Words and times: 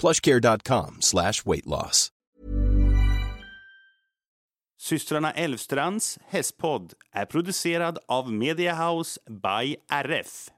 plushcare.com 0.00 0.96
slash 1.00 1.32
weight 1.44 1.66
loss. 1.66 2.08
Systrarna 4.80 5.32
Elvstrands 5.32 6.18
hästpodd 6.28 6.92
är 7.12 7.24
producerad 7.24 7.98
av 8.08 8.32
Mediahouse 8.32 9.20
by 9.28 9.76
RF. 9.92 10.48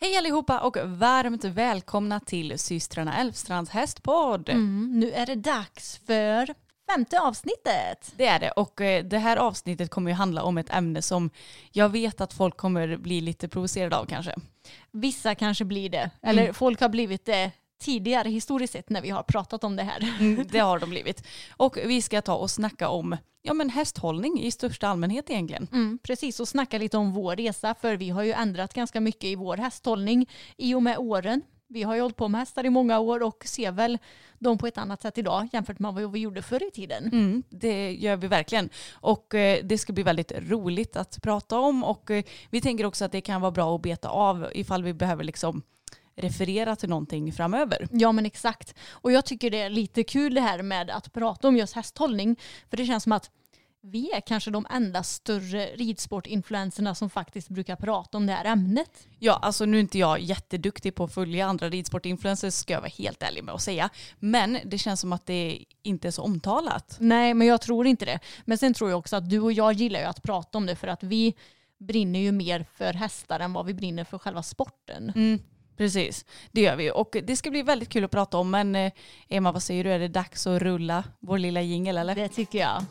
Hej 0.00 0.16
allihopa 0.16 0.60
och 0.60 0.76
varmt 0.84 1.44
välkomna 1.44 2.20
till 2.20 2.58
systrarna 2.58 3.18
Elfstrands 3.20 3.70
hästpodd. 3.70 4.48
Mm, 4.48 4.90
nu 5.00 5.10
är 5.10 5.26
det 5.26 5.34
dags 5.34 6.00
för 6.06 6.54
femte 6.94 7.20
avsnittet. 7.20 8.12
Det 8.16 8.26
är 8.26 8.40
det 8.40 8.50
och 8.50 8.80
eh, 8.80 9.04
det 9.04 9.18
här 9.18 9.36
avsnittet 9.36 9.90
kommer 9.90 10.10
ju 10.10 10.14
handla 10.14 10.42
om 10.42 10.58
ett 10.58 10.70
ämne 10.74 11.02
som 11.02 11.30
jag 11.72 11.88
vet 11.88 12.20
att 12.20 12.32
folk 12.32 12.56
kommer 12.56 12.96
bli 12.96 13.20
lite 13.20 13.48
provocerade 13.48 13.96
av 13.96 14.06
kanske. 14.06 14.34
Vissa 14.90 15.34
kanske 15.34 15.64
blir 15.64 15.88
det, 15.90 16.10
eller 16.22 16.42
Mm. 16.42 16.54
folk 16.54 16.80
har 16.80 16.88
blivit 16.88 17.24
det 17.24 17.50
tidigare 17.82 18.28
historiskt 18.28 18.72
sett 18.72 18.90
när 18.90 19.02
vi 19.02 19.10
har 19.10 19.22
pratat 19.22 19.64
om 19.64 19.76
det 19.76 19.82
här. 19.82 20.14
Mm, 20.20 20.46
det 20.50 20.58
har 20.58 20.78
de 20.78 20.90
blivit. 20.90 21.26
Och 21.56 21.76
vi 21.76 22.02
ska 22.02 22.22
ta 22.22 22.34
och 22.34 22.50
snacka 22.50 22.88
om 22.88 23.16
ja, 23.42 23.54
men 23.54 23.70
hästhållning 23.70 24.40
i 24.40 24.50
största 24.50 24.88
allmänhet 24.88 25.30
egentligen. 25.30 25.68
Mm, 25.72 25.98
precis, 26.02 26.40
och 26.40 26.48
snacka 26.48 26.78
lite 26.78 26.96
om 26.96 27.12
vår 27.12 27.36
resa 27.36 27.74
för 27.74 27.96
vi 27.96 28.10
har 28.10 28.22
ju 28.22 28.32
ändrat 28.32 28.74
ganska 28.74 29.00
mycket 29.00 29.24
i 29.24 29.34
vår 29.34 29.56
hästhållning 29.56 30.28
i 30.56 30.74
och 30.74 30.82
med 30.82 30.98
åren. 30.98 31.42
Vi 31.68 31.82
har 31.82 31.94
ju 31.94 32.00
hållit 32.00 32.16
på 32.16 32.28
med 32.28 32.40
hästar 32.40 32.66
i 32.66 32.70
många 32.70 32.98
år 32.98 33.22
och 33.22 33.42
ser 33.46 33.72
väl 33.72 33.98
dem 34.38 34.58
på 34.58 34.66
ett 34.66 34.78
annat 34.78 35.02
sätt 35.02 35.18
idag 35.18 35.48
jämfört 35.52 35.78
med 35.78 35.94
vad 35.94 36.12
vi 36.12 36.18
gjorde 36.18 36.42
förr 36.42 36.68
i 36.68 36.70
tiden. 36.70 37.04
Mm, 37.12 37.42
det 37.50 37.92
gör 37.92 38.16
vi 38.16 38.28
verkligen. 38.28 38.70
Och 38.92 39.34
eh, 39.34 39.64
det 39.64 39.78
ska 39.78 39.92
bli 39.92 40.02
väldigt 40.02 40.32
roligt 40.32 40.96
att 40.96 41.22
prata 41.22 41.58
om 41.58 41.84
och 41.84 42.10
eh, 42.10 42.24
vi 42.50 42.60
tänker 42.60 42.86
också 42.86 43.04
att 43.04 43.12
det 43.12 43.20
kan 43.20 43.40
vara 43.40 43.50
bra 43.50 43.74
att 43.74 43.82
beta 43.82 44.08
av 44.08 44.48
ifall 44.54 44.82
vi 44.82 44.94
behöver 44.94 45.24
liksom 45.24 45.62
referera 46.16 46.76
till 46.76 46.88
någonting 46.88 47.32
framöver. 47.32 47.88
Ja 47.90 48.12
men 48.12 48.26
exakt. 48.26 48.74
Och 48.90 49.12
jag 49.12 49.24
tycker 49.24 49.50
det 49.50 49.60
är 49.60 49.70
lite 49.70 50.04
kul 50.04 50.34
det 50.34 50.40
här 50.40 50.62
med 50.62 50.90
att 50.90 51.12
prata 51.12 51.48
om 51.48 51.56
just 51.56 51.74
hästhållning. 51.74 52.36
För 52.70 52.76
det 52.76 52.86
känns 52.86 53.02
som 53.02 53.12
att 53.12 53.30
vi 53.84 54.12
är 54.12 54.20
kanske 54.20 54.50
de 54.50 54.66
enda 54.70 55.02
större 55.02 55.66
ridsportinfluenserna 55.66 56.94
som 56.94 57.10
faktiskt 57.10 57.48
brukar 57.48 57.76
prata 57.76 58.18
om 58.18 58.26
det 58.26 58.32
här 58.32 58.44
ämnet. 58.44 59.08
Ja, 59.18 59.38
alltså 59.42 59.64
nu 59.64 59.76
är 59.76 59.80
inte 59.80 59.98
jag 59.98 60.20
jätteduktig 60.20 60.94
på 60.94 61.04
att 61.04 61.14
följa 61.14 61.46
andra 61.46 61.68
ridsportinfluencers 61.68 62.54
ska 62.54 62.72
jag 62.72 62.80
vara 62.80 62.90
helt 62.98 63.22
ärlig 63.22 63.44
med 63.44 63.54
att 63.54 63.62
säga. 63.62 63.90
Men 64.18 64.58
det 64.64 64.78
känns 64.78 65.00
som 65.00 65.12
att 65.12 65.26
det 65.26 65.64
inte 65.82 66.08
är 66.08 66.12
så 66.12 66.22
omtalat. 66.22 66.96
Nej 67.00 67.34
men 67.34 67.46
jag 67.46 67.60
tror 67.60 67.86
inte 67.86 68.04
det. 68.04 68.18
Men 68.44 68.58
sen 68.58 68.74
tror 68.74 68.90
jag 68.90 68.98
också 68.98 69.16
att 69.16 69.30
du 69.30 69.40
och 69.40 69.52
jag 69.52 69.72
gillar 69.72 70.00
ju 70.00 70.06
att 70.06 70.22
prata 70.22 70.58
om 70.58 70.66
det 70.66 70.76
för 70.76 70.88
att 70.88 71.02
vi 71.02 71.34
brinner 71.78 72.18
ju 72.20 72.32
mer 72.32 72.66
för 72.74 72.92
hästar 72.92 73.40
än 73.40 73.52
vad 73.52 73.66
vi 73.66 73.74
brinner 73.74 74.04
för 74.04 74.18
själva 74.18 74.42
sporten. 74.42 75.12
Mm, 75.16 75.40
precis, 75.82 76.24
det 76.52 76.60
gör 76.60 76.76
vi. 76.76 76.90
Och 76.90 77.16
det 77.24 77.36
ska 77.36 77.50
bli 77.50 77.62
väldigt 77.62 77.88
kul 77.88 78.04
att 78.04 78.10
prata 78.10 78.38
om. 78.38 78.50
Men 78.50 78.76
eh, 78.76 78.92
Emma, 79.28 79.52
vad 79.52 79.62
säger 79.62 79.84
du? 79.84 79.92
Är 79.92 79.98
det 79.98 80.08
dags 80.08 80.46
att 80.46 80.62
rulla 80.62 81.04
vår 81.20 81.38
lilla 81.38 81.60
jingel 81.60 81.98
eller? 81.98 82.14
Det 82.14 82.28
tycker 82.28 82.58
jag. 82.58 82.82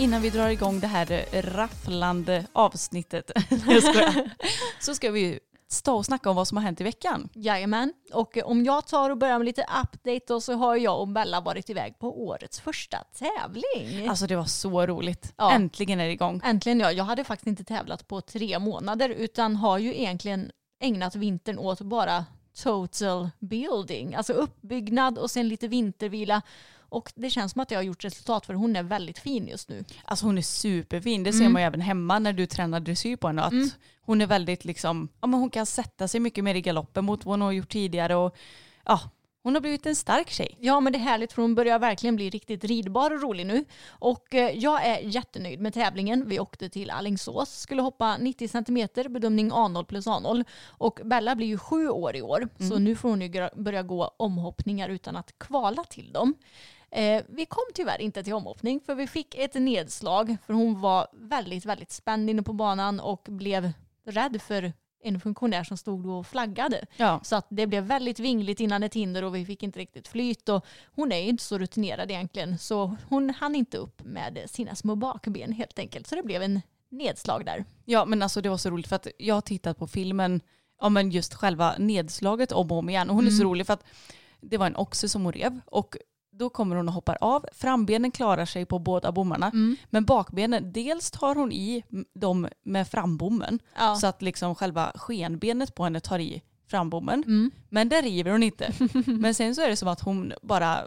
Innan 0.00 0.22
vi 0.22 0.30
drar 0.30 0.48
igång 0.48 0.80
det 0.80 0.86
här 0.86 1.24
rafflande 1.42 2.46
avsnittet 2.52 3.30
så 4.80 4.94
ska 4.94 5.10
vi 5.10 5.40
stå 5.68 5.96
och 5.96 6.06
snacka 6.06 6.30
om 6.30 6.36
vad 6.36 6.48
som 6.48 6.56
har 6.56 6.64
hänt 6.64 6.80
i 6.80 6.84
veckan. 6.84 7.28
Jajamän. 7.34 7.92
Och 8.12 8.38
om 8.44 8.64
jag 8.64 8.86
tar 8.86 9.10
och 9.10 9.18
börjar 9.18 9.38
med 9.38 9.44
lite 9.44 9.62
update 9.62 10.20
då 10.26 10.40
så 10.40 10.52
har 10.52 10.76
jag 10.76 11.00
och 11.00 11.08
Bella 11.08 11.40
varit 11.40 11.70
iväg 11.70 11.98
på 11.98 12.26
årets 12.26 12.60
första 12.60 12.98
tävling. 12.98 14.08
Alltså 14.08 14.26
det 14.26 14.36
var 14.36 14.44
så 14.44 14.86
roligt. 14.86 15.32
Ja. 15.36 15.52
Äntligen 15.52 16.00
är 16.00 16.06
det 16.06 16.12
igång. 16.12 16.40
Äntligen 16.44 16.80
ja. 16.80 16.92
Jag 16.92 17.04
hade 17.04 17.24
faktiskt 17.24 17.46
inte 17.46 17.64
tävlat 17.64 18.08
på 18.08 18.20
tre 18.20 18.58
månader 18.58 19.08
utan 19.08 19.56
har 19.56 19.78
ju 19.78 19.96
egentligen 19.96 20.50
ägnat 20.80 21.16
vintern 21.16 21.58
åt 21.58 21.80
bara 21.80 22.24
total 22.62 23.30
building. 23.38 24.14
Alltså 24.14 24.32
uppbyggnad 24.32 25.18
och 25.18 25.30
sen 25.30 25.48
lite 25.48 25.68
vintervila. 25.68 26.42
Och 26.88 27.12
det 27.14 27.30
känns 27.30 27.52
som 27.52 27.60
att 27.60 27.70
jag 27.70 27.78
har 27.78 27.82
gjort 27.84 28.04
resultat 28.04 28.46
för 28.46 28.54
hon 28.54 28.76
är 28.76 28.82
väldigt 28.82 29.18
fin 29.18 29.48
just 29.48 29.68
nu. 29.68 29.84
Alltså 30.04 30.26
hon 30.26 30.38
är 30.38 30.42
superfin. 30.42 31.22
Det 31.22 31.32
ser 31.32 31.40
Mm. 31.40 31.52
man 31.52 31.62
ju 31.62 31.66
även 31.66 31.80
hemma 31.80 32.18
när 32.18 32.32
du 32.32 32.46
tränar 32.46 32.80
dressyr 32.80 33.16
på 33.16 33.26
henne. 33.26 33.42
Att 33.42 33.52
Mm. 33.52 33.68
Hon 34.00 34.20
är 34.20 34.26
väldigt 34.26 34.64
liksom, 34.64 35.08
ja 35.20 35.26
men 35.26 35.40
hon 35.40 35.50
kan 35.50 35.66
sätta 35.66 36.08
sig 36.08 36.20
mycket 36.20 36.44
mer 36.44 36.54
i 36.54 36.60
galoppen 36.60 37.04
mot 37.04 37.24
vad 37.24 37.32
hon 37.32 37.40
har 37.42 37.52
gjort 37.52 37.68
tidigare. 37.72 38.16
Och 38.16 38.36
ja, 38.84 39.00
hon 39.42 39.54
har 39.54 39.60
blivit 39.60 39.86
en 39.86 39.96
stark 39.96 40.30
tjej. 40.30 40.56
Ja 40.60 40.80
men 40.80 40.92
det 40.92 40.98
är 40.98 41.00
härligt 41.00 41.32
för 41.32 41.42
hon 41.42 41.54
börjar 41.54 41.78
verkligen 41.78 42.16
bli 42.16 42.30
riktigt 42.30 42.64
ridbar 42.64 43.10
och 43.10 43.22
rolig 43.22 43.46
nu. 43.46 43.64
Och 43.88 44.34
eh, 44.34 44.50
jag 44.58 44.86
är 44.86 44.98
jättenöjd 45.00 45.60
med 45.60 45.74
tävlingen. 45.74 46.28
Vi 46.28 46.40
åkte 46.40 46.68
till 46.68 46.90
Alingsås, 46.90 47.60
skulle 47.60 47.82
hoppa 47.82 48.16
90 48.16 48.48
cm, 48.48 48.88
bedömning 49.12 49.50
A0 49.52 49.84
plus 49.84 50.06
A0. 50.06 50.44
Och 50.66 51.00
Bella 51.04 51.34
blir 51.34 51.46
ju 51.46 51.58
sju 51.58 51.88
år 51.88 52.16
i 52.16 52.22
år, 52.22 52.48
så 52.68 52.78
nu 52.78 52.96
får 52.96 53.08
hon 53.08 53.20
ju 53.22 53.48
börja 53.56 53.82
gå 53.82 54.10
omhoppningar 54.16 54.88
utan 54.88 55.16
att 55.16 55.38
kvala 55.38 55.84
till 55.84 56.12
dem. 56.12 56.34
Eh, 56.90 57.24
vi 57.28 57.46
kom 57.46 57.64
tyvärr 57.74 58.00
inte 58.00 58.22
till 58.22 58.34
omhoppning 58.34 58.80
för 58.86 58.94
vi 58.94 59.06
fick 59.06 59.34
ett 59.34 59.54
nedslag 59.54 60.36
för 60.46 60.52
hon 60.54 60.80
var 60.80 61.06
väldigt, 61.12 61.64
väldigt 61.66 61.92
spänd 61.92 62.30
inne 62.30 62.42
på 62.42 62.52
banan 62.52 63.00
och 63.00 63.26
blev 63.30 63.72
rädd 64.06 64.42
för 64.42 64.72
en 65.04 65.20
funktionär 65.20 65.64
som 65.64 65.76
stod 65.76 66.06
och 66.06 66.26
flaggade. 66.26 66.86
Ja. 66.96 67.20
Så 67.24 67.36
att 67.36 67.46
det 67.50 67.66
blev 67.66 67.84
väldigt 67.84 68.18
vingligt 68.20 68.60
innan 68.60 68.82
ett 68.82 68.94
hinder 68.94 69.24
och 69.24 69.34
vi 69.34 69.46
fick 69.46 69.62
inte 69.62 69.78
riktigt 69.78 70.08
flyt. 70.08 70.48
Och 70.48 70.64
hon 70.94 71.12
är 71.12 71.16
ju 71.18 71.28
inte 71.28 71.42
så 71.44 71.58
rutinerad 71.58 72.10
egentligen 72.10 72.58
så 72.58 72.96
hon 73.08 73.30
hann 73.30 73.54
inte 73.54 73.76
upp 73.78 74.02
med 74.04 74.38
sina 74.46 74.74
små 74.74 74.96
bakben 74.96 75.52
helt 75.52 75.78
enkelt. 75.78 76.06
Så 76.06 76.14
det 76.14 76.22
blev 76.22 76.42
en 76.42 76.60
nedslag 76.90 77.44
där. 77.44 77.64
ja 77.84 78.04
men 78.04 78.22
alltså 78.22 78.40
det 78.40 78.48
var 78.48 78.56
så 78.56 78.70
roligt 78.70 78.88
för 78.88 78.96
att 78.96 79.06
jag 79.18 79.34
har 79.34 79.40
tittat 79.42 79.78
på 79.78 79.86
filmen, 79.86 80.40
ja 80.80 80.88
men 80.88 81.10
just 81.10 81.34
själva 81.34 81.74
nedslaget 81.78 82.52
om 82.52 82.70
och 82.72 82.78
om 82.78 82.88
igen. 82.88 83.10
Och 83.10 83.16
hon 83.16 83.26
är 83.26 83.30
så 83.30 83.36
Mm. 83.42 83.48
rolig 83.48 83.66
för 83.66 83.74
att 83.74 83.84
det 84.40 84.56
var 84.56 84.66
en 84.66 84.76
oxe 84.76 85.08
som 85.08 85.24
hon 85.24 85.32
rev. 85.32 85.60
Och 85.66 85.96
då 86.38 86.50
kommer 86.50 86.76
hon 86.76 86.88
och 86.88 86.94
hoppar 86.94 87.18
av. 87.20 87.46
Frambenen 87.52 88.10
klarar 88.10 88.44
sig 88.44 88.66
på 88.66 88.78
båda 88.78 89.12
bommarna. 89.12 89.46
Mm. 89.46 89.76
Men 89.90 90.04
bakbenen, 90.04 90.72
dels 90.72 91.10
tar 91.10 91.34
hon 91.34 91.52
i 91.52 91.84
dem 92.14 92.48
med 92.62 92.88
frambommen. 92.88 93.58
Ja. 93.76 93.96
Så 93.96 94.06
att 94.06 94.22
liksom 94.22 94.54
själva 94.54 94.92
skenbenet 94.94 95.74
på 95.74 95.84
henne 95.84 96.00
tar 96.00 96.18
i 96.18 96.42
frambommen. 96.70 97.24
Mm. 97.26 97.50
Men 97.68 97.88
där 97.88 98.02
river 98.02 98.32
hon 98.32 98.42
inte. 98.42 98.72
Men 99.06 99.34
sen 99.34 99.54
så 99.54 99.62
är 99.62 99.68
det 99.68 99.76
som 99.76 99.88
att 99.88 100.00
hon 100.00 100.32
bara, 100.42 100.84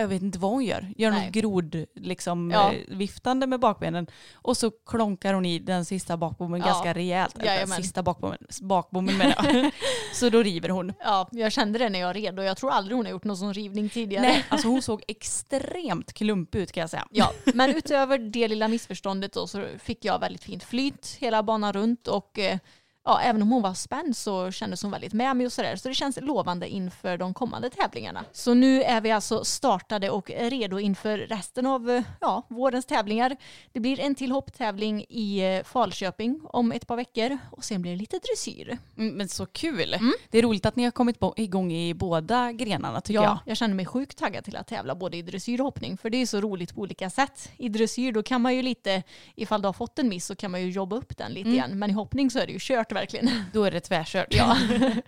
jag 0.00 0.08
vet 0.08 0.22
inte 0.22 0.38
vad 0.38 0.50
hon 0.50 0.64
gör. 0.64 0.92
Gör 0.96 1.10
Nej. 1.10 1.24
något 1.24 1.34
grod, 1.34 1.84
liksom 1.94 2.50
Ja. 2.50 2.72
eh, 2.72 2.78
viftande 2.88 3.46
med 3.46 3.60
bakbenen. 3.60 4.06
Och 4.34 4.56
så 4.56 4.70
klonkar 4.70 5.34
hon 5.34 5.46
i 5.46 5.58
den 5.58 5.84
sista 5.84 6.16
bakbommen 6.16 6.60
Ja. 6.60 6.66
ganska 6.66 6.92
rejält. 6.94 7.38
Eller 7.38 7.66
sista 7.66 8.02
bakbommen, 8.02 8.38
bakbommen 8.62 9.16
menar 9.18 9.34
jag. 9.54 9.70
så 10.14 10.28
då 10.30 10.42
river 10.42 10.68
hon. 10.68 10.92
Ja, 11.04 11.28
jag 11.32 11.52
kände 11.52 11.78
det 11.78 11.88
när 11.88 11.98
jag 12.00 12.16
red 12.16 12.38
och 12.38 12.44
jag 12.44 12.56
tror 12.56 12.70
aldrig 12.70 12.96
hon 12.96 13.06
har 13.06 13.10
gjort 13.12 13.24
någon 13.24 13.36
sån 13.36 13.54
rivning 13.54 13.88
tidigare. 13.88 14.22
Nej, 14.26 14.44
alltså 14.48 14.68
hon 14.68 14.82
såg 14.82 15.02
extremt 15.08 16.12
klumpig 16.12 16.58
ut 16.58 16.72
kan 16.72 16.80
jag 16.80 16.90
säga. 16.90 17.06
Ja, 17.10 17.32
men 17.54 17.70
utöver 17.76 18.18
det 18.18 18.48
lilla 18.48 18.68
missförståndet 18.68 19.32
då 19.32 19.46
så 19.46 19.64
fick 19.78 20.04
jag 20.04 20.20
väldigt 20.20 20.44
fint 20.44 20.64
flyt 20.64 21.16
hela 21.20 21.42
banan 21.42 21.72
runt 21.72 22.08
och 22.08 22.38
eh, 22.38 22.58
ja, 23.04 23.20
även 23.20 23.42
om 23.42 23.50
hon 23.52 23.62
var 23.62 23.74
spänd 23.74 24.16
så 24.16 24.50
kändes 24.50 24.82
hon 24.82 24.90
väldigt 24.90 25.12
med 25.12 25.36
mig 25.36 25.46
och 25.46 25.52
sådär. 25.52 25.76
Så 25.76 25.88
det 25.88 25.94
känns 25.94 26.18
lovande 26.22 26.68
inför 26.68 27.18
de 27.18 27.34
kommande 27.34 27.70
tävlingarna. 27.70 28.24
Så 28.32 28.54
nu 28.54 28.82
är 28.82 29.00
vi 29.00 29.10
alltså 29.10 29.44
startade 29.44 30.10
och 30.10 30.30
redo 30.30 30.78
inför 30.78 31.18
resten 31.18 31.66
av 31.66 31.90
eh, 31.90 32.02
ja, 32.20 32.42
vårens 32.48 32.86
tävlingar. 32.86 33.36
Det 33.72 33.80
blir 33.80 34.00
en 34.00 34.14
till 34.14 34.32
hopptävling 34.32 35.04
i 35.08 35.56
eh, 35.56 35.64
Falköping 35.64 36.40
om 36.44 36.72
ett 36.72 36.86
par 36.86 36.96
veckor 36.96 37.38
och 37.50 37.64
sen 37.64 37.82
blir 37.82 37.92
det 37.92 37.98
lite 37.98 38.18
dressyr. 38.18 38.78
Mm, 38.96 39.14
Men 39.14 39.28
så 39.28 39.46
kul. 39.46 39.96
Det 40.30 40.38
är 40.38 40.42
roligt 40.42 40.66
att 40.66 40.76
ni 40.76 40.84
har 40.84 40.90
kommit 40.90 41.18
igång 41.36 41.72
i 41.72 41.94
båda 41.94 42.52
grenarna 42.52 43.00
tycker 43.00 43.20
Ja, 43.20 43.24
jag. 43.24 43.38
jag 43.46 43.56
känner 43.56 43.74
mig 43.74 43.86
sjukt 43.86 44.18
taggad 44.18 44.44
till 44.44 44.56
att 44.56 44.66
tävla 44.66 44.94
både 44.94 45.16
i 45.16 45.22
dressyr 45.22 45.60
och 45.60 45.64
hoppning 45.64 45.96
för 45.98 46.10
det 46.10 46.22
är 46.22 46.26
så 46.26 46.40
roligt 46.40 46.74
på 46.74 46.80
olika 46.80 47.10
sätt. 47.10 47.50
I 47.56 47.68
dressyr 47.68 48.12
då 48.12 48.22
kan 48.22 48.40
man 48.42 48.54
ju 48.54 48.62
lite, 48.62 49.02
ifall 49.34 49.62
du 49.62 49.68
har 49.68 49.72
fått 49.72 49.98
en 49.98 50.08
miss 50.08 50.26
så 50.26 50.34
kan 50.36 50.50
man 50.50 50.62
ju 50.62 50.70
jobba 50.70 50.96
upp 50.96 51.16
den 51.16 51.32
lite 51.32 51.48
igen 51.50 51.78
men 51.78 51.90
i 51.90 51.92
hoppning 51.92 52.30
så 52.30 52.38
är 52.38 52.46
det 52.46 52.52
ju 52.52 52.58
kört 52.60 52.92
verkligen. 52.94 53.30
Då 53.52 53.64
är 53.64 53.70
det 53.70 53.80
tvärkört. 53.80 54.26
Ja. 54.34 54.58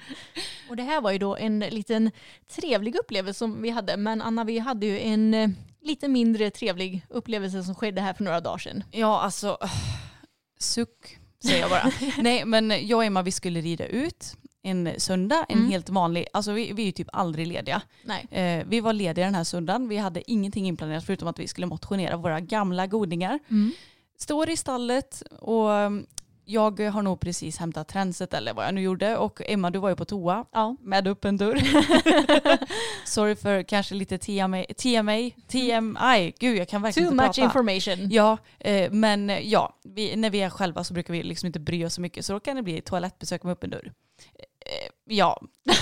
och 0.69 0.77
det 0.77 0.83
här 0.83 1.01
var 1.01 1.13
ju 1.13 1.19
då 1.19 1.37
en 1.37 1.59
liten 1.61 2.11
trevlig 2.49 2.97
upplevelse 2.97 3.39
som 3.39 3.63
vi 3.63 3.71
hade. 3.71 3.97
Men 3.97 4.23
Anna, 4.23 4.45
vi 4.45 4.59
hade 4.59 4.87
ju 4.87 5.01
en 5.01 5.35
eh, 5.35 5.49
lite 5.83 6.09
mindre 6.09 6.51
trevlig 6.51 7.07
upplevelse 7.09 7.63
som 7.63 7.75
skedde 7.75 8.01
här 8.01 8.15
för 8.15 8.25
några 8.25 8.41
dagar 8.41 8.59
sedan. 8.59 8.85
Ja, 8.91 9.21
alltså 9.21 9.59
öh, 9.61 9.71
suck 10.59 11.19
säger 11.45 11.61
jag 11.61 11.71
bara. 11.71 11.91
Nej, 12.19 12.45
men 12.45 12.89
jag 12.89 12.97
och 12.97 13.05
Emma 13.05 13.23
vi 13.23 13.33
skulle 13.33 13.61
rida 13.61 13.87
ut 13.87 14.37
en 14.63 14.91
söndag, 14.99 15.47
en 15.49 15.59
Mm. 15.59 15.71
helt 15.71 15.89
vanlig, 15.89 16.27
alltså 16.33 16.53
vi, 16.53 16.73
vi 16.73 16.83
är 16.83 16.87
ju 16.87 16.93
typ 16.93 17.09
aldrig 17.13 17.47
lediga. 17.47 17.83
Eh, 18.31 18.65
vi 18.69 18.81
var 18.81 18.93
lediga 18.93 19.25
den 19.25 19.35
här 19.35 19.45
söndagen, 19.45 19.89
vi 19.89 19.97
hade 19.97 20.31
ingenting 20.31 20.67
inplanerat 20.67 21.07
förutom 21.07 21.29
att 21.29 21.39
vi 21.39 21.49
skulle 21.49 21.67
motionera 21.67 22.17
våra 22.17 22.41
gamla 22.41 22.87
godingar. 22.87 23.39
Mm. 23.51 23.73
Står 24.19 24.51
i 24.51 24.57
stallet 24.57 25.23
och 25.41 25.71
jag 26.49 26.81
har 26.81 27.03
nog 27.03 27.21
precis 27.21 27.59
hämtat 27.59 27.89
tränset 27.89 28.35
eller 28.35 28.55
vad 28.55 28.67
jag 28.67 28.75
nu 28.75 28.81
gjorde 28.81 29.17
och 29.17 29.41
Emma 29.47 29.71
du 29.71 29.79
var 29.79 29.89
ju 29.89 29.97
på 29.97 30.05
toa 30.05 30.45
Ja. 30.53 30.77
med 30.81 31.09
öppen 31.09 31.37
dörr. 31.37 31.61
Sorry 33.05 33.35
för 33.37 33.63
kanske 33.63 33.95
lite 33.95 34.19
TMA, 34.19 34.65
TMA, 34.65 35.31
TMI, 35.49 36.35
gud 36.39 36.59
jag 36.59 36.69
kan 36.69 36.83
verkligen 36.83 37.09
Too 37.09 37.13
inte 37.13 37.25
much 37.27 37.37
prata. 37.37 37.43
information. 37.43 38.11
Ja, 38.11 38.39
eh, 38.59 38.91
men 38.93 39.31
eh, 39.31 39.49
ja, 39.49 39.77
vi, 39.85 40.17
när 40.17 40.31
vi 40.31 40.41
är 40.41 40.51
själva 40.51 40.85
så 40.85 40.95
brukar 40.95 41.13
vi 41.15 41.23
liksom 41.23 41.47
inte 41.47 41.61
bry 41.61 41.85
oss 41.85 41.95
så 41.95 42.01
mycket 42.01 42.25
så 42.25 42.33
då 42.33 42.41
kan 42.41 42.57
det 42.57 42.63
bli 42.63 42.81
toalettbesök 42.81 43.43
med 43.43 43.53
öppen 43.53 43.71
dörr. 43.71 43.93
Ja. 45.09 45.41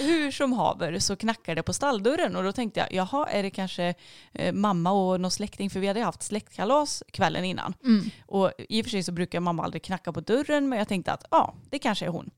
Hur 0.00 0.30
som 0.30 0.52
haver 0.52 0.98
så 0.98 1.16
knackar 1.16 1.54
det 1.54 1.62
på 1.62 1.72
stalldörren 1.72 2.36
och 2.36 2.42
då 2.44 2.52
tänkte 2.52 2.80
jag, 2.80 2.92
jaha, 2.92 3.28
är 3.28 3.42
det 3.42 3.50
kanske 3.50 3.94
eh, 4.32 4.52
mamma 4.52 4.92
och 4.92 5.20
någon 5.20 5.30
släkting? 5.30 5.70
För 5.70 5.80
vi 5.80 5.86
hade 5.86 6.00
haft 6.02 6.22
släktkalas 6.22 7.02
kvällen 7.12 7.44
innan. 7.44 7.74
Mm. 7.84 8.10
Och 8.26 8.52
i 8.68 8.80
och 8.80 8.84
för 8.84 8.90
sig 8.90 9.02
så 9.02 9.12
brukar 9.12 9.40
mamma 9.40 9.64
aldrig 9.64 9.82
knacka 9.82 10.12
på 10.12 10.20
dörren 10.20 10.68
men 10.68 10.78
jag 10.78 10.88
tänkte 10.88 11.12
att 11.12 11.24
ja, 11.30 11.54
det 11.70 11.78
kanske 11.78 12.04
är 12.04 12.10
hon. 12.10 12.30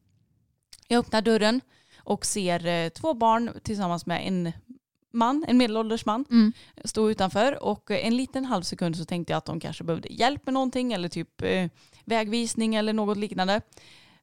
Jag 0.88 0.98
öppnar 0.98 1.22
dörren 1.22 1.60
och 1.98 2.26
ser 2.26 2.66
eh, 2.66 2.88
två 2.88 3.14
barn 3.14 3.50
tillsammans 3.62 4.06
med 4.06 4.26
en 4.26 4.52
man, 5.12 5.44
en 5.48 5.56
medelålders 5.58 6.06
man, 6.06 6.24
Mm. 6.30 6.52
stå 6.84 7.10
utanför 7.10 7.62
och 7.64 7.90
eh, 7.90 8.06
en 8.06 8.16
liten 8.16 8.44
halv 8.44 8.62
sekund 8.62 8.96
så 8.96 9.04
tänkte 9.04 9.32
jag 9.32 9.38
att 9.38 9.44
de 9.44 9.60
kanske 9.60 9.84
behövde 9.84 10.12
hjälp 10.12 10.46
med 10.46 10.54
någonting 10.54 10.92
eller 10.92 11.08
typ 11.08 11.42
eh, 11.42 11.68
vägvisning 12.04 12.74
eller 12.74 12.92
något 12.92 13.18
liknande. 13.18 13.60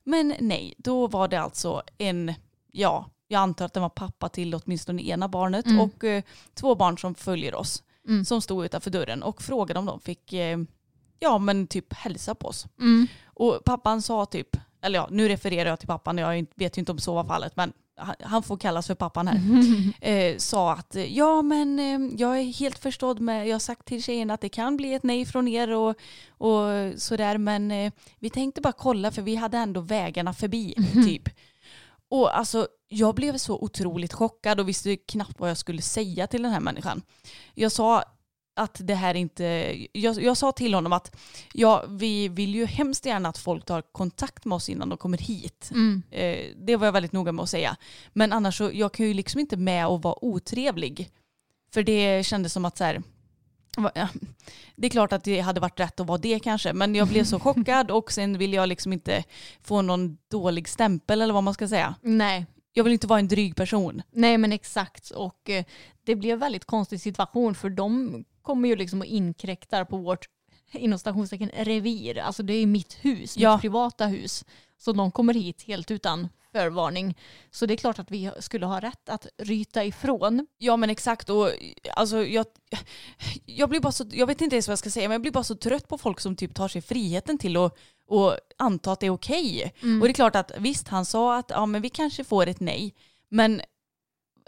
Men 0.04 0.36
nej, 0.40 0.74
då 0.78 1.08
var 1.08 1.28
det 1.28 1.42
alltså 1.42 1.82
en, 1.98 2.34
ja, 2.72 3.10
jag 3.28 3.40
antar 3.40 3.66
att 3.66 3.74
det 3.74 3.80
var 3.80 3.90
pappa 3.90 4.30
till 4.30 4.56
åtminstone 4.56 5.02
ena 5.04 5.28
barnet 5.28 5.66
Mm. 5.66 5.80
och 5.80 6.04
eh, 6.04 6.24
två 6.54 6.76
barn 6.76 6.98
som 6.98 7.16
följer 7.16 7.56
oss 7.56 7.84
Mm. 8.08 8.26
som 8.26 8.42
stod 8.42 8.66
utanför 8.66 8.92
dörren 8.92 9.24
och 9.24 9.42
frågade 9.42 9.80
om 9.80 9.86
de 9.86 10.00
fick, 10.00 10.34
eh, 10.34 10.58
ja 11.20 11.38
men 11.38 11.68
typ 11.68 11.94
hälsa 11.94 12.36
på 12.36 12.48
oss. 12.48 12.66
Mm. 12.80 13.08
Och 13.26 13.62
pappan 13.66 14.02
sa 14.02 14.26
typ, 14.26 14.58
eller 14.82 15.00
ja, 15.00 15.08
nu 15.12 15.30
refererar 15.30 15.70
jag 15.70 15.80
till 15.80 15.88
pappan, 15.88 16.18
jag 16.18 16.46
vet 16.56 16.78
ju 16.78 16.80
inte 16.80 16.92
om 16.92 17.00
så 17.00 17.14
var 17.14 17.24
fallet, 17.24 17.56
men 17.56 17.74
han, 18.20 18.44
får 18.44 18.58
kallas 18.58 18.88
för 18.88 18.96
pappan 18.96 19.28
här. 19.28 19.42
Eh, 20.02 20.38
sa 20.38 20.74
att 20.74 20.96
eh, 20.96 21.18
ja 21.18 21.42
men 21.42 21.80
eh, 21.80 22.16
jag 22.18 22.40
är 22.40 22.44
helt 22.44 22.80
förstådd 22.80 23.20
med, 23.20 23.48
jag 23.48 23.54
har 23.54 23.60
sagt 23.60 23.86
till 23.86 24.04
tjejerna 24.04 24.34
att 24.34 24.42
det 24.42 24.50
kan 24.50 24.78
bli 24.78 24.94
ett 24.94 25.04
nej 25.04 25.26
från 25.26 25.48
er 25.48 25.72
och, 25.72 25.96
och 26.38 26.66
sådär, 26.98 27.38
men 27.38 27.72
eh, 27.72 27.92
vi 28.20 28.30
tänkte 28.30 28.62
bara 28.62 28.74
kolla 28.74 29.12
för 29.12 29.22
vi 29.22 29.36
hade 29.36 29.58
ändå 29.58 29.82
vägarna 29.82 30.34
förbi 30.34 30.76
typ. 30.94 31.30
Och 32.10 32.38
alltså 32.38 32.68
jag 32.88 33.16
blev 33.16 33.38
så 33.38 33.56
otroligt 33.60 34.14
chockad 34.14 34.60
och 34.60 34.70
visste 34.70 34.96
knappt 34.96 35.40
vad 35.40 35.50
jag 35.50 35.58
skulle 35.58 35.82
säga 35.82 36.28
till 36.28 36.44
den 36.44 36.52
här 36.52 36.60
människan. 36.60 37.02
Jag 37.54 37.72
sa 37.72 38.04
att 38.62 38.82
det 38.84 38.96
här 38.96 39.14
inte, 39.14 39.76
jag, 39.94 40.22
jag 40.22 40.38
sa 40.38 40.52
till 40.52 40.74
honom 40.74 40.94
att 40.94 41.16
ja, 41.54 41.86
vi 41.90 42.28
vill 42.28 42.56
ju 42.56 42.66
hemskt 42.66 43.06
gärna 43.06 43.30
att 43.30 43.38
folk 43.38 43.66
tar 43.66 43.82
kontakt 43.82 44.46
med 44.46 44.56
oss 44.56 44.70
innan 44.70 44.90
de 44.90 44.98
kommer 44.98 45.18
hit. 45.18 45.70
Mm. 45.72 46.04
Eh, 46.12 46.56
det 46.56 46.76
var 46.76 46.88
jag 46.88 46.92
väldigt 46.92 47.12
noga 47.12 47.32
med 47.32 47.44
att 47.44 47.50
säga. 47.50 47.78
Men 48.14 48.34
annars 48.34 48.58
så, 48.58 48.72
jag 48.74 48.94
kan 48.94 49.06
ju 49.06 49.14
liksom 49.14 49.40
inte 49.40 49.58
med 49.58 49.88
och 49.88 50.02
vara 50.02 50.26
otrevlig. 50.26 51.10
För 51.74 51.84
det 51.84 52.26
kändes 52.26 52.54
som 52.54 52.66
att 52.66 52.78
så 52.78 52.84
här, 52.84 53.02
det 54.76 54.88
är 54.88 54.90
klart 54.90 55.14
att 55.14 55.24
det 55.24 55.40
hade 55.40 55.60
varit 55.60 55.80
rätt 55.80 56.00
att 56.00 56.08
vara 56.08 56.18
det 56.18 56.40
kanske, 56.40 56.74
men 56.74 56.96
jag 56.96 57.08
blev 57.08 57.24
så 57.24 57.40
chockad 57.40 57.92
och 57.92 58.12
sen 58.12 58.38
vill 58.38 58.54
jag 58.54 58.70
liksom 58.70 58.94
inte 58.94 59.24
få 59.62 59.82
någon 59.82 60.18
dålig 60.32 60.68
stämpel 60.68 61.22
eller 61.22 61.34
vad 61.34 61.44
man 61.44 61.54
ska 61.54 61.68
säga. 61.68 61.96
Nej. 62.02 62.46
Jag 62.74 62.84
vill 62.84 62.94
inte 62.94 63.08
vara 63.08 63.20
en 63.20 63.28
dryg 63.28 63.56
person. 63.56 64.02
Nej 64.12 64.38
men 64.38 64.52
exakt 64.52 65.10
och 65.10 65.50
eh, 65.50 65.66
det 66.04 66.16
blev 66.16 66.34
en 66.34 66.40
väldigt 66.40 66.66
konstig 66.66 67.02
situation 67.02 67.56
för 67.56 67.70
de 67.70 68.24
kommer 68.42 68.70
ju 68.70 68.76
liksom 68.76 69.00
och 69.00 69.06
inkräktar 69.06 69.86
på 69.86 69.98
vårt 69.98 70.26
inom 70.74 71.00
stationstecken 71.00 71.52
revir. 71.54 72.18
Alltså 72.20 72.44
det 72.44 72.54
är 72.54 72.66
mitt 72.66 72.98
hus, 73.02 73.38
Ja. 73.38 73.54
mitt 73.54 73.62
privata 73.62 74.06
hus. 74.06 74.46
Så 74.78 74.92
de 74.92 75.12
kommer 75.12 75.34
hit 75.34 75.62
helt 75.68 75.92
utan 75.92 76.28
förvarning. 76.52 77.18
Så 77.52 77.66
det 77.66 77.74
är 77.74 77.78
klart 77.78 78.00
att 78.00 78.12
vi 78.12 78.32
skulle 78.40 78.66
ha 78.66 78.80
rätt 78.80 79.10
att 79.10 79.28
ryta 79.38 79.84
ifrån. 79.86 80.48
Ja 80.58 80.78
men 80.78 80.90
exakt 80.90 81.30
och 81.30 81.50
alltså 81.96 82.26
jag, 82.26 82.46
jag 83.46 83.70
blir 83.70 83.80
bara 83.80 83.92
så, 83.92 84.06
jag 84.12 84.28
vet 84.28 84.42
inte 84.42 84.56
ens 84.56 84.68
vad 84.68 84.72
jag 84.72 84.80
ska 84.80 84.90
säga 84.90 85.08
men 85.08 85.14
jag 85.16 85.22
blir 85.22 85.32
bara 85.32 85.44
så 85.44 85.56
trött 85.56 85.88
på 85.88 85.98
folk 85.98 86.20
som 86.20 86.36
typ 86.36 86.56
tar 86.56 86.68
sig 86.68 86.82
friheten 86.82 87.38
till 87.38 87.58
att 87.58 87.78
och 88.08 88.38
anta 88.58 88.92
att 88.92 89.00
det 89.00 89.06
är 89.06 89.10
okej. 89.14 89.74
Och 89.82 90.08
det 90.08 90.12
är 90.12 90.14
klart 90.14 90.36
att 90.36 90.52
visst 90.58 90.88
han 90.88 91.06
sa 91.06 91.38
att 91.38 91.50
ja 91.50 91.66
men 91.66 91.82
vi 91.82 91.90
kanske 91.90 92.24
får 92.24 92.48
ett 92.48 92.60
nej 92.60 92.94
men 93.30 93.62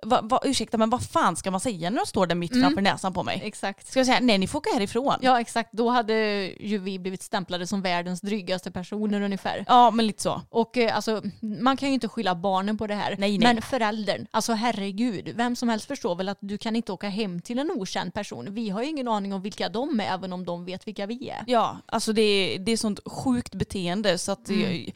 va, 0.06 0.20
va, 0.24 0.40
ursäkta 0.44 0.78
men 0.78 0.90
vad 0.90 1.04
fan 1.10 1.36
ska 1.36 1.52
man 1.52 1.60
säga 1.60 1.90
när 1.90 1.98
de 1.98 2.06
står 2.06 2.28
där 2.28 2.36
mitt 2.36 2.52
Mm. 2.52 2.64
framför 2.64 2.82
näsan 2.82 3.14
på 3.14 3.24
mig? 3.24 3.42
Exakt. 3.46 3.88
Ska 3.88 4.00
jag 4.00 4.06
säga 4.08 4.20
nej 4.22 4.38
ni 4.38 4.48
får 4.48 4.60
åka 4.60 4.70
härifrån? 4.74 5.16
Ja 5.22 5.40
exakt, 5.42 5.70
då 5.74 5.90
hade 5.90 6.14
ju 6.60 6.78
vi 6.78 7.00
blivit 7.00 7.22
stämplade 7.24 7.68
som 7.68 7.82
världens 7.82 8.22
drygaste 8.22 8.72
personer 8.72 9.22
ungefär. 9.22 9.66
Ja 9.68 9.92
men 9.92 10.08
lite 10.08 10.24
så. 10.24 10.42
Och 10.50 10.78
eh, 10.78 10.96
alltså, 10.96 11.22
man 11.42 11.78
kan 11.78 11.90
ju 11.90 11.94
inte 11.94 12.08
skylla 12.08 12.36
barnen 12.36 12.78
på 12.78 12.88
det 12.88 12.96
här. 12.96 13.16
Nej, 13.20 13.38
nej. 13.38 13.54
Men 13.54 13.62
föräldern, 13.62 14.26
alltså 14.32 14.54
herregud, 14.54 15.34
vem 15.36 15.56
som 15.56 15.70
helst 15.70 15.86
förstår 15.88 16.16
väl 16.16 16.30
att 16.30 16.38
du 16.42 16.58
kan 16.58 16.76
inte 16.76 16.92
åka 16.92 17.10
hem 17.10 17.42
till 17.42 17.60
en 17.60 17.72
okänd 17.72 18.14
person. 18.14 18.54
Vi 18.54 18.70
har 18.70 18.84
ju 18.84 18.90
ingen 18.90 19.08
aning 19.08 19.34
om 19.34 19.42
vilka 19.42 19.70
de 19.70 20.00
är, 20.00 20.14
även 20.14 20.34
om 20.34 20.46
de 20.46 20.66
vet 20.66 20.88
vilka 20.88 21.06
vi 21.06 21.30
är. 21.30 21.44
Ja 21.48 21.78
alltså 21.86 22.14
det 22.14 22.22
är, 22.22 22.60
det 22.60 22.72
är 22.72 22.78
sånt 22.78 23.00
sjukt 23.06 23.56
beteende 23.56 24.18
så 24.18 24.32
att 24.32 24.50
Mm. 24.50 24.92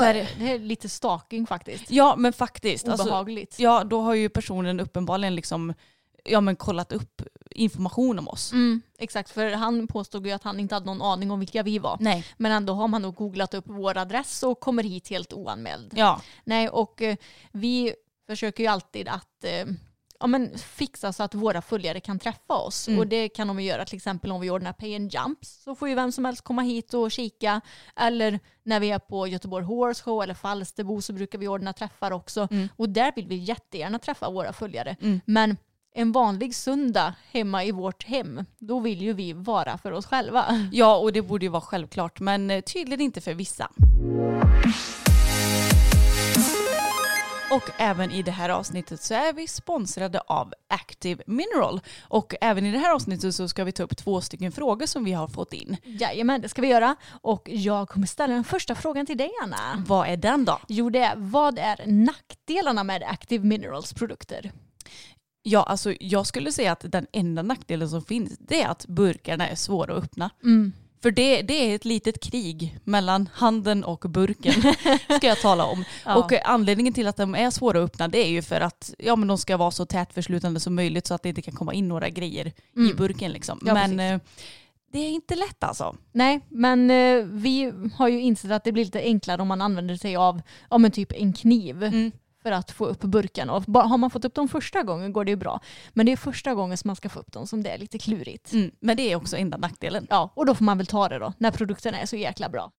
Det, 0.00 0.06
var, 0.06 0.14
det. 0.38 0.58
lite 0.58 0.88
stalking 0.88 1.46
faktiskt. 1.46 1.90
Ja 1.90 2.14
men 2.16 2.32
faktiskt. 2.32 2.88
Alltså, 2.88 3.06
Obehagligt. 3.06 3.58
ja 3.58 3.84
då 3.84 4.00
har 4.00 4.14
ju 4.14 4.28
personen 4.28 4.80
uppenbarligen 4.80 5.34
liksom 5.34 5.74
ja, 6.24 6.40
men 6.40 6.56
kollat 6.56 6.92
upp 6.92 7.22
information 7.50 8.18
om 8.18 8.28
oss. 8.28 8.52
Mm, 8.52 8.82
exakt, 8.98 9.30
för 9.30 9.50
han 9.50 9.86
påstod 9.86 10.26
ju 10.26 10.32
att 10.32 10.42
han 10.42 10.60
inte 10.60 10.74
hade 10.74 10.86
någon 10.86 11.02
aning 11.02 11.30
om 11.30 11.40
vilka 11.40 11.62
vi 11.62 11.78
var. 11.78 11.96
Nej. 12.00 12.24
Men 12.36 12.52
ändå 12.52 12.72
har 12.74 12.88
man 12.88 13.02
nog 13.02 13.14
googlat 13.14 13.54
upp 13.54 13.64
vår 13.68 13.98
adress 13.98 14.42
och 14.42 14.60
kommer 14.60 14.82
hit 14.82 15.08
helt 15.08 15.32
oanmäld. 15.32 15.92
Ja. 15.96 16.20
Nej, 16.44 16.68
och 16.68 17.02
eh, 17.02 17.16
vi 17.52 17.94
försöker 18.26 18.62
ju 18.62 18.68
alltid 18.68 19.08
att 19.08 19.44
eh, 19.44 19.66
ja, 20.22 20.26
men 20.26 20.58
fixa 20.58 21.12
så 21.12 21.22
att 21.22 21.34
våra 21.34 21.62
följare 21.62 22.00
kan 22.00 22.18
träffa 22.18 22.54
oss. 22.54 22.88
Mm. 22.88 23.00
Och 23.00 23.06
det 23.06 23.28
kan 23.28 23.48
de 23.48 23.60
göra 23.60 23.84
till 23.84 23.96
exempel 23.96 24.32
om 24.32 24.40
vi 24.40 24.50
ordnar 24.50 24.72
pay 24.72 24.96
and 24.96 25.14
jumps. 25.14 25.62
Så 25.62 25.74
får 25.74 25.88
ju 25.88 25.94
vem 25.94 26.12
som 26.12 26.24
helst 26.24 26.42
komma 26.42 26.62
hit 26.62 26.94
och 26.94 27.10
kika. 27.10 27.60
Eller 27.96 28.40
när 28.62 28.80
vi 28.80 28.90
är 28.90 28.98
på 28.98 29.26
Göteborg 29.26 29.64
Horse 29.64 30.02
Show 30.02 30.22
eller 30.22 30.34
Falsterbo 30.34 31.02
så 31.02 31.12
brukar 31.12 31.38
vi 31.38 31.48
ordna 31.48 31.72
träffar 31.72 32.10
också. 32.10 32.48
Mm. 32.50 32.68
Och 32.76 32.88
där 32.88 33.12
vill 33.16 33.26
vi 33.26 33.36
jättegärna 33.36 33.98
träffa 33.98 34.30
våra 34.30 34.52
följare. 34.52 34.96
Mm. 35.00 35.20
Men 35.24 35.56
en 35.94 36.12
vanlig 36.12 36.54
söndag 36.54 37.14
hemma 37.30 37.64
i 37.64 37.72
vårt 37.72 38.04
hem, 38.04 38.44
då 38.58 38.80
vill 38.80 39.02
ju 39.02 39.12
vi 39.12 39.32
vara 39.32 39.78
för 39.78 39.92
oss 39.92 40.06
själva. 40.06 40.68
ja, 40.72 40.96
och 40.96 41.12
det 41.12 41.22
borde 41.22 41.44
ju 41.44 41.50
vara 41.50 41.60
självklart 41.60 42.20
men 42.20 42.62
tydligen 42.62 43.00
inte 43.00 43.20
för 43.20 43.34
vissa. 43.34 43.70
Och 47.52 47.70
även 47.78 48.10
i 48.10 48.22
det 48.22 48.30
här 48.30 48.48
avsnittet 48.48 49.02
så 49.02 49.14
är 49.14 49.32
vi 49.32 49.48
sponsrade 49.48 50.20
av 50.20 50.54
Active 50.68 51.22
Mineral. 51.26 51.80
Och 52.02 52.34
även 52.40 52.66
i 52.66 52.72
det 52.72 52.78
här 52.78 52.94
avsnittet 52.94 53.34
så 53.34 53.48
ska 53.48 53.64
vi 53.64 53.72
ta 53.72 53.82
upp 53.82 53.96
två 53.96 54.20
stycken 54.20 54.52
frågor 54.52 54.86
som 54.86 55.04
vi 55.04 55.12
har 55.12 55.28
fått 55.28 55.52
in. 55.52 55.76
Jajamän, 55.84 56.40
det 56.40 56.48
ska 56.48 56.62
vi 56.62 56.68
göra. 56.68 56.96
Och 57.20 57.48
jag 57.48 57.88
kommer 57.88 58.06
ställa 58.06 58.34
den 58.34 58.44
första 58.44 58.74
frågan 58.74 59.06
till 59.06 59.18
dig 59.18 59.30
Anna. 59.42 59.84
Vad 59.86 60.08
är 60.08 60.16
den 60.16 60.44
då? 60.44 60.58
Jo, 60.68 60.90
det 60.90 60.98
är 60.98 61.14
vad 61.16 61.58
är 61.58 61.86
nackdelarna 61.86 62.84
med 62.84 63.02
Active 63.02 63.44
Minerals 63.44 63.92
produkter? 63.92 64.52
Ja, 65.42 65.62
alltså 65.62 65.94
jag 66.00 66.26
skulle 66.26 66.52
säga 66.52 66.72
att 66.72 66.84
den 66.92 67.06
enda 67.12 67.42
nackdelen 67.42 67.88
som 67.88 68.02
finns 68.02 68.38
det 68.38 68.62
är 68.62 68.68
att 68.68 68.86
burkarna 68.86 69.48
är 69.48 69.54
svåra 69.54 69.96
att 69.96 70.04
öppna. 70.04 70.30
Mm. 70.42 70.72
För 71.02 71.10
det, 71.10 71.42
det 71.42 71.70
är 71.70 71.74
ett 71.74 71.84
litet 71.84 72.20
krig 72.22 72.78
mellan 72.84 73.28
handen 73.34 73.84
och 73.84 73.98
burken 74.08 74.52
ska 75.16 75.26
jag 75.26 75.40
tala 75.40 75.64
om. 75.64 75.84
Ja. 76.04 76.16
Och 76.16 76.32
eh, 76.32 76.40
anledningen 76.44 76.92
till 76.92 77.06
att 77.06 77.16
de 77.16 77.34
är 77.34 77.50
svåra 77.50 77.78
att 77.78 77.84
öppna 77.84 78.08
det 78.08 78.18
är 78.18 78.30
ju 78.30 78.42
för 78.42 78.60
att 78.60 78.94
ja, 78.98 79.16
men 79.16 79.28
de 79.28 79.38
ska 79.38 79.56
vara 79.56 79.70
så 79.70 79.86
tätförslutande 79.86 80.60
som 80.60 80.74
möjligt 80.74 81.06
så 81.06 81.14
att 81.14 81.22
det 81.22 81.28
inte 81.28 81.42
kan 81.42 81.54
komma 81.54 81.74
in 81.74 81.88
några 81.88 82.08
grejer 82.08 82.46
i 82.46 82.52
Mm. 82.76 82.96
burken. 82.96 83.32
Liksom. 83.32 83.60
Ja, 83.66 83.74
men 83.74 83.90
precis. 83.98 84.00
eh, 84.00 84.18
det 84.92 84.98
är 84.98 85.10
inte 85.10 85.34
lätt 85.34 85.64
alltså. 85.64 85.96
Nej, 86.12 86.40
men 86.48 86.90
eh, 86.90 87.24
vi 87.24 87.72
har 87.96 88.08
ju 88.08 88.20
insett 88.20 88.50
att 88.50 88.64
det 88.64 88.72
blir 88.72 88.84
lite 88.84 89.00
enklare 89.00 89.42
om 89.42 89.48
man 89.48 89.60
använder 89.62 89.96
sig 89.96 90.16
av 90.16 90.42
ja, 90.70 90.78
men 90.78 90.90
typ 90.90 91.12
en 91.12 91.32
kniv 91.32 91.82
Mm. 91.84 92.12
För 92.42 92.52
att 92.52 92.70
få 92.70 92.86
upp 92.86 93.00
burkarna. 93.00 93.52
Och 93.52 93.62
har 93.74 93.98
man 93.98 94.10
fått 94.10 94.24
upp 94.24 94.34
dem 94.34 94.48
första 94.48 94.82
gången 94.82 95.12
går 95.12 95.24
det 95.24 95.30
ju 95.30 95.36
bra. 95.36 95.60
Men 95.92 96.06
det 96.06 96.12
är 96.12 96.16
första 96.16 96.54
gången 96.54 96.76
som 96.78 96.88
man 96.88 96.96
ska 96.96 97.08
få 97.08 97.20
upp 97.20 97.32
dem 97.32 97.46
som 97.46 97.62
det 97.62 97.70
är 97.70 97.78
lite 97.78 97.98
klurigt. 97.98 98.52
Mm. 98.52 98.70
Men 98.80 98.96
det 98.96 99.12
är 99.12 99.16
också 99.16 99.36
enda 99.36 99.56
nackdelen. 99.56 100.06
Ja, 100.10 100.32
och 100.34 100.46
då 100.46 100.54
får 100.54 100.64
man 100.64 100.78
väl 100.78 100.86
ta 100.86 101.08
det 101.08 101.18
då, 101.18 101.32
när 101.38 101.50
produkten 101.50 101.94
är 101.94 102.06
så 102.06 102.16
jäkla 102.16 102.48
bra. 102.48 102.72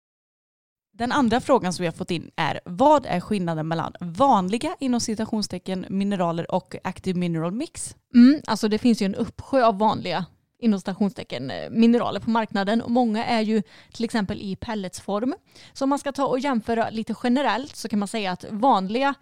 Den 0.97 1.11
andra 1.11 1.41
frågan 1.41 1.73
som 1.73 1.83
vi 1.83 1.87
har 1.87 1.93
fått 1.93 2.11
in 2.11 2.31
är 2.35 2.59
vad 2.65 3.05
är 3.05 3.19
skillnaden 3.19 3.67
mellan 3.67 3.93
vanliga 3.99 4.75
inom 4.79 4.99
citationstecken 4.99 5.85
mineraler 5.89 6.51
och 6.51 6.75
active 6.83 7.19
mineral 7.19 7.51
mix? 7.51 7.95
Mm, 8.15 8.41
alltså 8.47 8.67
det 8.67 8.77
finns 8.77 9.01
ju 9.01 9.05
en 9.05 9.15
uppsjö 9.15 9.65
av 9.65 9.77
vanliga 9.77 10.25
inom 10.59 10.79
stationstecken 10.79 11.51
eh, 11.51 11.69
mineraler 11.69 12.19
på 12.19 12.29
marknaden 12.29 12.81
och 12.81 12.91
många 12.91 13.25
är 13.25 13.41
ju 13.41 13.63
till 13.93 14.05
exempel 14.05 14.41
i 14.41 14.55
pelletsform. 14.55 15.35
Så 15.73 15.85
om 15.85 15.89
man 15.89 15.99
ska 15.99 16.11
ta 16.11 16.25
och 16.25 16.39
jämföra 16.39 16.89
lite 16.89 17.15
generellt 17.23 17.75
så 17.75 17.89
kan 17.89 17.99
man 17.99 18.07
säga 18.07 18.31
att 18.31 18.45
vanliga 18.49 19.13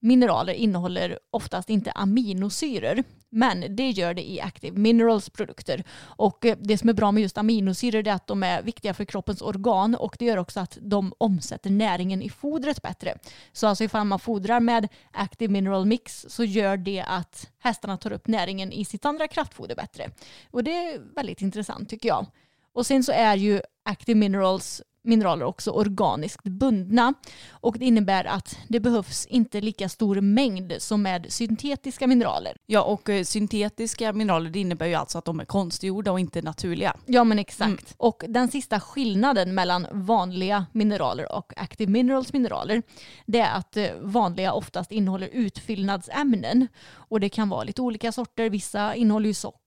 mineraler 0.00 0.52
innehåller 0.52 1.18
oftast 1.30 1.70
inte 1.70 1.90
aminosyror 1.90 3.04
men 3.30 3.76
det 3.76 3.90
gör 3.90 4.14
det 4.14 4.30
i 4.30 4.40
Active 4.40 4.78
Minerals 4.78 5.30
produkter. 5.30 5.84
Och 6.00 6.44
eh, 6.44 6.56
det 6.60 6.78
som 6.78 6.88
är 6.88 6.92
bra 6.92 7.12
med 7.12 7.22
just 7.22 7.38
aminosyror 7.38 8.08
är 8.08 8.12
att 8.12 8.26
de 8.26 8.42
är 8.42 8.62
viktiga 8.62 8.94
för 8.94 9.04
kroppens 9.04 9.42
organ 9.42 9.94
och 9.94 10.16
det 10.18 10.24
gör 10.24 10.36
också 10.36 10.60
att 10.60 10.78
de 10.80 11.12
omsätter 11.18 11.70
näringen 11.70 12.22
i 12.22 12.30
fodret 12.30 12.82
bättre. 12.82 13.18
Så 13.52 13.66
alltså 13.66 13.84
ifall 13.84 14.06
man 14.06 14.18
fodrar 14.18 14.60
med 14.60 14.88
Active 15.10 15.52
Mineral 15.52 15.86
Mix 15.86 16.26
så 16.28 16.44
gör 16.44 16.76
det 16.76 17.04
att 17.06 17.50
hästarna 17.58 17.96
tar 17.96 18.12
upp 18.12 18.26
näringen 18.26 18.72
i 18.72 18.84
sitt 18.84 19.04
andra 19.04 19.28
kraftfoder 19.28 19.76
bättre. 19.76 20.10
Och 20.50 20.64
det 20.64 20.76
är 20.76 21.14
väldigt 21.14 21.42
intressant 21.42 21.88
tycker 21.88 22.08
jag. 22.08 22.26
Och 22.72 22.86
sen 22.86 23.04
så 23.04 23.12
är 23.12 23.36
ju 23.36 23.60
Active 23.82 24.18
Minerals 24.18 24.82
mineraler 25.02 25.44
också 25.44 25.70
organiskt 25.70 26.44
bundna 26.44 27.14
och 27.50 27.78
det 27.78 27.84
innebär 27.84 28.24
att 28.24 28.58
det 28.68 28.80
behövs 28.80 29.26
inte 29.26 29.60
lika 29.60 29.88
stor 29.88 30.20
mängd 30.20 30.72
som 30.78 31.02
med 31.02 31.26
syntetiska 31.28 32.06
mineraler. 32.06 32.56
Ja 32.66 32.82
och 32.82 33.08
eh, 33.08 33.24
syntetiska 33.24 34.12
mineraler 34.12 34.50
det 34.50 34.58
innebär 34.58 34.86
ju 34.86 34.94
alltså 34.94 35.18
att 35.18 35.24
de 35.24 35.40
är 35.40 35.44
konstgjorda 35.44 36.12
och 36.12 36.20
inte 36.20 36.42
naturliga. 36.42 36.96
Ja 37.06 37.24
men 37.24 37.38
exakt. 37.38 37.94
Och 37.96 38.24
den 38.28 38.48
sista 38.48 38.80
skillnaden 38.80 39.54
mellan 39.54 39.86
vanliga 39.92 40.66
mineraler 40.72 41.36
och 41.36 41.52
Active 41.56 41.92
Minerals 41.92 42.32
mineraler 42.32 42.82
det 43.26 43.40
är 43.40 43.54
att 43.54 43.76
eh, 43.76 43.88
vanliga 44.00 44.52
oftast 44.52 44.92
innehåller 44.92 45.28
utfyllnadsämnen 45.32 46.68
och 46.92 47.20
det 47.20 47.28
kan 47.28 47.48
vara 47.48 47.64
lite 47.64 47.82
olika 47.82 48.12
sorter. 48.12 48.50
Vissa 48.50 48.94
innehåller 48.94 49.26
ju 49.26 49.34
socker, 49.34 49.59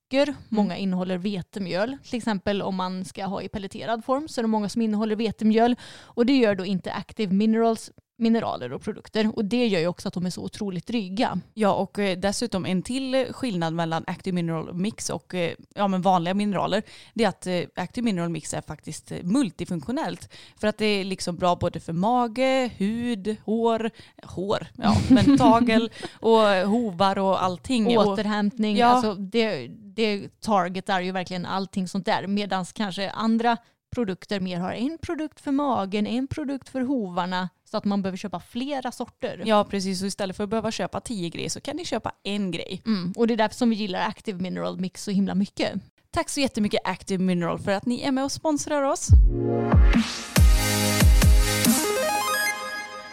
många 0.48 0.76
innehåller 0.76 1.18
vetemjöl. 1.18 1.96
Till 2.04 2.16
exempel 2.16 2.62
om 2.62 2.74
man 2.74 3.04
ska 3.04 3.24
ha 3.24 3.42
i 3.42 3.48
pelleterad 3.48 4.04
form 4.04 4.28
så 4.28 4.40
är 4.40 4.42
det 4.42 4.48
många 4.48 4.68
som 4.68 4.82
innehåller 4.82 5.16
vetemjöl 5.16 5.76
och 6.02 6.26
det 6.26 6.36
gör 6.36 6.54
då 6.54 6.64
inte 6.64 6.92
Active 6.92 7.34
Minerals 7.34 7.90
mineraler 8.16 8.72
och 8.72 8.82
produkter 8.82 9.32
och 9.36 9.44
det 9.44 9.66
gör 9.66 9.80
ju 9.80 9.86
också 9.86 10.08
att 10.08 10.14
de 10.14 10.26
är 10.26 10.30
så 10.30 10.42
otroligt 10.44 10.86
dryga. 10.86 11.40
Ja 11.54 11.74
och 11.74 11.98
eh, 11.98 12.18
dessutom 12.18 12.66
en 12.66 12.82
till 12.82 13.26
skillnad 13.30 13.74
mellan 13.74 14.04
Active 14.06 14.34
Mineral 14.34 14.74
Mix 14.74 15.10
och 15.10 15.34
eh, 15.34 15.54
ja, 15.74 15.88
men 15.88 16.02
vanliga 16.02 16.34
mineraler 16.34 16.82
det 17.14 17.24
är 17.24 17.28
att 17.28 17.46
eh, 17.46 17.82
Active 17.82 18.04
Mineral 18.04 18.28
Mix 18.28 18.54
är 18.54 18.60
faktiskt 18.60 19.12
multifunktionellt. 19.22 20.32
För 20.60 20.68
att 20.68 20.78
det 20.78 20.86
är 20.86 21.04
liksom 21.04 21.36
bra 21.36 21.56
både 21.56 21.80
för 21.80 21.92
mage, 21.92 22.70
hud, 22.76 23.36
hår, 23.44 23.90
hår, 24.22 24.66
ja 24.76 24.96
men 25.10 25.38
tagel 25.38 25.90
och 26.12 26.40
hovar 26.68 27.18
och 27.18 27.42
allting. 27.42 27.98
Och, 27.98 28.06
Återhämtning, 28.06 28.76
Ja. 28.76 28.86
alltså 28.86 29.14
det, 29.14 29.70
det 29.94 30.40
targetar 30.40 31.00
ju 31.00 31.12
verkligen 31.12 31.46
allting 31.46 31.88
sånt 31.88 32.06
där. 32.06 32.26
Medan 32.26 32.64
kanske 32.64 33.10
andra 33.10 33.56
produkter 33.94 34.40
mer 34.40 34.60
har 34.60 34.72
en 34.72 34.98
produkt 35.02 35.40
för 35.40 35.52
magen, 35.52 36.06
en 36.06 36.26
produkt 36.26 36.68
för 36.68 36.80
hovarna. 36.80 37.48
Så 37.70 37.76
att 37.76 37.84
man 37.84 38.02
behöver 38.02 38.16
köpa 38.16 38.40
flera 38.40 38.92
sorter. 38.92 39.42
ja 39.46 39.64
precis, 39.64 40.02
och 40.02 40.08
istället 40.08 40.36
för 40.36 40.44
att 40.44 40.50
behöva 40.50 40.70
köpa 40.70 41.00
tio 41.00 41.28
grejer 41.28 41.48
så 41.48 41.60
kan 41.60 41.76
ni 41.76 41.84
köpa 41.84 42.12
en 42.22 42.50
grej. 42.50 42.82
Mm, 42.86 43.12
och 43.16 43.26
det 43.26 43.34
är 43.34 43.36
därför 43.36 43.56
som 43.56 43.70
vi 43.70 43.76
gillar 43.76 44.08
Active 44.08 44.42
Mineral 44.42 44.80
Mix 44.80 45.04
så 45.04 45.10
himla 45.10 45.34
mycket. 45.34 45.72
Tack 46.10 46.28
så 46.28 46.40
jättemycket 46.40 46.80
Active 46.84 47.24
Mineral 47.24 47.58
för 47.58 47.72
att 47.72 47.86
ni 47.86 48.02
är 48.02 48.12
med 48.12 48.24
och 48.24 48.32
sponsrar 48.32 48.82
oss. 48.82 49.08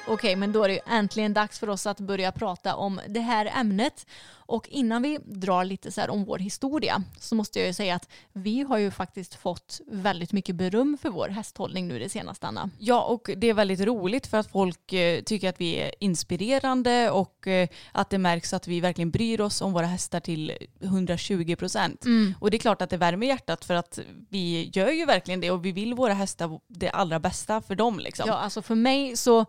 Okej, 0.07 0.35
men 0.35 0.51
då 0.51 0.63
är 0.63 0.69
det 0.69 0.79
äntligen 0.87 1.33
dags 1.33 1.59
för 1.59 1.69
oss 1.69 1.87
att 1.87 1.99
börja 1.99 2.31
prata 2.31 2.75
om 2.75 3.01
det 3.07 3.19
här 3.19 3.51
ämnet. 3.55 4.05
Och 4.51 4.69
innan 4.69 5.01
vi 5.01 5.17
drar 5.25 5.65
lite 5.65 5.91
så 5.91 6.05
om 6.05 6.25
vår 6.25 6.37
historia 6.39 7.03
så 7.19 7.35
måste 7.35 7.59
jag 7.59 7.67
ju 7.67 7.73
säga 7.73 7.95
att 7.95 8.09
vi 8.33 8.61
har 8.61 8.77
ju 8.77 8.91
faktiskt 8.91 9.35
fått 9.35 9.81
väldigt 9.87 10.31
mycket 10.31 10.55
beröm 10.55 10.97
för 11.01 11.09
vår 11.09 11.29
hästhållning 11.29 11.87
nu 11.87 11.99
det 11.99 12.09
senaste, 12.09 12.47
Anna. 12.47 12.69
Ja, 12.79 13.03
och 13.03 13.29
det 13.37 13.47
är 13.47 13.53
väldigt 13.53 13.79
roligt 13.79 14.27
för 14.27 14.37
att 14.37 14.51
folk 14.51 14.93
eh, 14.93 15.21
tycker 15.23 15.49
att 15.49 15.61
vi 15.61 15.75
är 15.75 15.91
inspirerande 15.99 17.11
och 17.11 17.47
eh, 17.47 17.69
att 17.91 18.09
det 18.09 18.17
märks 18.17 18.53
att 18.53 18.67
vi 18.67 18.79
verkligen 18.79 19.11
bryr 19.11 19.41
oss 19.41 19.61
om 19.61 19.73
våra 19.73 19.85
hästar 19.85 20.19
till 20.19 20.53
120 20.81 21.55
procent. 21.55 22.05
Och 22.39 22.51
det 22.51 22.57
är 22.57 22.59
klart 22.59 22.81
att 22.81 22.89
det 22.89 22.97
värmer 22.97 23.27
hjärtat 23.27 23.65
för 23.65 23.73
att 23.73 23.99
vi 24.29 24.69
gör 24.73 24.89
ju 24.91 25.05
verkligen 25.05 25.41
det 25.41 25.51
och 25.51 25.65
vi 25.65 25.71
vill 25.71 25.93
våra 25.93 26.13
hästar 26.13 26.59
det 26.67 26.89
allra 26.89 27.19
bästa 27.19 27.61
för 27.61 27.75
dem. 27.75 27.99
Liksom. 27.99 28.25
Ja, 28.27 28.33
alltså 28.33 28.61
för 28.61 28.75
mig 28.75 29.17
så, 29.17 29.45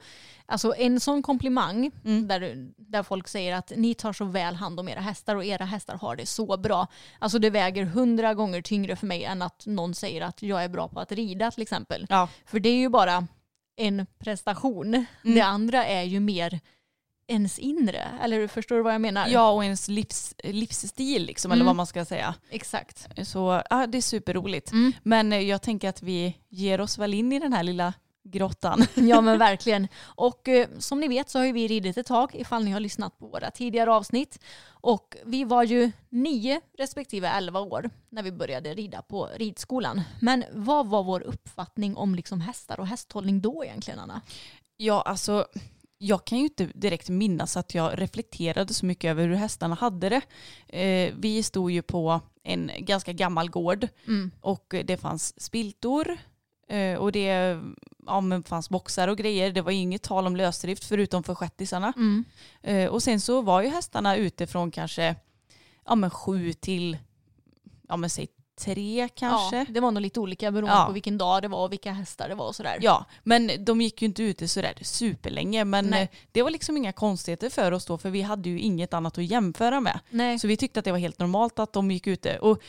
alltså 0.46 0.74
en 0.74 1.00
sån 1.00 1.22
komplimang 1.22 1.90
Mm. 2.04 2.28
där, 2.28 2.68
där 2.76 3.02
folk 3.02 3.28
säger 3.28 3.54
att 3.54 3.72
ni 3.76 3.94
tar 3.94 4.12
så 4.12 4.24
väl 4.24 4.54
hand 4.54 4.80
om 4.80 4.88
era 4.92 5.00
hästar 5.00 5.36
och 5.36 5.44
era 5.44 5.64
hästar 5.64 5.94
har 5.96 6.16
det 6.16 6.26
så 6.26 6.56
bra. 6.56 6.86
Alltså 7.18 7.38
det 7.38 7.50
väger 7.50 7.84
hundra 7.84 8.34
gånger 8.34 8.62
tyngre 8.62 8.96
för 8.96 9.06
mig 9.06 9.24
än 9.24 9.42
att 9.42 9.66
någon 9.66 9.94
säger 9.94 10.20
att 10.22 10.42
jag 10.42 10.64
är 10.64 10.68
bra 10.68 10.88
på 10.88 11.00
att 11.00 11.12
rida 11.12 11.50
till 11.50 11.62
exempel. 11.62 12.06
Ja. 12.08 12.28
För 12.46 12.60
det 12.60 12.68
är 12.68 12.76
ju 12.76 12.88
bara 12.88 13.26
en 13.76 14.06
prestation. 14.18 14.94
Mm. 14.94 15.06
Det 15.34 15.40
andra 15.40 15.86
är 15.86 16.02
ju 16.02 16.20
mer 16.20 16.60
ens 17.26 17.58
inre. 17.58 18.08
Eller 18.22 18.48
förstår 18.48 18.76
du 18.76 18.82
vad 18.82 18.94
jag 18.94 19.00
menar? 19.00 19.28
Ja, 19.28 19.50
och 19.50 19.64
ens 19.64 19.88
livs, 19.88 20.34
livsstil 20.44 21.24
liksom, 21.26 21.52
eller 21.52 21.60
Mm. 21.60 21.66
vad 21.66 21.76
man 21.76 21.86
ska 21.86 22.04
säga. 22.04 22.34
Exakt. 22.50 23.08
Så 23.26 23.62
ja, 23.70 23.86
det 23.86 23.98
är 23.98 24.02
superroligt. 24.02 24.72
Mm. 24.72 24.92
Men 25.02 25.32
eh, 25.32 25.40
jag 25.40 25.62
tänker 25.62 25.88
att 25.88 26.02
vi 26.02 26.36
ger 26.48 26.80
oss 26.80 26.98
väl 26.98 27.14
in 27.14 27.32
i 27.32 27.38
den 27.38 27.52
här 27.52 27.62
lilla 27.62 27.92
grottan. 28.24 28.86
Ja 28.94 29.20
men 29.20 29.38
verkligen. 29.38 29.88
Och 30.02 30.48
eh, 30.48 30.68
som 30.78 31.00
ni 31.00 31.08
vet 31.08 31.30
så 31.30 31.38
har 31.38 31.46
ju 31.46 31.52
vi 31.52 31.68
ridit 31.68 31.96
ett 31.96 32.06
tag 32.06 32.30
ifall 32.34 32.64
ni 32.64 32.70
har 32.70 32.80
lyssnat 32.80 33.18
på 33.18 33.26
våra 33.26 33.50
tidigare 33.50 33.92
avsnitt. 33.92 34.38
Och 34.70 35.16
vi 35.24 35.44
var 35.44 35.62
ju 35.62 35.92
nio 36.08 36.60
respektive 36.78 37.28
elva 37.28 37.60
år 37.60 37.90
när 38.08 38.22
vi 38.22 38.32
började 38.32 38.74
rida 38.74 39.02
på 39.02 39.28
ridskolan. 39.36 40.00
Men 40.20 40.44
vad 40.52 40.86
var 40.86 41.02
vår 41.02 41.20
uppfattning 41.20 41.96
om 41.96 42.14
liksom 42.14 42.40
hästar 42.40 42.80
och 42.80 42.86
hästhållning 42.86 43.40
då 43.40 43.64
egentligen 43.64 43.98
Anna? 44.00 44.20
Ja, 44.76 45.02
alltså 45.02 45.46
jag 45.98 46.24
kan 46.24 46.38
ju 46.38 46.44
inte 46.44 46.64
direkt 46.74 47.08
minnas 47.08 47.56
att 47.56 47.74
jag 47.74 48.00
reflekterade 48.00 48.74
så 48.74 48.86
mycket 48.86 49.10
över 49.10 49.28
hur 49.28 49.34
hästarna 49.34 49.74
hade 49.74 50.08
det. 50.08 50.20
Eh, 50.78 51.14
vi 51.18 51.42
stod 51.42 51.70
ju 51.70 51.82
på 51.82 52.20
en 52.42 52.70
ganska 52.78 53.12
gammal 53.12 53.50
gård 53.50 53.88
Mm. 54.06 54.30
och 54.40 54.74
det 54.84 54.96
fanns 54.96 55.42
spiltor 55.42 56.18
och 56.98 57.12
det 57.12 57.58
ja, 58.06 58.20
men 58.20 58.42
fanns 58.42 58.70
boxar 58.70 59.08
och 59.08 59.18
grejer. 59.18 59.52
Det 59.52 59.62
var 59.62 59.72
inget 59.72 60.02
tal 60.02 60.26
om 60.26 60.36
lösdrift 60.36 60.84
förutom 60.84 61.22
för 61.22 61.34
shettisarna. 61.34 61.92
Mm. 61.96 62.24
Eh, 62.62 62.90
och 62.90 63.02
sen 63.02 63.20
så 63.20 63.42
var 63.42 63.62
ju 63.62 63.68
hästarna 63.68 64.16
ute 64.16 64.46
från 64.46 64.70
kanske 64.70 65.16
ja, 65.86 65.94
men 65.94 66.10
sju 66.10 66.52
till 66.52 66.98
ja, 67.88 67.96
men 67.96 68.10
säg 68.10 68.28
tre 68.60 69.08
kanske. 69.14 69.56
Ja, 69.58 69.66
det 69.68 69.80
var 69.80 69.90
nog 69.90 70.00
lite 70.00 70.20
olika 70.20 70.50
beroende 70.50 70.76
Ja. 70.76 70.86
på 70.86 70.92
vilken 70.92 71.18
dag 71.18 71.42
det 71.42 71.48
var 71.48 71.64
och 71.64 71.72
vilka 71.72 71.92
hästar 71.92 72.28
det 72.28 72.34
var 72.34 72.46
och 72.46 72.56
sådär. 72.56 72.78
Ja, 72.80 73.04
men 73.22 73.50
de 73.64 73.80
gick 73.80 74.02
ju 74.02 74.06
inte 74.08 74.22
ute 74.22 74.48
sådär 74.48 74.74
superlänge. 74.82 75.64
Men 75.64 75.86
Nej. 75.86 76.02
eh, 76.02 76.08
det 76.32 76.42
var 76.42 76.50
liksom 76.50 76.76
inga 76.76 76.92
konstigheter 76.92 77.50
för 77.50 77.72
oss 77.72 77.86
då, 77.86 77.98
för 77.98 78.10
vi 78.10 78.22
hade 78.22 78.48
ju 78.48 78.60
inget 78.60 78.94
annat 78.94 79.18
att 79.18 79.24
jämföra 79.24 79.80
med. 79.80 80.00
Nej. 80.10 80.38
Så 80.38 80.48
vi 80.48 80.56
tyckte 80.56 80.78
att 80.78 80.84
det 80.84 80.92
var 80.92 80.98
helt 80.98 81.18
normalt 81.18 81.58
att 81.58 81.72
de 81.72 81.90
gick 81.90 82.06
ute. 82.06 82.38
Och 82.38 82.62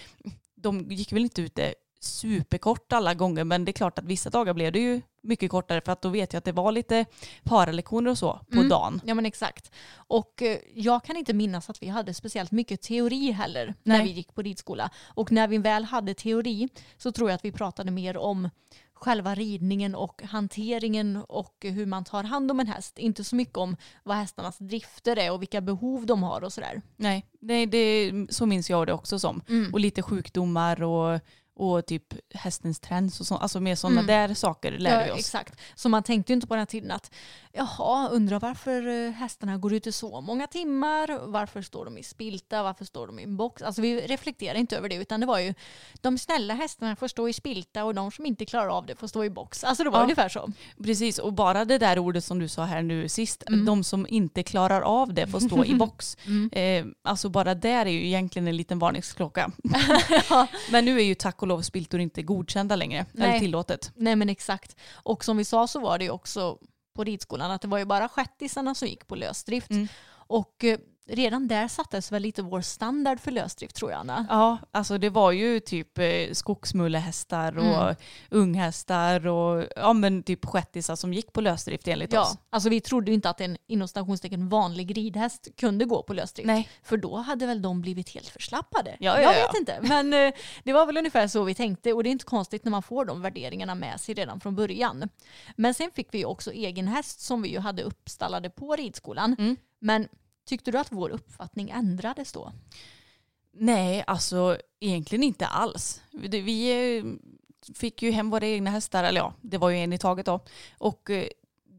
de 0.55 0.91
gick 0.91 1.13
väl 1.13 1.23
inte 1.23 1.41
ute 1.41 1.73
superkort 2.03 2.93
alla 2.93 3.13
gånger, 3.13 3.43
men 3.43 3.65
det 3.65 3.71
är 3.71 3.73
klart 3.73 3.99
att 3.99 4.05
vissa 4.05 4.29
dagar 4.29 4.53
blev 4.53 4.71
det 4.71 4.79
ju 4.79 5.01
mycket 5.23 5.51
kortare 5.51 5.81
för 5.81 5.91
att 5.91 6.01
då 6.01 6.09
vet 6.09 6.33
jag 6.33 6.37
att 6.37 6.45
det 6.45 6.51
var 6.51 6.71
lite 6.71 7.05
paralektioner 7.43 8.11
och 8.11 8.17
så 8.17 8.39
på 8.51 8.57
Mm. 8.57 8.69
dagen. 8.69 9.01
Ja 9.05 9.13
men 9.13 9.25
exakt. 9.25 9.71
Och 9.95 10.41
eh, 10.41 10.57
jag 10.75 11.03
kan 11.03 11.17
inte 11.17 11.33
minnas 11.33 11.69
att 11.69 11.81
vi 11.83 11.87
hade 11.87 12.13
speciellt 12.13 12.51
mycket 12.51 12.81
teori 12.81 13.31
heller 13.31 13.73
när 13.83 13.97
Nej. 13.97 14.07
vi 14.07 14.11
gick 14.13 14.35
på 14.35 14.41
ridskola. 14.41 14.89
Och 15.07 15.31
när 15.31 15.47
vi 15.47 15.57
väl 15.57 15.83
hade 15.83 16.13
teori 16.13 16.69
så 16.97 17.11
tror 17.11 17.29
jag 17.29 17.35
att 17.35 17.45
vi 17.45 17.51
pratade 17.51 17.91
mer 17.91 18.17
om 18.17 18.49
själva 18.93 19.35
ridningen 19.35 19.95
och 19.95 20.21
hanteringen 20.23 21.23
och 21.29 21.55
hur 21.61 21.85
man 21.85 22.03
tar 22.03 22.23
hand 22.23 22.51
om 22.51 22.59
en 22.59 22.67
häst. 22.67 22.99
Inte 22.99 23.23
så 23.23 23.35
mycket 23.35 23.57
om 23.57 23.75
vad 24.03 24.17
hästarnas 24.17 24.57
drifter 24.57 25.17
är 25.19 25.31
och 25.31 25.41
vilka 25.41 25.61
behov 25.61 26.05
de 26.05 26.23
har 26.23 26.43
och 26.43 26.53
sådär. 26.53 26.81
Nej, 26.95 27.25
det, 27.39 27.65
det, 27.65 28.11
så 28.29 28.45
minns 28.45 28.69
jag 28.69 28.87
det 28.87 28.93
också 28.93 29.19
som. 29.19 29.41
Mm. 29.49 29.73
Och 29.73 29.79
lite 29.79 30.01
sjukdomar 30.01 30.83
och, 30.83 31.19
och 31.55 31.85
typ 31.85 32.13
hästens 32.33 32.79
träns 32.79 33.19
och 33.19 33.25
så, 33.27 33.35
alltså 33.37 33.59
mer 33.59 33.75
sådana 33.75 34.01
Mm. 34.01 34.27
där 34.27 34.33
saker 34.35 34.71
lär 34.71 35.03
vi 35.03 35.07
Ja, 35.09 35.13
oss. 35.13 35.19
exakt. 35.19 35.59
Så 35.75 35.89
man 35.89 36.03
tänkte 36.03 36.31
ju 36.31 36.35
inte 36.35 36.47
på 36.47 36.53
den 36.53 36.59
här 36.59 36.65
tiden 36.65 36.91
att 36.91 37.13
jaha, 37.51 38.09
undrar 38.09 38.39
varför 38.39 38.87
eh, 39.07 39.11
hästarna 39.11 39.57
går 39.57 39.73
ute 39.73 39.91
så 39.91 40.21
många 40.21 40.47
timmar, 40.47 41.27
varför 41.27 41.61
står 41.61 41.85
de 41.85 41.97
i 41.97 42.03
spilta, 42.03 42.63
varför 42.63 42.85
står 42.85 43.07
de 43.07 43.19
i 43.19 43.23
en 43.23 43.37
box? 43.37 43.61
Alltså 43.61 43.81
vi 43.81 44.01
reflekterar 44.07 44.55
inte 44.55 44.77
över 44.77 44.89
det 44.89 44.95
utan 44.95 45.19
det 45.19 45.25
var 45.25 45.39
ju 45.39 45.53
de 46.01 46.17
snälla 46.17 46.53
hästarna 46.53 46.95
får 46.95 47.07
stå 47.07 47.29
i 47.29 47.33
spilta 47.33 47.83
och 47.85 47.95
de 47.95 48.11
som 48.11 48.25
inte 48.25 48.45
klarar 48.45 48.67
av 48.69 48.85
det 48.85 48.95
får 48.95 49.07
stå 49.07 49.23
i 49.23 49.29
box. 49.29 49.63
Alltså 49.63 49.83
det 49.83 49.89
var 49.89 49.99
Ja. 49.99 50.03
ungefär 50.03 50.29
så. 50.29 50.51
Precis, 50.83 51.19
och 51.19 51.33
bara 51.33 51.65
det 51.65 51.77
där 51.77 51.99
ordet 51.99 52.23
som 52.23 52.39
du 52.39 52.47
sa 52.47 52.63
här 52.65 52.81
nu 52.81 53.09
sist, 53.09 53.43
Mm. 53.47 53.65
de 53.65 53.83
som 53.83 54.07
inte 54.09 54.43
klarar 54.43 54.81
av 54.81 55.13
det 55.13 55.27
får 55.27 55.39
stå 55.39 55.65
i 55.65 55.73
box. 55.75 56.17
Mm. 56.25 56.49
Eh, 56.53 56.93
alltså 57.09 57.29
bara 57.29 57.55
där 57.55 57.85
är 57.85 57.89
ju 57.91 58.07
egentligen 58.07 58.47
en 58.47 58.57
liten 58.57 58.79
varningsklocka. 58.79 59.51
Men 60.71 60.85
nu 60.85 60.99
är 60.99 61.03
ju 61.03 61.15
tack 61.15 61.42
och 61.43 61.47
lov 61.47 61.61
spiltor 61.61 61.99
inte 61.99 62.23
godkända 62.23 62.75
längre, 62.75 63.05
eller 63.13 63.27
Nej. 63.27 63.39
tillåtet. 63.39 63.91
Nej 63.95 64.15
men 64.15 64.29
exakt. 64.29 64.75
Och 64.93 65.25
som 65.25 65.37
vi 65.37 65.45
sa 65.45 65.67
så 65.67 65.79
var 65.79 65.97
det 65.97 66.03
ju 66.03 66.11
också 66.11 66.57
på 66.93 67.03
ridskolan 67.03 67.51
att 67.51 67.61
det 67.61 67.67
var 67.67 67.77
ju 67.77 67.85
bara 67.85 68.09
shettisarna 68.09 68.75
som 68.75 68.87
gick 68.87 69.07
på 69.07 69.15
lösdrift. 69.15 69.69
Mm. 69.69 69.87
Och 70.09 70.63
eh, 70.63 70.79
redan 71.05 71.47
där 71.47 71.67
sattes 71.67 72.11
väl 72.11 72.21
lite 72.21 72.41
vår 72.41 72.61
standard 72.61 73.19
för 73.19 73.31
lösdrift 73.31 73.75
tror 73.75 73.91
jag 73.91 73.99
Anna. 73.99 74.25
Ja, 74.29 74.57
alltså 74.71 74.97
det 74.97 75.09
var 75.09 75.31
ju 75.31 75.59
typ 75.59 75.97
eh, 75.97 76.05
skogsmullehästar 76.31 77.57
och 77.57 77.63
Mm. 77.83 77.95
unghästar 78.29 79.27
och 79.27 79.65
ja, 79.75 79.93
men 79.93 80.23
typ 80.23 80.45
shettisar 80.45 80.95
som 80.95 81.13
gick 81.13 81.33
på 81.33 81.41
lösdrift 81.41 81.87
enligt 81.87 82.13
Ja, 82.13 82.21
oss. 82.21 82.37
alltså 82.49 82.69
vi 82.69 82.81
trodde 82.81 83.11
ju 83.11 83.15
inte 83.15 83.29
att 83.29 83.41
en 83.41 83.57
inom 83.67 83.87
stationstecken 83.87 84.49
vanlig 84.49 84.97
ridhäst 84.97 85.47
kunde 85.57 85.85
gå 85.85 86.03
på 86.03 86.13
lösdrift. 86.13 86.47
Nej. 86.47 86.69
För 86.83 86.97
då 86.97 87.15
hade 87.17 87.45
väl 87.45 87.61
de 87.61 87.81
blivit 87.81 88.09
helt 88.09 88.27
förslappade. 88.27 88.97
Ja, 88.99 89.15
ja, 89.15 89.21
jag 89.21 89.33
ja. 89.33 89.47
vet 89.47 89.59
inte. 89.59 89.79
Men 89.81 90.13
eh, 90.13 90.33
det 90.63 90.73
var 90.73 90.85
väl 90.85 90.97
ungefär 90.97 91.27
så 91.27 91.43
vi 91.43 91.55
tänkte 91.55 91.93
och 91.93 92.03
det 92.03 92.09
är 92.09 92.11
inte 92.11 92.25
konstigt 92.25 92.63
när 92.65 92.71
man 92.71 92.83
får 92.83 93.05
de 93.05 93.21
värderingarna 93.21 93.75
med 93.75 94.01
sig 94.01 94.15
redan 94.15 94.39
från 94.39 94.55
början. 94.55 95.09
Men 95.55 95.73
sen 95.73 95.91
fick 95.91 96.07
vi 96.13 96.17
ju 96.17 96.25
också 96.25 96.51
egen 96.51 96.87
häst 96.87 97.21
som 97.21 97.41
vi 97.41 97.49
ju 97.49 97.59
hade 97.59 97.83
uppstallade 97.83 98.49
på 98.49 98.75
ridskolan. 98.75 99.35
Mm. 99.39 99.55
Men 99.79 100.07
tyckte 100.45 100.71
du 100.71 100.77
att 100.77 100.91
vår 100.91 101.09
uppfattning 101.09 101.69
ändrades 101.69 102.31
då? 102.31 102.51
Nej, 103.53 104.03
alltså 104.07 104.57
egentligen 104.79 105.23
inte 105.23 105.47
alls. 105.47 106.01
Vi 106.11 106.97
eh, 106.97 107.03
fick 107.75 108.01
ju 108.01 108.11
hem 108.11 108.29
våra 108.29 108.45
egna 108.47 108.69
hästar, 108.69 109.03
eller 109.03 109.21
ja, 109.21 109.33
det 109.41 109.57
var 109.57 109.69
ju 109.69 109.77
en 109.77 109.93
i 109.93 109.97
taget 109.97 110.25
då. 110.25 110.39
Och 110.77 111.09
eh, 111.09 111.27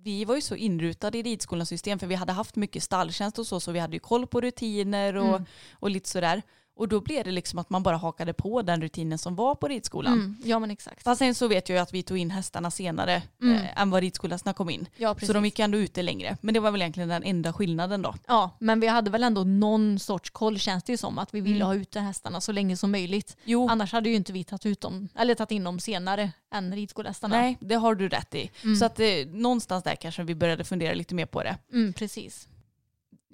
vi 0.03 0.25
var 0.25 0.35
ju 0.35 0.41
så 0.41 0.55
inrutade 0.55 1.19
i 1.19 1.23
ridskolans 1.23 1.69
system 1.69 1.99
för 1.99 2.07
vi 2.07 2.15
hade 2.15 2.33
haft 2.33 2.57
mycket 2.57 2.83
stalltjänst 2.83 3.39
och 3.39 3.47
så, 3.47 3.61
så 3.61 3.73
vi 3.73 3.79
hade 3.79 3.97
ju 3.97 4.01
koll 4.01 4.27
på 4.27 4.41
rutiner 4.41 5.17
och, 5.17 5.29
Mm. 5.29 5.45
och 5.73 5.91
lite 5.91 6.09
sådär. 6.09 6.43
Och 6.77 6.89
då 6.89 7.01
blev 7.01 7.25
det 7.25 7.31
liksom 7.31 7.59
att 7.59 7.71
man 7.71 7.83
bara 7.83 7.97
hakade 7.97 8.33
på 8.33 8.63
den 8.63 8.83
rutinen 8.83 9.19
som 9.19 9.35
var 9.35 9.55
på 9.55 9.69
ridskolan. 9.69 10.13
Mm, 10.13 10.37
ja 10.45 10.59
men 10.59 10.71
exakt. 10.71 11.03
Fast 11.03 11.19
sen 11.19 11.35
så 11.35 11.49
vet 11.49 11.69
jag 11.69 11.77
ju 11.77 11.83
att 11.83 11.95
vi 11.95 12.03
tog 12.03 12.19
in 12.19 12.31
hästarna 12.31 12.71
senare 12.71 13.23
Mm. 13.43 13.57
eh, 13.57 13.81
än 13.83 13.91
vad 13.91 14.01
ridskolästarna 14.03 14.55
kom 14.55 14.71
in. 14.71 14.87
Ja, 14.97 15.15
precis. 15.15 15.27
Så 15.27 15.33
de 15.33 15.45
gick 15.45 15.59
ändå 15.59 15.79
ute 15.79 16.03
längre. 16.03 16.37
Men 16.41 16.55
det 16.55 16.61
var 16.61 16.71
väl 16.71 16.83
egentligen 16.83 17.09
den 17.09 17.23
enda 17.23 17.53
skillnaden 17.53 18.03
då. 18.03 18.15
Ja, 18.27 18.51
men 18.59 18.81
vi 18.81 18.87
hade 18.87 19.11
väl 19.11 19.23
ändå 19.25 19.45
någon 19.45 19.99
sorts 19.99 20.31
koll 20.31 20.59
känns 20.59 20.85
det 20.85 20.93
ju 20.93 20.97
som 20.97 21.19
att 21.19 21.35
vi 21.35 21.41
ville 21.41 21.57
Mm. 21.57 21.67
ha 21.67 21.75
ute 21.75 22.01
hästarna 22.01 22.41
så 22.41 22.53
länge 22.53 22.77
som 22.77 22.91
möjligt. 22.91 23.37
Jo, 23.45 23.69
Annars 23.69 23.93
hade 23.93 24.09
ju 24.09 24.15
inte 24.17 24.33
vi 24.33 24.45
tagit 24.45 24.67
ut 24.67 24.81
dem, 24.81 25.09
eller 25.19 25.35
tagit 25.35 25.51
in 25.51 25.65
dem 25.65 25.81
senare 25.81 26.31
än 26.55 26.75
ridskolästarna. 26.75 27.37
nej, 27.37 27.57
det 27.61 27.75
har 27.75 27.95
du 27.95 28.09
rätt 28.09 28.35
i. 28.35 28.51
Mm. 28.65 28.77
Så 28.77 28.85
att 28.85 29.01
eh, 29.01 29.07
någonstans 29.27 29.85
där 29.85 29.95
kanske 29.97 30.23
vi 30.23 30.35
började 30.35 30.65
fundera 30.65 30.95
lite 30.95 31.15
mer 31.15 31.27
på 31.27 31.43
det. 31.43 31.57
Mm, 31.73 31.93
precis. 31.93 32.49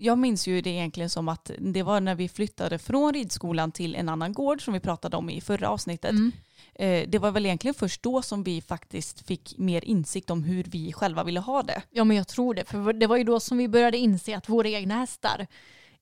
Jag 0.03 0.19
minns 0.19 0.47
ju 0.49 0.61
det 0.61 0.71
egentligen 0.71 1.11
som 1.11 1.29
att 1.29 1.51
det 1.59 1.83
var 1.83 2.01
när 2.01 2.15
vi 2.15 2.29
flyttade 2.29 2.79
från 2.79 3.15
ridskolan 3.15 3.73
till 3.73 3.95
en 3.95 4.09
annan 4.09 4.33
gård 4.33 4.65
som 4.65 4.75
vi 4.75 4.81
pratade 4.81 5.17
om 5.17 5.31
i 5.31 5.41
förra 5.41 5.69
avsnittet. 5.69 6.11
Mm. 6.11 6.33
Eh, 6.75 7.09
Det 7.09 7.19
var 7.19 7.31
väl 7.31 7.47
egentligen 7.47 7.75
först 7.75 8.03
då 8.03 8.23
som 8.23 8.43
vi 8.43 8.61
faktiskt 8.61 9.27
fick 9.27 9.59
mer 9.59 9.85
insikt 9.85 10.31
om 10.31 10.45
hur 10.45 10.65
vi 10.65 10.93
själva 10.93 11.25
ville 11.25 11.41
ha 11.41 11.63
det. 11.63 11.83
Ja 11.91 12.05
men 12.05 12.17
jag 12.17 12.29
tror 12.29 12.55
det, 12.55 12.65
för 12.65 12.93
det 12.93 13.07
var 13.07 13.17
ju 13.17 13.25
då 13.25 13.41
som 13.41 13.59
vi 13.59 13.69
började 13.69 13.99
inse 13.99 14.37
att 14.37 14.49
våra 14.49 14.69
egna 14.69 14.95
hästar 14.95 15.47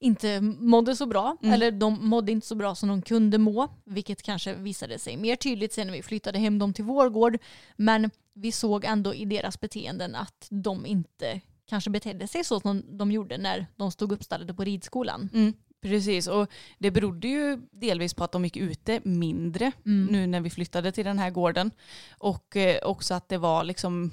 inte 0.00 0.40
mådde 0.40 0.96
så 0.96 1.06
bra, 1.06 1.36
Mm. 1.42 1.54
eller 1.54 1.70
de 1.70 2.08
mådde 2.08 2.32
inte 2.32 2.46
så 2.46 2.54
bra 2.54 2.74
som 2.74 2.88
de 2.88 3.02
kunde 3.02 3.38
må, 3.38 3.68
vilket 3.84 4.22
kanske 4.22 4.54
visade 4.54 4.98
sig 4.98 5.16
mer 5.16 5.36
tydligt 5.36 5.72
sen 5.72 5.86
när 5.86 5.94
vi 5.94 6.02
flyttade 6.02 6.38
hem 6.38 6.58
dem 6.58 6.72
till 6.74 6.84
vår 6.84 7.08
gård. 7.08 7.38
Men 7.76 8.10
vi 8.34 8.52
såg 8.52 8.84
ändå 8.84 9.14
i 9.14 9.24
deras 9.24 9.60
beteenden 9.60 10.14
att 10.14 10.46
de 10.50 10.86
inte 10.86 11.40
kanske 11.68 11.90
betedde 11.90 12.28
sig 12.28 12.44
så 12.44 12.60
som 12.60 12.82
de 12.98 13.12
gjorde 13.12 13.38
när 13.38 13.66
de 13.76 13.90
stod 13.92 14.12
uppstallade 14.12 14.54
på 14.54 14.64
ridskolan. 14.64 15.28
Mm, 15.34 15.52
precis, 15.82 16.26
och 16.26 16.50
det 16.78 16.90
berodde 16.90 17.28
ju 17.28 17.56
delvis 17.72 18.14
på 18.14 18.24
att 18.24 18.32
de 18.32 18.44
gick 18.44 18.56
ute 18.56 19.00
mindre 19.04 19.72
Mm. 19.86 20.06
nu 20.10 20.26
när 20.26 20.40
vi 20.40 20.50
flyttade 20.50 20.92
till 20.92 21.04
den 21.04 21.18
här 21.18 21.30
gården. 21.30 21.70
Och 22.18 22.56
eh, 22.56 22.78
också 22.88 23.14
att 23.14 23.28
det 23.28 23.38
var 23.38 23.64
liksom 23.64 24.10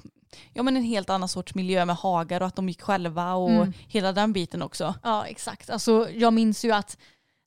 ja, 0.54 0.64
men 0.64 0.78
en 0.78 0.84
helt 0.84 1.10
annan 1.10 1.30
sorts 1.30 1.56
miljö 1.56 1.86
med 1.86 1.96
hagar 1.96 2.42
och 2.42 2.48
att 2.48 2.56
de 2.56 2.70
gick 2.70 2.82
själva 2.82 3.34
och 3.34 3.50
Mm. 3.52 3.74
hela 3.88 4.12
den 4.12 4.34
biten 4.34 4.62
också. 4.62 4.96
Ja 5.04 5.26
exakt, 5.26 5.70
alltså 5.70 6.10
jag 6.10 6.34
minns 6.34 6.66
ju 6.66 6.72
att 6.72 6.98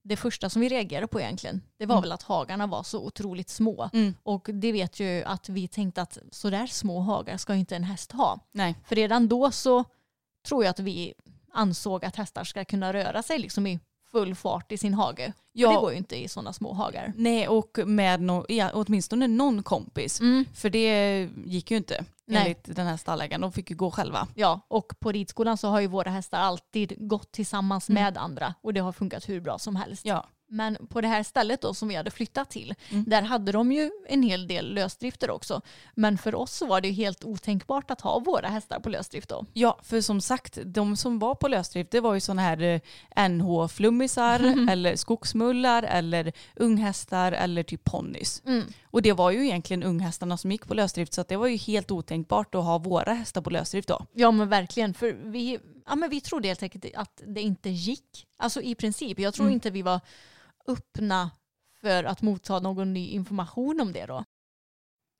det 0.04 0.16
första 0.16 0.50
som 0.50 0.62
vi 0.62 0.68
reagerade 0.68 1.06
på 1.06 1.20
egentligen, 1.20 1.60
det 1.78 1.86
var 1.86 1.94
Mm. 1.94 2.02
väl 2.02 2.12
att 2.12 2.22
hagarna 2.22 2.66
var 2.66 2.82
så 2.82 3.04
otroligt 3.06 3.48
små. 3.50 3.90
Mm. 3.92 4.14
Och 4.22 4.48
det 4.52 4.72
vet 4.72 5.00
ju 5.00 5.22
att 5.24 5.48
vi 5.48 5.68
tänkte 5.68 6.02
att 6.02 6.18
sådär 6.30 6.66
små 6.66 7.00
hagar 7.00 7.36
ska 7.36 7.54
inte 7.54 7.76
en 7.76 7.84
häst 7.84 8.12
ha. 8.12 8.40
Nej. 8.52 8.74
För 8.88 8.96
redan 8.96 9.28
då 9.28 9.50
så 9.50 9.84
tror 10.46 10.64
jag 10.64 10.70
att 10.70 10.80
vi 10.80 11.14
ansåg 11.52 12.04
att 12.04 12.16
hästar 12.16 12.44
ska 12.44 12.64
kunna 12.64 12.92
röra 12.92 13.22
sig 13.22 13.38
liksom 13.38 13.66
i 13.66 13.78
full 14.10 14.34
fart 14.34 14.72
i 14.72 14.78
sin 14.78 14.94
hage. 14.94 15.32
Ja. 15.52 15.70
Det 15.72 15.76
går 15.76 15.90
ju 15.92 15.98
inte 15.98 16.16
i 16.16 16.28
sådana 16.28 16.52
små 16.52 16.72
hagar. 16.72 17.12
Nej, 17.16 17.48
och 17.48 17.78
med 17.86 18.20
no, 18.20 18.44
ja, 18.48 18.70
åtminstone 18.74 19.26
någon 19.28 19.62
kompis. 19.62 20.20
Mm. 20.20 20.44
För 20.54 20.70
det 20.70 21.28
gick 21.44 21.70
ju 21.70 21.76
inte 21.76 22.04
Nej. 22.26 22.42
enligt 22.42 22.76
den 22.76 22.86
här 22.86 22.96
stallägaren. 22.96 23.40
De 23.40 23.52
fick 23.52 23.70
ju 23.70 23.76
gå 23.76 23.90
själva. 23.90 24.28
Ja, 24.34 24.60
och 24.68 24.92
på 25.00 25.12
ridskolan 25.12 25.56
så 25.58 25.68
har 25.68 25.80
ju 25.80 25.86
våra 25.86 26.10
hästar 26.10 26.38
alltid 26.38 27.08
gått 27.08 27.32
tillsammans 27.32 27.88
Mm. 27.88 28.02
med 28.04 28.16
andra 28.16 28.54
och 28.60 28.74
det 28.74 28.80
har 28.80 28.92
funkat 28.92 29.28
hur 29.28 29.40
bra 29.40 29.58
som 29.58 29.76
helst. 29.76 30.04
Ja. 30.04 30.26
Men 30.50 30.86
på 30.86 31.00
det 31.00 31.08
här 31.08 31.22
stället 31.22 31.60
då 31.60 31.74
som 31.74 31.88
vi 31.88 31.94
hade 31.94 32.10
flyttat 32.10 32.50
till, 32.50 32.74
Mm. 32.90 33.04
där 33.06 33.22
hade 33.22 33.52
de 33.52 33.72
ju 33.72 33.90
en 34.08 34.22
hel 34.22 34.46
del 34.48 34.74
lösdrifter 34.74 35.30
också. 35.30 35.60
Men 35.94 36.18
för 36.18 36.34
oss 36.34 36.52
så 36.56 36.66
var 36.66 36.80
det 36.80 36.88
ju 36.88 36.94
helt 36.94 37.24
otänkbart 37.24 37.90
att 37.90 38.00
ha 38.00 38.18
våra 38.18 38.48
hästar 38.48 38.80
på 38.80 38.88
lösdrift 38.88 39.28
då. 39.28 39.46
Ja, 39.52 39.78
för 39.82 40.00
som 40.00 40.20
sagt, 40.20 40.58
de 40.64 40.96
som 40.96 41.18
var 41.18 41.34
på 41.34 41.48
lösdrift 41.48 41.90
det 41.90 42.00
var 42.00 42.14
ju 42.14 42.20
sådana 42.20 42.42
här 42.42 42.62
eh, 42.62 42.80
NH-flummisar 43.28 44.68
eller 44.70 44.96
skogsmullar 44.96 45.82
eller 45.82 46.32
unghästar 46.56 47.32
eller 47.32 47.62
typ 47.62 47.84
ponnys. 47.84 48.42
Mm. 48.46 48.64
Och 48.84 49.02
det 49.02 49.12
var 49.12 49.30
ju 49.30 49.44
egentligen 49.44 49.82
unghästarna 49.82 50.36
som 50.36 50.52
gick 50.52 50.66
på 50.66 50.74
lösdrift 50.74 51.12
så 51.14 51.20
att 51.20 51.28
det 51.28 51.36
var 51.36 51.46
ju 51.46 51.56
helt 51.56 51.90
otänkbart 51.90 52.54
att 52.54 52.64
ha 52.64 52.78
våra 52.78 53.12
hästar 53.14 53.40
på 53.40 53.50
lösdrift 53.50 53.88
då. 53.88 54.06
Ja 54.12 54.30
men 54.30 54.48
verkligen, 54.48 54.94
för 54.94 55.12
vi, 55.24 55.58
ja, 55.86 55.94
men 55.96 56.10
vi 56.10 56.20
trodde 56.20 56.48
helt 56.48 56.62
enkelt 56.62 56.84
att 56.94 57.22
det 57.26 57.40
inte 57.40 57.70
gick. 57.70 58.26
Alltså 58.36 58.62
i 58.62 58.74
princip, 58.74 59.18
jag 59.18 59.34
tror 59.34 59.46
Mm. 59.46 59.54
inte 59.54 59.70
vi 59.70 59.82
var 59.82 60.00
öppna 60.68 61.30
för 61.80 62.04
att 62.04 62.22
motta 62.22 62.58
någon 62.58 62.92
ny 62.92 63.08
information 63.08 63.80
om 63.80 63.92
det 63.92 64.06
då. 64.06 64.24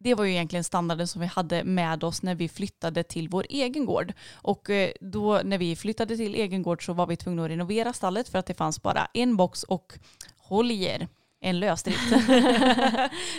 Det 0.01 0.15
var 0.15 0.25
ju 0.25 0.31
egentligen 0.31 0.65
standarden 0.65 1.09
som 1.09 1.21
vi 1.21 1.27
hade 1.27 1.65
med 1.65 2.05
oss 2.05 2.23
när 2.23 2.35
vi 2.35 2.49
flyttade 2.49 3.03
till 3.03 3.29
vår 3.29 3.47
egen 3.49 3.87
gård. 3.87 4.13
Och 4.33 4.71
eh, 4.71 4.91
då 5.01 5.41
när 5.45 5.59
vi 5.59 5.77
flyttade 5.77 6.17
till 6.17 6.35
egen 6.35 6.63
gård 6.63 6.87
så 6.87 6.93
var 6.93 7.07
vi 7.07 7.17
tvungna 7.17 7.45
att 7.45 7.51
renovera 7.51 7.93
stallet 7.93 8.29
för 8.29 8.39
att 8.39 8.47
det 8.47 8.55
fanns 8.55 8.83
bara 8.83 9.09
en 9.15 9.37
box 9.37 9.63
och 9.63 9.99
håll 10.37 10.71
i 10.71 10.85
er, 10.85 11.09
en 11.41 11.61
lösdrift. 11.61 12.11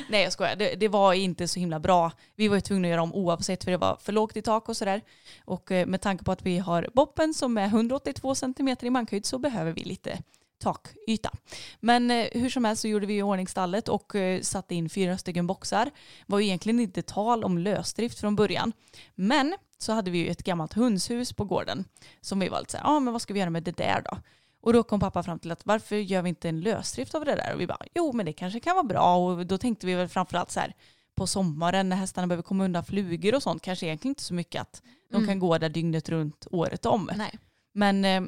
Nej 0.09 0.23
jag 0.23 0.33
skojar, 0.33 0.55
det, 0.55 0.75
det 0.75 0.87
var 0.87 1.13
inte 1.13 1.47
så 1.47 1.59
himla 1.59 1.79
bra. 1.79 2.11
Vi 2.35 2.47
var 2.47 2.55
ju 2.55 2.61
tvungna 2.61 2.87
att 2.87 2.91
göra 2.91 3.01
om 3.01 3.13
oavsett 3.13 3.63
för 3.63 3.71
det 3.71 3.77
var 3.77 3.97
för 4.01 4.13
lågt 4.13 4.37
i 4.37 4.41
tak 4.41 4.69
och 4.69 4.77
sådär. 4.77 5.01
Och 5.45 5.71
eh, 5.71 5.87
med 5.87 6.01
tanke 6.01 6.23
på 6.23 6.31
att 6.31 6.41
vi 6.41 6.57
har 6.57 6.89
boppen 6.93 7.33
som 7.33 7.57
är 7.57 7.65
182 7.65 8.35
cm 8.35 8.75
i 8.81 8.89
mankhöjd 8.89 9.25
så 9.25 9.37
behöver 9.37 9.71
vi 9.71 9.83
lite 9.83 10.19
takyta. 10.59 11.31
Men 11.79 12.11
eh, 12.11 12.27
hur 12.31 12.49
som 12.49 12.65
helst 12.65 12.81
så 12.81 12.87
gjorde 12.87 13.05
vi 13.05 13.17
i 13.17 13.21
ordning 13.21 13.47
stallet 13.47 13.89
och 13.89 14.15
eh, 14.15 14.41
satte 14.41 14.75
in 14.75 14.89
fyra 14.89 15.17
stycken 15.17 15.47
boxar. 15.47 15.91
var 16.25 16.39
ju 16.39 16.45
egentligen 16.45 16.79
inte 16.79 17.01
tal 17.01 17.43
om 17.43 17.57
lösdrift 17.57 18.19
från 18.19 18.35
början. 18.35 18.73
Men 19.15 19.55
så 19.77 19.93
hade 19.93 20.11
vi 20.11 20.17
ju 20.17 20.27
ett 20.29 20.43
gammalt 20.43 20.73
hönshus 20.73 21.33
på 21.33 21.45
gården 21.45 21.85
som 22.21 22.39
vi 22.39 22.49
var 22.49 22.59
lite 22.59 22.71
så 22.71 22.77
ja 22.77 22.83
ah, 22.89 22.99
men 22.99 23.13
vad 23.13 23.21
ska 23.21 23.33
vi 23.33 23.39
göra 23.39 23.49
med 23.49 23.63
det 23.63 23.77
där 23.77 24.01
då? 24.11 24.17
Och 24.61 24.73
då 24.73 24.83
kom 24.83 24.99
pappa 24.99 25.23
fram 25.23 25.39
till 25.39 25.51
att 25.51 25.65
varför 25.65 25.95
gör 25.95 26.21
vi 26.21 26.29
inte 26.29 26.49
en 26.49 26.61
lösdrift 26.61 27.15
av 27.15 27.25
det 27.25 27.35
där? 27.35 27.53
Och 27.53 27.61
vi 27.61 27.67
bara, 27.67 27.85
jo 27.95 28.11
men 28.13 28.25
det 28.25 28.33
kanske 28.33 28.59
kan 28.59 28.75
vara 28.75 28.83
bra. 28.83 29.15
Och 29.15 29.45
då 29.45 29.57
tänkte 29.57 29.85
vi 29.87 29.95
väl 29.95 30.07
framförallt 30.07 30.51
så 30.51 30.59
här, 30.59 30.73
på 31.15 31.27
sommaren 31.27 31.89
när 31.89 31.95
hästarna 31.95 32.27
behöver 32.27 32.43
komma 32.43 32.65
undan 32.65 32.85
flugor 32.85 33.35
och 33.35 33.43
sånt, 33.43 33.61
kanske 33.61 33.85
egentligen 33.85 34.11
inte 34.11 34.23
så 34.23 34.33
mycket 34.33 34.61
att 34.61 34.81
de 35.11 35.15
Mm. 35.15 35.27
kan 35.27 35.39
gå 35.39 35.57
där 35.57 35.69
dygnet 35.69 36.09
runt 36.09 36.47
året 36.51 36.85
om. 36.85 37.09
Nej. 37.15 37.39
Men 37.73 38.05
eh, 38.05 38.21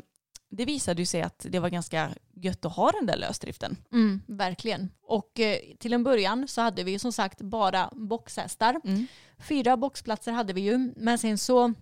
det 0.52 0.66
visade 0.66 1.02
ju 1.02 1.06
sig 1.06 1.22
att 1.22 1.46
det 1.50 1.60
var 1.60 1.70
ganska 1.70 2.10
gött 2.34 2.66
att 2.66 2.76
ha 2.76 2.92
den 2.92 3.06
där 3.06 3.18
lösdriften. 3.18 3.78
Mm, 3.92 4.22
verkligen. 4.28 4.90
Och 5.04 5.40
eh, 5.40 5.58
till 5.80 5.94
en 5.94 6.04
början 6.04 6.48
så 6.48 6.62
hade 6.62 6.84
vi 6.84 7.00
som 7.00 7.12
sagt 7.12 7.42
bara 7.42 7.90
boxhästar. 7.92 8.82
Mm. 8.84 9.08
Fyra 9.40 9.78
boxplatser 9.78 10.32
hade 10.32 10.54
vi 10.54 10.62
ju, 10.62 10.94
men 10.96 11.18
sen 11.18 11.38
så 11.38 11.74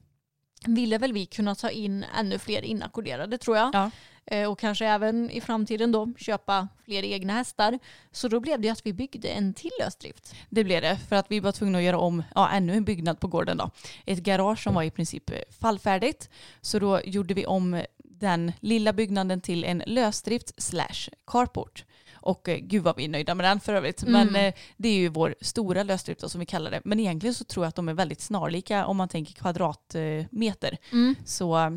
ville 0.65 0.97
väl 0.97 1.13
vi 1.13 1.25
kunna 1.25 1.55
ta 1.55 1.69
in 1.69 2.05
ännu 2.17 2.39
fler 2.39 2.61
inackorderade 2.61 3.37
tror 3.37 3.57
jag. 3.57 3.75
Ja. 3.75 3.91
eh, 4.25 4.51
och 4.51 4.59
kanske 4.59 4.85
även 4.85 5.29
i 5.29 5.41
framtiden 5.41 5.91
då 5.91 6.13
köpa 6.17 6.67
fler 6.85 7.03
egna 7.03 7.33
hästar. 7.33 7.79
Så 8.11 8.27
då 8.27 8.39
blev 8.39 8.61
det 8.61 8.69
att 8.69 8.85
vi 8.85 8.93
byggde 8.93 9.27
en 9.27 9.53
till 9.53 9.71
lösdrift. 9.79 10.35
Det 10.49 10.63
blev 10.63 10.81
det 10.81 10.97
för 11.09 11.15
att 11.15 11.31
vi 11.31 11.39
var 11.39 11.51
tvungna 11.51 11.77
att 11.77 11.83
göra 11.83 11.97
om 11.97 12.23
ja, 12.35 12.49
ännu 12.49 12.73
en 12.73 12.83
byggnad 12.83 13.19
på 13.19 13.27
gården. 13.27 13.57
Då. 13.57 13.71
Ett 14.05 14.19
garage 14.19 14.63
som 14.63 14.73
var 14.73 14.83
i 14.83 14.91
princip 14.91 15.31
fallfärdigt. 15.59 16.29
Så 16.61 16.79
då 16.79 17.01
gjorde 17.01 17.33
vi 17.33 17.45
om 17.45 17.81
den 18.19 18.51
lilla 18.59 18.93
byggnaden 18.93 19.41
till 19.41 19.63
en 19.63 19.83
lösdrift 19.85 20.61
slash 20.63 21.09
carport. 21.27 21.85
Och 22.21 22.49
eh, 22.49 22.57
gud 22.57 22.83
vad 22.83 22.95
vi 22.97 23.05
är 23.05 23.09
nöjda 23.09 23.35
med 23.35 23.45
den 23.45 23.59
för 23.59 23.73
övrigt. 23.73 24.03
Mm. 24.03 24.27
Men 24.27 24.45
eh, 24.45 24.53
det 24.77 24.89
är 24.89 24.93
ju 24.97 25.07
vår 25.09 25.35
stora 25.41 25.83
lösdrift 25.83 26.29
som 26.29 26.39
vi 26.39 26.45
kallar 26.45 26.71
det. 26.71 26.81
Men 26.85 26.99
egentligen 26.99 27.33
så 27.33 27.43
tror 27.43 27.65
jag 27.65 27.69
att 27.69 27.75
de 27.75 27.89
är 27.89 27.93
väldigt 27.93 28.21
snarlika 28.21 28.85
om 28.85 28.97
man 28.97 29.09
tänker 29.09 29.33
kvadratmeter. 29.33 30.77
Så 31.25 31.57
eh, 31.57 31.69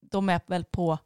de 0.00 0.28
är 0.28 0.40
väl 0.46 0.64
på, 0.64 0.98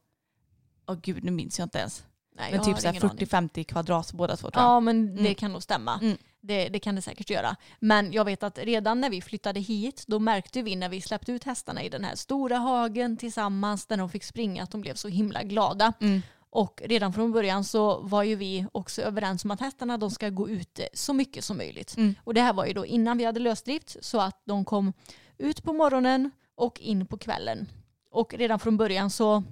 åh 0.88 0.96
gud 1.02 1.24
nu 1.24 1.30
minns 1.30 1.58
jag 1.58 1.66
inte 1.66 1.78
ens. 1.78 2.04
Nej, 2.36 2.52
Men 2.52 2.64
typ 2.64 2.74
har 2.74 2.80
så 2.80 2.86
här 2.86 2.94
ingen 2.94 3.10
aning. 3.10 3.26
40-50 3.26 3.64
kvadrat 3.64 4.12
båda 4.12 4.36
två 4.36 4.50
tror 4.50 4.62
jag. 4.64 4.70
Ja 4.70 4.80
men 4.80 5.14
det 5.14 5.20
Mm. 5.20 5.34
kan 5.34 5.52
nog 5.52 5.62
stämma. 5.62 6.00
Det, 6.42 6.68
det 6.68 6.78
kan 6.78 6.94
det 6.94 7.02
säkert 7.02 7.30
göra. 7.30 7.56
Men 7.78 8.12
jag 8.12 8.24
vet 8.24 8.42
att 8.42 8.58
redan 8.58 9.00
när 9.00 9.10
vi 9.10 9.22
flyttade 9.22 9.60
hit 9.60 10.04
då 10.06 10.18
märkte 10.18 10.62
vi 10.62 10.76
när 10.76 10.88
vi 10.88 11.00
släppte 11.00 11.32
ut 11.32 11.44
hästarna 11.44 11.82
i 11.82 11.88
den 11.88 12.04
här 12.04 12.14
stora 12.14 12.56
hagen 12.56 13.16
tillsammans 13.16 13.86
där 13.86 13.96
de 13.96 14.08
fick 14.10 14.24
springa 14.24 14.62
att 14.62 14.70
de 14.70 14.80
blev 14.80 14.94
så 14.94 15.08
himla 15.08 15.42
glada. 15.42 15.92
Mm. 16.00 16.22
Och 16.52 16.82
redan 16.84 17.12
från 17.12 17.32
början 17.32 17.64
så 17.64 18.00
var 18.00 18.22
ju 18.22 18.36
vi 18.36 18.66
också 18.72 19.02
överens 19.02 19.44
om 19.44 19.50
att 19.50 19.60
hästarna 19.60 19.98
de 19.98 20.10
ska 20.10 20.28
gå 20.28 20.48
ute 20.48 20.88
så 20.94 21.12
mycket 21.12 21.44
som 21.44 21.56
möjligt. 21.56 21.96
Mm. 21.96 22.14
Och 22.24 22.34
det 22.34 22.40
här 22.40 22.52
var 22.52 22.66
ju 22.66 22.72
då 22.72 22.86
innan 22.86 23.18
vi 23.18 23.24
hade 23.24 23.40
lösdrift 23.40 23.96
så 24.04 24.20
att 24.20 24.42
de 24.44 24.64
kom 24.64 24.92
ut 25.38 25.62
på 25.62 25.72
morgonen 25.72 26.30
och 26.54 26.80
in 26.80 27.06
på 27.06 27.18
kvällen. 27.18 27.68
Och 28.10 28.34
redan 28.34 28.58
från 28.58 28.76
början 28.76 29.10
så 29.10 29.42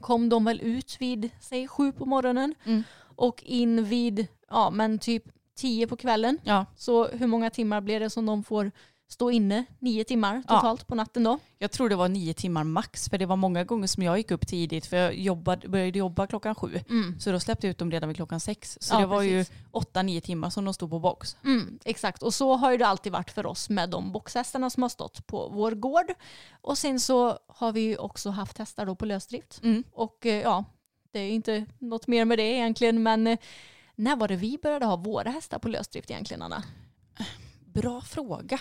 kom 0.00 0.28
de 0.28 0.44
väl 0.44 0.60
ut 0.60 0.96
vid, 1.00 1.30
säg 1.40 1.68
sju 1.68 1.92
på 1.92 2.06
morgonen 2.06 2.54
Mm. 2.64 2.82
och 2.98 3.42
in 3.42 3.84
vid, 3.84 4.26
ja 4.50 4.70
men 4.70 4.98
typ 4.98 5.24
tio 5.56 5.86
på 5.86 5.96
kvällen. 5.96 6.38
Ja, 6.44 6.66
Så 6.76 7.08
hur 7.08 7.26
många 7.26 7.50
timmar 7.50 7.80
blir 7.80 8.00
det 8.00 8.10
som 8.10 8.26
de 8.26 8.42
får 8.44 8.70
stå 9.08 9.30
inne? 9.30 9.64
Nio 9.78 10.04
timmar 10.04 10.42
Ja. 10.48 10.54
totalt 10.54 10.86
på 10.86 10.94
natten 10.94 11.24
då? 11.24 11.38
jag 11.58 11.70
tror 11.72 11.88
det 11.88 11.96
var 11.96 12.08
nio 12.08 12.34
timmar 12.34 12.64
max 12.64 13.08
för 13.08 13.18
det 13.18 13.26
var 13.26 13.36
många 13.36 13.64
gånger 13.64 13.86
som 13.86 14.02
jag 14.02 14.16
gick 14.18 14.30
upp 14.30 14.46
tidigt 14.46 14.86
för 14.86 14.96
jag 14.96 15.14
jobbade, 15.14 15.68
började 15.68 15.98
jobba 15.98 16.26
klockan 16.26 16.54
sju. 16.54 16.70
Så 17.20 17.32
då 17.32 17.40
släppte 17.40 17.66
jag 17.66 17.70
ut 17.70 17.78
dem 17.78 17.90
redan 17.90 18.08
vid 18.08 18.16
klockan 18.16 18.40
sex. 18.40 18.78
Så 18.80 18.94
Ja, 18.94 18.98
det 19.00 19.06
var 19.06 19.20
precis. 19.20 19.50
ju 19.50 19.56
åtta, 19.70 20.02
nio 20.02 20.20
timmar 20.20 20.50
som 20.50 20.64
de 20.64 20.74
stod 20.74 20.90
på 20.90 20.98
box. 20.98 21.36
Mm, 21.44 21.78
exakt, 21.84 22.22
och 22.22 22.34
så 22.34 22.54
har 22.54 22.70
ju 22.70 22.76
det 22.76 22.86
alltid 22.86 23.12
varit 23.12 23.30
för 23.30 23.46
oss 23.46 23.68
med 23.70 23.90
de 23.90 24.12
boxhästarna 24.12 24.70
som 24.70 24.82
har 24.82 24.90
stått 24.90 25.26
på 25.26 25.48
vår 25.48 25.72
gård. 25.72 26.14
Och 26.60 26.78
sen 26.78 27.00
så 27.00 27.38
har 27.46 27.72
vi 27.72 27.80
ju 27.80 27.96
också 27.96 28.30
haft 28.30 28.58
hästar 28.58 28.86
då 28.86 28.94
på 28.94 29.04
lösdrift. 29.06 29.60
Mm. 29.62 29.84
Och 29.92 30.26
eh, 30.26 30.42
ja, 30.42 30.64
det 31.12 31.18
är 31.20 31.30
inte 31.30 31.66
något 31.78 32.06
mer 32.06 32.24
med 32.24 32.38
det 32.38 32.42
egentligen, 32.54 33.02
men 33.02 33.26
eh, 33.26 33.38
när 33.96 34.16
var 34.16 34.28
det 34.28 34.36
vi 34.36 34.58
började 34.62 34.86
ha 34.86 34.96
våra 34.96 35.30
hästar 35.30 35.58
på 35.58 35.68
lösdrift 35.68 36.10
egentligen, 36.10 36.42
Anna? 36.42 36.62
Bra 37.64 38.00
fråga. 38.00 38.60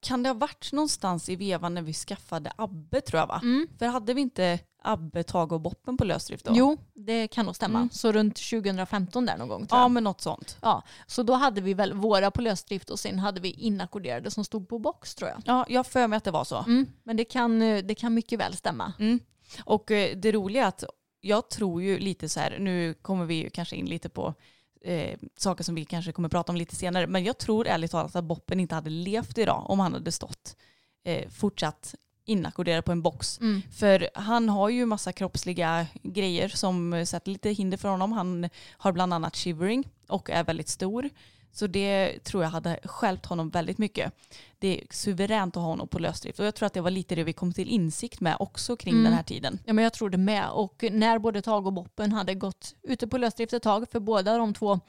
Kan 0.00 0.22
det 0.22 0.28
ha 0.28 0.34
varit 0.34 0.72
någonstans 0.72 1.28
i 1.28 1.36
vevan 1.36 1.74
när 1.74 1.82
vi 1.82 1.92
skaffade 1.92 2.52
Abbe 2.56 3.00
tror 3.00 3.20
jag 3.20 3.26
va? 3.26 3.40
Mm. 3.42 3.68
För 3.78 3.86
hade 3.86 4.14
vi 4.14 4.20
inte 4.20 4.58
Abbe, 4.82 5.22
Tage 5.22 5.52
och 5.52 5.60
Boppen 5.60 5.96
på 5.96 6.04
lösdrift 6.04 6.44
då? 6.44 6.52
Jo, 6.54 6.76
det 6.94 7.28
kan 7.28 7.46
nog 7.46 7.56
stämma. 7.56 7.78
Mm. 7.78 7.90
Så 7.90 8.12
runt 8.12 8.36
2015 8.36 9.26
där 9.26 9.36
någon 9.36 9.48
gång 9.48 9.66
tror 9.66 9.78
jag. 9.78 9.84
Ja 9.84 9.88
men 9.88 10.04
något 10.04 10.20
sånt. 10.20 10.58
Ja, 10.62 10.82
så 11.06 11.22
då 11.22 11.32
hade 11.34 11.60
vi 11.60 11.74
väl 11.74 11.92
våra 11.92 12.30
på 12.30 12.42
lösdrift 12.42 12.90
och 12.90 12.98
sen 12.98 13.18
hade 13.18 13.40
vi 13.40 13.50
inackorderade 13.50 14.30
som 14.30 14.44
stod 14.44 14.68
på 14.68 14.78
box 14.78 15.14
tror 15.14 15.30
jag. 15.30 15.42
Ja, 15.44 15.66
jag 15.68 15.86
för 15.86 16.06
mig 16.06 16.16
att 16.16 16.24
det 16.24 16.30
var 16.30 16.44
så. 16.44 16.58
Mm, 16.58 16.86
men 17.02 17.16
det 17.16 17.24
kan, 17.24 17.62
eh, 17.62 17.84
det 17.84 17.94
kan 17.94 18.14
mycket 18.14 18.40
väl 18.40 18.56
stämma. 18.56 18.92
Mm. 18.98 19.20
Och 19.64 19.90
eh, 19.90 20.16
det 20.16 20.32
roliga 20.32 20.64
är 20.64 20.68
att 20.68 20.84
jag 21.20 21.50
tror 21.50 21.82
ju 21.82 21.98
lite 21.98 22.28
så 22.28 22.40
här, 22.40 22.58
nu 22.58 22.94
kommer 22.94 23.24
vi 23.24 23.34
ju 23.34 23.50
kanske 23.50 23.76
in 23.76 23.86
lite 23.86 24.08
på 24.08 24.34
eh, 24.80 25.18
saker 25.36 25.64
som 25.64 25.74
vi 25.74 25.84
kanske 25.84 26.12
kommer 26.12 26.28
prata 26.28 26.52
om 26.52 26.56
lite 26.56 26.76
senare, 26.76 27.06
men 27.06 27.24
jag 27.24 27.38
tror 27.38 27.66
ärligt 27.66 27.90
talat 27.90 28.16
att 28.16 28.24
Boppen 28.24 28.60
inte 28.60 28.74
hade 28.74 28.90
levt 28.90 29.38
idag 29.38 29.70
om 29.70 29.80
han 29.80 29.92
hade 29.92 30.12
stått 30.12 30.56
eh, 31.04 31.28
fortsatt 31.28 31.94
inackorderad 32.24 32.84
på 32.84 32.92
en 32.92 33.02
box. 33.02 33.40
Mm. 33.40 33.62
För 33.72 34.10
han 34.14 34.48
har 34.48 34.68
ju 34.68 34.86
massa 34.86 35.12
kroppsliga 35.12 35.86
grejer 36.02 36.48
som 36.48 37.06
sätter 37.06 37.30
lite 37.30 37.50
hinder 37.50 37.76
för 37.76 37.88
honom. 37.88 38.12
Han 38.12 38.48
har 38.70 38.92
bland 38.92 39.14
annat 39.14 39.36
shivering 39.36 39.88
och 40.08 40.30
är 40.30 40.44
väldigt 40.44 40.68
stor. 40.68 41.10
Så 41.52 41.66
det 41.66 42.24
tror 42.24 42.42
jag 42.42 42.50
hade 42.50 42.80
skälpt 42.84 43.26
honom 43.26 43.50
väldigt 43.50 43.78
mycket. 43.78 44.12
Det 44.58 44.80
är 44.80 44.86
suveränt 44.90 45.56
att 45.56 45.62
ha 45.62 45.70
honom 45.70 45.88
på 45.88 45.98
lösdrift 45.98 46.40
och 46.40 46.46
jag 46.46 46.54
tror 46.54 46.66
att 46.66 46.74
det 46.74 46.80
var 46.80 46.90
lite 46.90 47.14
det 47.14 47.24
vi 47.24 47.32
kom 47.32 47.52
till 47.52 47.68
insikt 47.68 48.20
med 48.20 48.36
också 48.38 48.76
kring 48.76 48.94
Mm. 48.94 49.04
den 49.04 49.12
här 49.12 49.22
tiden. 49.22 49.58
Ja, 49.64 49.72
men 49.72 49.84
jag 49.84 49.92
tror 49.92 50.10
det 50.10 50.18
med. 50.18 50.50
Och 50.50 50.84
när 50.92 51.18
både 51.18 51.42
Tag 51.42 51.66
och 51.66 51.72
Boppen 51.72 52.12
hade 52.12 52.34
gått 52.34 52.74
ute 52.82 53.06
på 53.08 53.18
lösdrift 53.18 53.52
ett 53.52 53.62
tag, 53.62 53.90
för 53.90 54.00
båda 54.00 54.38
de 54.38 54.54
två 54.54 54.80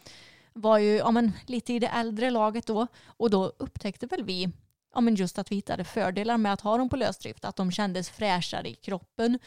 var 0.53 0.77
ju 0.77 0.95
ja, 0.95 1.11
men, 1.11 1.31
lite 1.45 1.73
i 1.73 1.79
det 1.79 1.87
äldre 1.87 2.29
laget 2.29 2.65
då, 2.67 2.87
och 3.05 3.29
då 3.29 3.53
upptäckte 3.57 4.05
väl 4.07 4.23
vi 4.23 4.49
ja, 4.93 5.01
men 5.01 5.15
just 5.15 5.39
att 5.39 5.51
vi 5.51 5.55
hittade 5.55 5.83
fördelar 5.83 6.37
med 6.37 6.53
att 6.53 6.61
ha 6.61 6.77
dem 6.77 6.89
på 6.89 6.95
lösdrift, 6.95 7.45
att 7.45 7.55
de 7.55 7.71
kändes 7.71 8.09
fräschare 8.09 8.69
i 8.69 8.75
kroppen. 8.75 9.39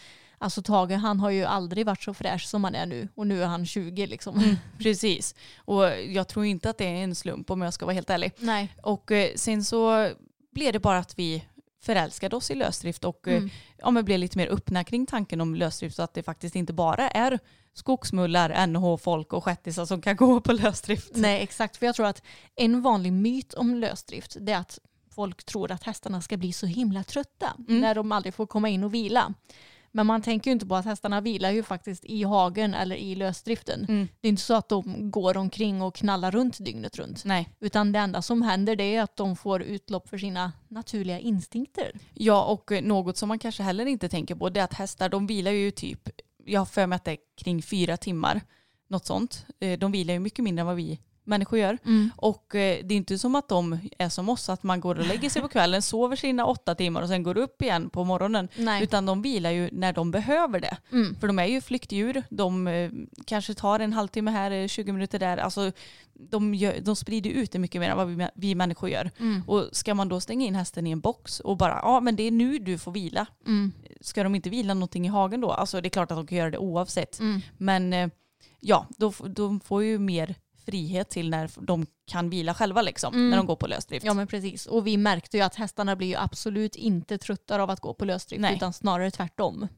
Alltså 0.42 0.62
Tage 0.62 0.90
han 0.92 1.20
har 1.20 1.30
ju 1.30 1.44
aldrig 1.44 1.86
varit 1.86 2.02
så 2.02 2.14
fräsch 2.14 2.46
som 2.48 2.64
han 2.64 2.74
är 2.74 2.86
nu 2.86 3.08
och 3.14 3.26
nu 3.26 3.42
är 3.42 3.46
han 3.46 3.66
20 3.66 4.06
liksom. 4.06 4.56
Precis. 4.78 5.34
Och 5.56 5.84
jag 6.00 6.28
tror 6.28 6.44
inte 6.44 6.70
att 6.70 6.78
det 6.78 6.84
är 6.84 7.04
en 7.04 7.14
slump 7.14 7.50
om 7.50 7.62
jag 7.62 7.74
ska 7.74 7.86
vara 7.86 7.94
helt 7.94 8.10
ärlig. 8.10 8.32
Nej. 8.38 8.68
Och 8.82 9.12
eh, 9.12 9.30
sen 9.36 9.64
så 9.64 10.10
blev 10.54 10.72
det 10.72 10.78
bara 10.80 10.98
att 10.98 11.18
vi 11.18 11.44
förälskade 11.82 12.36
oss 12.36 12.50
i 12.50 12.54
lösdrift 12.54 13.04
och 13.04 13.28
eh, 13.28 13.36
Mm. 13.36 13.50
ja, 13.78 13.90
men 13.90 14.04
blev 14.04 14.18
lite 14.18 14.38
mer 14.38 14.48
öppna 14.48 14.84
kring 14.84 15.06
tanken 15.06 15.40
om 15.40 15.54
lösdrift 15.54 15.96
så 15.96 16.02
att 16.02 16.14
det 16.14 16.22
faktiskt 16.22 16.56
inte 16.56 16.72
bara 16.72 17.08
är 17.10 17.38
skogsmullar, 17.74 18.66
NH-folk 18.66 19.32
och 19.32 19.44
shettisar 19.44 19.84
som 19.86 20.02
kan 20.02 20.16
gå 20.22 20.40
på 20.40 20.52
lösdrift. 20.52 21.10
Nej 21.14 21.42
exakt, 21.42 21.76
för 21.76 21.86
jag 21.86 21.94
tror 21.94 22.06
att 22.06 22.22
en 22.56 22.82
vanlig 22.82 23.12
myt 23.12 23.54
om 23.54 23.74
lösdrift 23.74 24.36
det 24.40 24.52
är 24.52 24.58
att 24.58 24.78
folk 25.14 25.44
tror 25.44 25.70
att 25.70 25.82
hästarna 25.82 26.20
ska 26.22 26.36
bli 26.36 26.52
så 26.52 26.66
himla 26.66 27.04
trötta 27.04 27.52
Mm. 27.68 27.80
när 27.80 27.94
de 27.94 28.12
aldrig 28.12 28.34
får 28.34 28.46
komma 28.46 28.68
in 28.68 28.84
och 28.84 28.94
vila. 28.94 29.34
Men 29.94 30.06
man 30.06 30.22
tänker 30.22 30.50
ju 30.50 30.52
inte 30.52 30.66
på 30.66 30.76
att 30.76 30.84
hästarna 30.84 31.20
vilar 31.20 31.50
ju 31.50 31.62
faktiskt 31.62 32.04
i 32.04 32.22
hagen 32.22 32.74
eller 32.74 32.96
i 32.96 33.14
lösdriften. 33.14 33.84
Mm. 33.88 34.08
Det 34.20 34.28
är 34.28 34.30
inte 34.30 34.42
så 34.42 34.54
att 34.54 34.68
de 34.68 35.10
går 35.10 35.36
omkring 35.36 35.82
och 35.82 35.94
knallar 35.94 36.30
runt 36.30 36.64
dygnet 36.64 36.98
runt. 36.98 37.24
Nej. 37.24 37.48
Utan 37.60 37.92
det 37.92 37.98
enda 37.98 38.22
som 38.22 38.42
händer 38.42 38.76
det 38.76 38.96
är 38.96 39.02
att 39.02 39.16
de 39.16 39.36
får 39.36 39.62
utlopp 39.62 40.08
för 40.08 40.18
sina 40.18 40.52
naturliga 40.68 41.18
instinkter. 41.18 41.92
Ja, 42.14 42.44
och 42.44 42.70
något 42.82 43.16
som 43.16 43.28
man 43.28 43.38
kanske 43.38 43.62
heller 43.62 43.86
inte 43.86 44.08
tänker 44.08 44.34
på 44.34 44.48
det 44.48 44.60
är 44.60 44.64
att 44.64 44.74
hästar 44.74 45.08
de 45.08 45.26
vilar 45.26 45.50
ju 45.50 45.70
typ, 45.70 46.08
jag 46.44 46.60
har 46.60 46.66
för 46.66 46.86
mig 46.86 46.96
att 46.96 47.04
det 47.04 47.10
är 47.12 47.18
kring 47.36 47.62
fyra 47.62 47.96
timmar, 47.96 48.40
något 48.88 49.06
sånt. 49.06 49.46
Eh, 49.60 49.78
De 49.78 49.92
vilar 49.92 50.14
ju 50.14 50.20
mycket 50.20 50.44
mindre 50.44 50.60
än 50.60 50.66
vad 50.66 50.76
vi 50.76 51.00
människor 51.24 51.58
gör. 51.58 51.78
Och 52.16 52.54
eh, 52.54 52.84
det 52.84 52.94
är 52.94 52.96
inte 52.96 53.18
som 53.18 53.34
att 53.34 53.48
de 53.48 53.78
är 53.98 54.08
som 54.08 54.28
oss, 54.28 54.48
att 54.48 54.62
man 54.62 54.80
går 54.80 54.98
och 54.98 55.06
lägger 55.06 55.30
sig 55.30 55.42
på 55.42 55.48
kvällen, 55.48 55.82
sover 55.82 56.16
sina 56.16 56.46
åtta 56.46 56.74
timmar 56.74 57.02
och 57.02 57.08
sen 57.08 57.22
går 57.22 57.36
upp 57.36 57.62
igen 57.62 57.90
på 57.90 58.04
morgonen. 58.04 58.48
Nej. 58.56 58.82
Utan 58.82 59.06
de 59.06 59.22
vilar 59.22 59.50
ju 59.50 59.68
när 59.72 59.92
de 59.92 60.10
behöver 60.10 60.60
det. 60.60 60.76
Mm. 60.92 61.16
För 61.20 61.26
de 61.26 61.38
är 61.38 61.46
ju 61.46 61.60
flyktdjur, 61.60 62.22
de 62.30 62.66
eh, 62.66 62.90
kanske 63.26 63.54
tar 63.54 63.80
en 63.80 63.92
halvtimme 63.92 64.30
här, 64.30 64.50
eh, 64.50 64.66
20 64.66 64.92
minuter 64.92 65.18
där. 65.18 65.36
Alltså, 65.36 65.72
de, 66.14 66.54
gör, 66.54 66.80
de 66.80 66.96
sprider 66.96 67.30
ut 67.30 67.52
det 67.52 67.58
mycket 67.58 67.80
mer 67.80 67.90
än 67.90 67.96
vad 67.96 68.08
vi, 68.08 68.28
vi 68.34 68.54
människor 68.54 68.90
gör. 68.90 69.10
Mm. 69.18 69.42
Och 69.46 69.68
ska 69.72 69.94
man 69.94 70.08
då 70.08 70.20
stänga 70.20 70.46
in 70.46 70.54
hästen 70.54 70.86
i 70.86 70.90
en 70.90 71.00
box 71.00 71.40
och 71.40 71.56
bara, 71.56 71.80
ja 71.82 72.00
men 72.00 72.16
det 72.16 72.22
är 72.22 72.30
nu 72.30 72.58
du 72.58 72.78
får 72.78 72.92
vila. 72.92 73.26
Mm. 73.46 73.72
Ska 74.00 74.22
de 74.22 74.34
inte 74.34 74.50
vila 74.50 74.74
någonting 74.74 75.06
i 75.06 75.08
hagen 75.08 75.40
då? 75.40 75.50
Alltså 75.50 75.80
det 75.80 75.88
är 75.88 75.90
klart 75.90 76.10
att 76.10 76.18
de 76.18 76.26
kan 76.26 76.38
göra 76.38 76.50
det 76.50 76.58
oavsett. 76.58 77.20
Mm. 77.20 77.40
Men 77.58 77.92
eh, 77.92 78.08
ja, 78.60 78.86
då, 78.96 79.12
de 79.28 79.60
får 79.60 79.84
ju 79.84 79.98
mer 79.98 80.34
frihet 80.64 81.10
till 81.10 81.30
när 81.30 81.50
de 81.60 81.86
kan 82.06 82.30
vila 82.30 82.54
själva 82.54 82.82
liksom, 82.82 83.14
Mm. 83.14 83.30
när 83.30 83.36
de 83.36 83.46
går 83.46 83.56
på 83.56 83.66
lösdrift. 83.66 84.06
Ja 84.06 84.14
men 84.14 84.26
precis. 84.26 84.66
Och 84.66 84.86
vi 84.86 84.96
märkte 84.96 85.36
ju 85.36 85.42
att 85.42 85.54
hästarna 85.54 85.96
blir 85.96 86.08
ju 86.08 86.16
absolut 86.16 86.76
inte 86.76 87.18
tröttare 87.18 87.62
av 87.62 87.70
att 87.70 87.80
gå 87.80 87.94
på 87.94 88.04
lösdrift 88.04 88.40
Nej. 88.40 88.56
utan 88.56 88.72
snarare 88.72 89.10
tvärtom. 89.10 89.68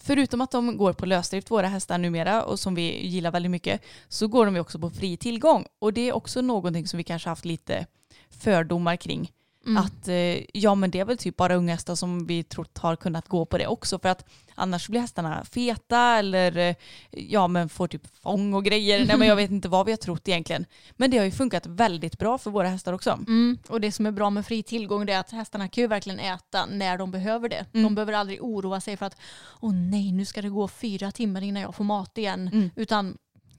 Förutom 0.00 0.40
att 0.40 0.50
de 0.50 0.76
går 0.76 0.92
på 0.92 1.06
lösdrift, 1.06 1.50
våra 1.50 1.66
hästar 1.68 1.98
numera, 1.98 2.42
och 2.44 2.60
som 2.60 2.74
vi 2.74 3.06
gillar 3.06 3.30
väldigt 3.30 3.50
mycket, 3.50 3.82
så 4.08 4.28
går 4.28 4.44
de 4.46 4.54
ju 4.54 4.60
också 4.60 4.78
på 4.78 4.90
fri 4.90 5.16
tillgång. 5.16 5.66
Och 5.78 5.92
det 5.92 6.08
är 6.08 6.12
också 6.12 6.40
någonting 6.40 6.86
som 6.86 6.96
vi 6.98 7.04
kanske 7.04 7.28
haft 7.28 7.44
lite 7.44 7.86
fördomar 8.30 8.96
kring. 8.96 9.32
Mm. 9.66 9.76
Att 9.76 10.08
eh, 10.08 10.58
ja 10.58 10.74
men 10.74 10.90
det 10.90 11.00
är 11.00 11.04
väl 11.04 11.18
typ 11.18 11.36
bara 11.36 11.54
unga 11.54 11.72
hästar 11.72 11.94
som 11.94 12.26
vi 12.26 12.42
trott 12.42 12.78
har 12.78 12.96
kunnat 12.96 13.28
gå 13.28 13.44
på 13.44 13.58
det 13.58 13.66
också. 13.66 13.98
För 13.98 14.08
att 14.08 14.24
annars 14.54 14.88
blir 14.88 15.00
hästarna 15.00 15.44
feta 15.44 15.98
eller 16.00 16.56
eh, 16.56 16.76
ja 17.10 17.48
men 17.48 17.68
får 17.68 17.88
typ 17.88 18.22
fång 18.22 18.54
och 18.54 18.64
grejer. 18.64 19.06
Nej 19.06 19.18
men 19.18 19.28
jag 19.28 19.36
vet 19.36 19.50
inte 19.50 19.68
vad 19.68 19.86
vi 19.86 19.92
har 19.92 19.96
trott 19.96 20.28
egentligen. 20.28 20.66
Men 20.96 21.10
det 21.10 21.18
har 21.18 21.24
ju 21.24 21.30
funkat 21.30 21.66
väldigt 21.66 22.18
bra 22.18 22.38
för 22.38 22.50
våra 22.50 22.68
hästar 22.68 22.92
också. 22.92 23.10
Mm. 23.10 23.58
Och 23.68 23.80
det 23.80 23.92
som 23.92 24.06
är 24.06 24.12
bra 24.12 24.30
med 24.30 24.46
fri 24.46 24.62
tillgång 24.62 25.08
är 25.08 25.18
att 25.18 25.30
hästarna 25.30 25.68
kan 25.68 25.82
ju 25.82 25.88
verkligen 25.88 26.18
äta 26.20 26.66
när 26.66 26.98
de 26.98 27.10
behöver 27.10 27.48
det. 27.48 27.66
Mm. 27.72 27.84
De 27.84 27.94
behöver 27.94 28.12
aldrig 28.12 28.42
oroa 28.42 28.80
sig 28.80 28.96
för 28.96 29.06
att 29.06 29.16
åh 29.60 29.72
nej 29.72 30.12
nu 30.12 30.24
ska 30.24 30.42
det 30.42 30.48
gå 30.48 30.68
fyra 30.68 31.10
timmar 31.10 31.42
innan 31.42 31.62
jag 31.62 31.74
får 31.74 31.84
mat 31.84 32.18
igen. 32.18 32.48
Mm. 32.52 32.70
Utan 32.76 33.16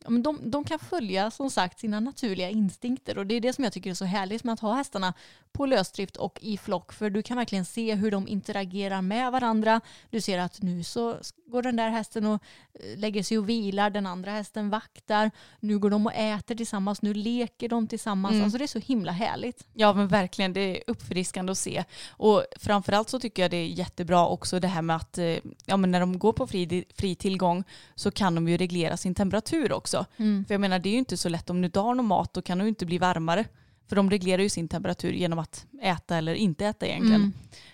men 0.07 0.23
de, 0.23 0.51
de 0.51 0.63
kan 0.63 0.79
följa 0.79 1.31
som 1.31 1.51
sagt 1.51 1.79
sina 1.79 1.99
naturliga 1.99 2.49
instinkter 2.49 3.17
och 3.17 3.25
det 3.25 3.35
är 3.35 3.41
det 3.41 3.53
som 3.53 3.63
jag 3.63 3.73
tycker 3.73 3.89
är 3.89 3.93
så 3.93 4.05
härligt 4.05 4.43
med 4.43 4.53
att 4.53 4.59
ha 4.59 4.73
hästarna 4.73 5.13
på 5.55 5.65
lösdrift 5.65 6.17
och 6.17 6.39
i 6.41 6.57
flock 6.57 6.93
för 6.93 7.09
du 7.09 7.21
kan 7.21 7.37
verkligen 7.37 7.65
se 7.65 7.95
hur 7.95 8.11
de 8.11 8.27
interagerar 8.27 9.01
med 9.01 9.31
varandra. 9.31 9.81
Du 10.09 10.21
ser 10.21 10.39
att 10.39 10.61
nu 10.61 10.83
så 10.83 11.17
går 11.47 11.61
den 11.61 11.75
där 11.75 11.89
hästen 11.89 12.25
och 12.25 12.43
eh, 12.73 12.97
lägger 12.97 13.23
sig 13.23 13.37
och 13.37 13.49
vilar, 13.49 13.89
den 13.89 14.05
andra 14.05 14.31
hästen 14.31 14.69
vaktar, 14.69 15.31
nu 15.59 15.79
går 15.79 15.89
de 15.89 16.05
och 16.05 16.13
äter 16.13 16.55
tillsammans, 16.55 17.01
nu 17.01 17.13
leker 17.13 17.69
de 17.69 17.87
tillsammans. 17.87 18.33
Mm. 18.33 18.43
Alltså 18.43 18.57
det 18.57 18.65
är 18.65 18.67
så 18.67 18.79
himla 18.79 19.11
härligt. 19.11 19.67
Ja 19.73 19.93
men 19.93 20.07
verkligen, 20.07 20.53
det 20.53 20.59
är 20.59 20.83
uppfriskande 20.87 21.51
att 21.51 21.57
se. 21.57 21.83
Och 22.09 22.45
framförallt 22.59 23.09
så 23.09 23.19
tycker 23.19 23.41
jag 23.41 23.51
det 23.51 23.57
är 23.57 23.65
jättebra 23.65 24.27
också 24.27 24.59
det 24.59 24.67
här 24.67 24.81
med 24.81 24.95
att 24.95 25.17
eh, 25.17 25.37
ja, 25.65 25.77
men 25.77 25.91
när 25.91 25.99
de 25.99 26.19
går 26.19 26.33
på 26.33 26.47
fri, 26.47 26.85
fri 26.95 27.15
tillgång 27.15 27.63
så 27.95 28.11
kan 28.11 28.35
de 28.35 28.47
ju 28.47 28.57
reglera 28.57 28.97
sin 28.97 29.15
temperatur 29.15 29.73
också. 29.73 29.94
Mm. 30.17 30.45
För 30.45 30.53
jag 30.53 30.61
menar 30.61 30.79
det 30.79 30.89
är 30.89 30.91
ju 30.91 30.97
inte 30.97 31.17
så 31.17 31.29
lätt 31.29 31.49
om 31.49 31.61
du 31.61 31.65
inte 31.65 31.79
har 31.79 31.95
någon 31.95 32.05
mat 32.05 32.33
då 32.33 32.41
kan 32.41 32.57
du 32.57 32.67
inte 32.67 32.85
bli 32.85 32.97
varmare. 32.97 33.45
För 33.87 33.95
de 33.95 34.09
reglerar 34.09 34.41
ju 34.41 34.49
sin 34.49 34.67
temperatur 34.67 35.13
genom 35.13 35.39
att 35.39 35.65
äta 35.81 36.17
eller 36.17 36.33
inte 36.33 36.65
äta 36.65 36.87
egentligen. 36.87 37.21
Mm. 37.21 37.33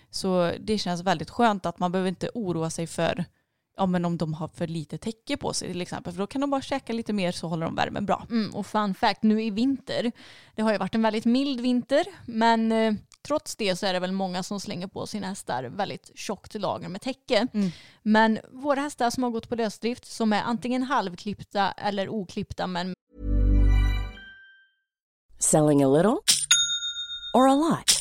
Så 0.09 0.51
det 0.59 0.77
känns 0.77 1.03
väldigt 1.03 1.29
skönt 1.29 1.65
att 1.65 1.79
man 1.79 1.91
behöver 1.91 2.09
inte 2.09 2.29
oroa 2.33 2.69
sig 2.69 2.87
för 2.87 3.25
ja, 3.77 3.85
men 3.85 4.05
om 4.05 4.17
de 4.17 4.33
har 4.33 4.47
för 4.47 4.67
lite 4.67 4.97
täcke 4.97 5.37
på 5.37 5.53
sig 5.53 5.67
till 5.67 5.81
exempel. 5.81 6.13
För 6.13 6.19
då 6.19 6.27
kan 6.27 6.41
de 6.41 6.49
bara 6.49 6.61
käka 6.61 6.93
lite 6.93 7.13
mer 7.13 7.31
så 7.31 7.47
håller 7.47 7.65
de 7.65 7.75
värmen 7.75 8.05
bra. 8.05 8.25
Mm, 8.29 8.55
och 8.55 8.65
fun 8.65 8.93
fact, 8.93 9.23
nu 9.23 9.43
i 9.43 9.49
vinter, 9.49 10.11
det 10.55 10.61
har 10.61 10.71
ju 10.71 10.77
varit 10.77 10.95
en 10.95 11.01
väldigt 11.01 11.25
mild 11.25 11.61
vinter, 11.61 12.05
men 12.25 12.71
eh, 12.71 12.93
trots 13.27 13.55
det 13.55 13.75
så 13.75 13.85
är 13.85 13.93
det 13.93 13.99
väl 13.99 14.11
många 14.11 14.43
som 14.43 14.59
slänger 14.59 14.87
på 14.87 15.07
sina 15.07 15.27
hästar 15.27 15.63
väldigt 15.63 16.11
tjockt 16.15 16.53
lager 16.53 16.89
med 16.89 17.01
täcke. 17.01 17.47
Mm. 17.53 17.71
Men 18.03 18.39
våra 18.51 18.81
hästar 18.81 19.09
som 19.09 19.23
har 19.23 19.29
gått 19.29 19.49
på 19.49 19.55
lösdrift, 19.55 20.05
som 20.05 20.33
är 20.33 20.41
antingen 20.41 20.83
halvklippta 20.83 21.71
eller 21.71 22.09
oklippta 22.09 22.67
men 22.67 22.93
Selling 25.39 25.83
a 25.83 25.87
little 25.87 26.17
or 27.33 27.47
a 27.49 27.55
lot? 27.55 28.00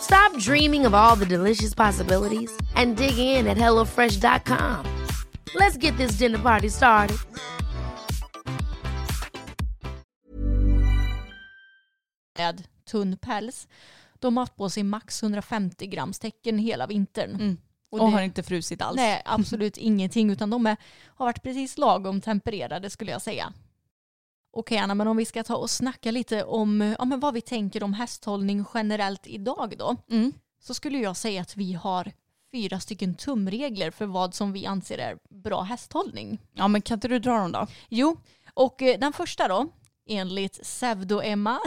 Stop 0.00 0.36
dreaming 0.38 0.86
of 0.86 0.94
all 0.94 1.16
the 1.16 1.26
delicious 1.26 1.74
possibilities 1.74 2.50
and 2.74 2.96
dig 2.96 3.18
in 3.18 3.46
at 3.46 3.56
HelloFresh.com. 3.56 4.84
Let's 5.54 5.76
get 5.76 5.96
this 5.96 6.12
dinner 6.12 6.38
party 6.38 6.70
started. 6.70 7.16
Med 12.38 12.62
tunn 12.90 13.16
päls. 13.16 13.68
De 14.18 14.36
har 14.36 14.42
haft 14.42 14.56
på 14.56 14.70
sig 14.70 14.82
max 14.82 15.22
150 15.22 15.86
grams 15.86 16.18
tecken 16.18 16.58
hela 16.58 16.86
vintern. 16.86 17.34
Mm. 17.34 17.56
Och, 17.90 18.00
och 18.00 18.10
har 18.10 18.22
inte 18.22 18.42
frusit 18.42 18.82
alls. 18.82 18.96
Nej, 18.96 19.22
absolut 19.24 19.76
ingenting. 19.76 20.30
Utan 20.30 20.50
de 20.50 20.66
är, 20.66 20.76
har 21.06 21.26
varit 21.26 21.42
precis 21.42 21.78
lagom 21.78 22.20
tempererade 22.20 22.90
skulle 22.90 23.10
jag 23.10 23.22
säga. 23.22 23.52
Okej 24.52 24.78
Anna, 24.78 24.94
men 24.94 25.08
om 25.08 25.16
vi 25.16 25.24
ska 25.24 25.44
ta 25.44 25.56
och 25.56 25.70
snacka 25.70 26.10
lite 26.10 26.44
om 26.44 26.94
ja, 26.98 27.04
men 27.04 27.20
vad 27.20 27.34
vi 27.34 27.40
tänker 27.40 27.82
om 27.82 27.94
hästhållning 27.94 28.64
generellt 28.74 29.26
idag 29.26 29.74
då. 29.78 29.96
Mm. 30.10 30.32
Så 30.60 30.74
skulle 30.74 30.98
jag 30.98 31.16
säga 31.16 31.42
att 31.42 31.56
vi 31.56 31.72
har 31.72 32.12
fyra 32.52 32.80
stycken 32.80 33.14
tumregler 33.14 33.90
för 33.90 34.06
vad 34.06 34.34
som 34.34 34.52
vi 34.52 34.66
anser 34.66 34.98
är 34.98 35.18
bra 35.30 35.62
hästhållning. 35.62 36.38
Ja 36.52 36.68
men 36.68 36.82
kan 36.82 36.96
inte 36.96 37.08
du 37.08 37.18
dra 37.18 37.38
dem 37.38 37.52
då? 37.52 37.66
Jo, 37.88 38.16
och 38.54 38.82
eh, 38.82 38.98
den 38.98 39.12
första 39.12 39.48
då 39.48 39.68
enligt 40.10 40.62
Pseudo-Emma, 40.62 41.58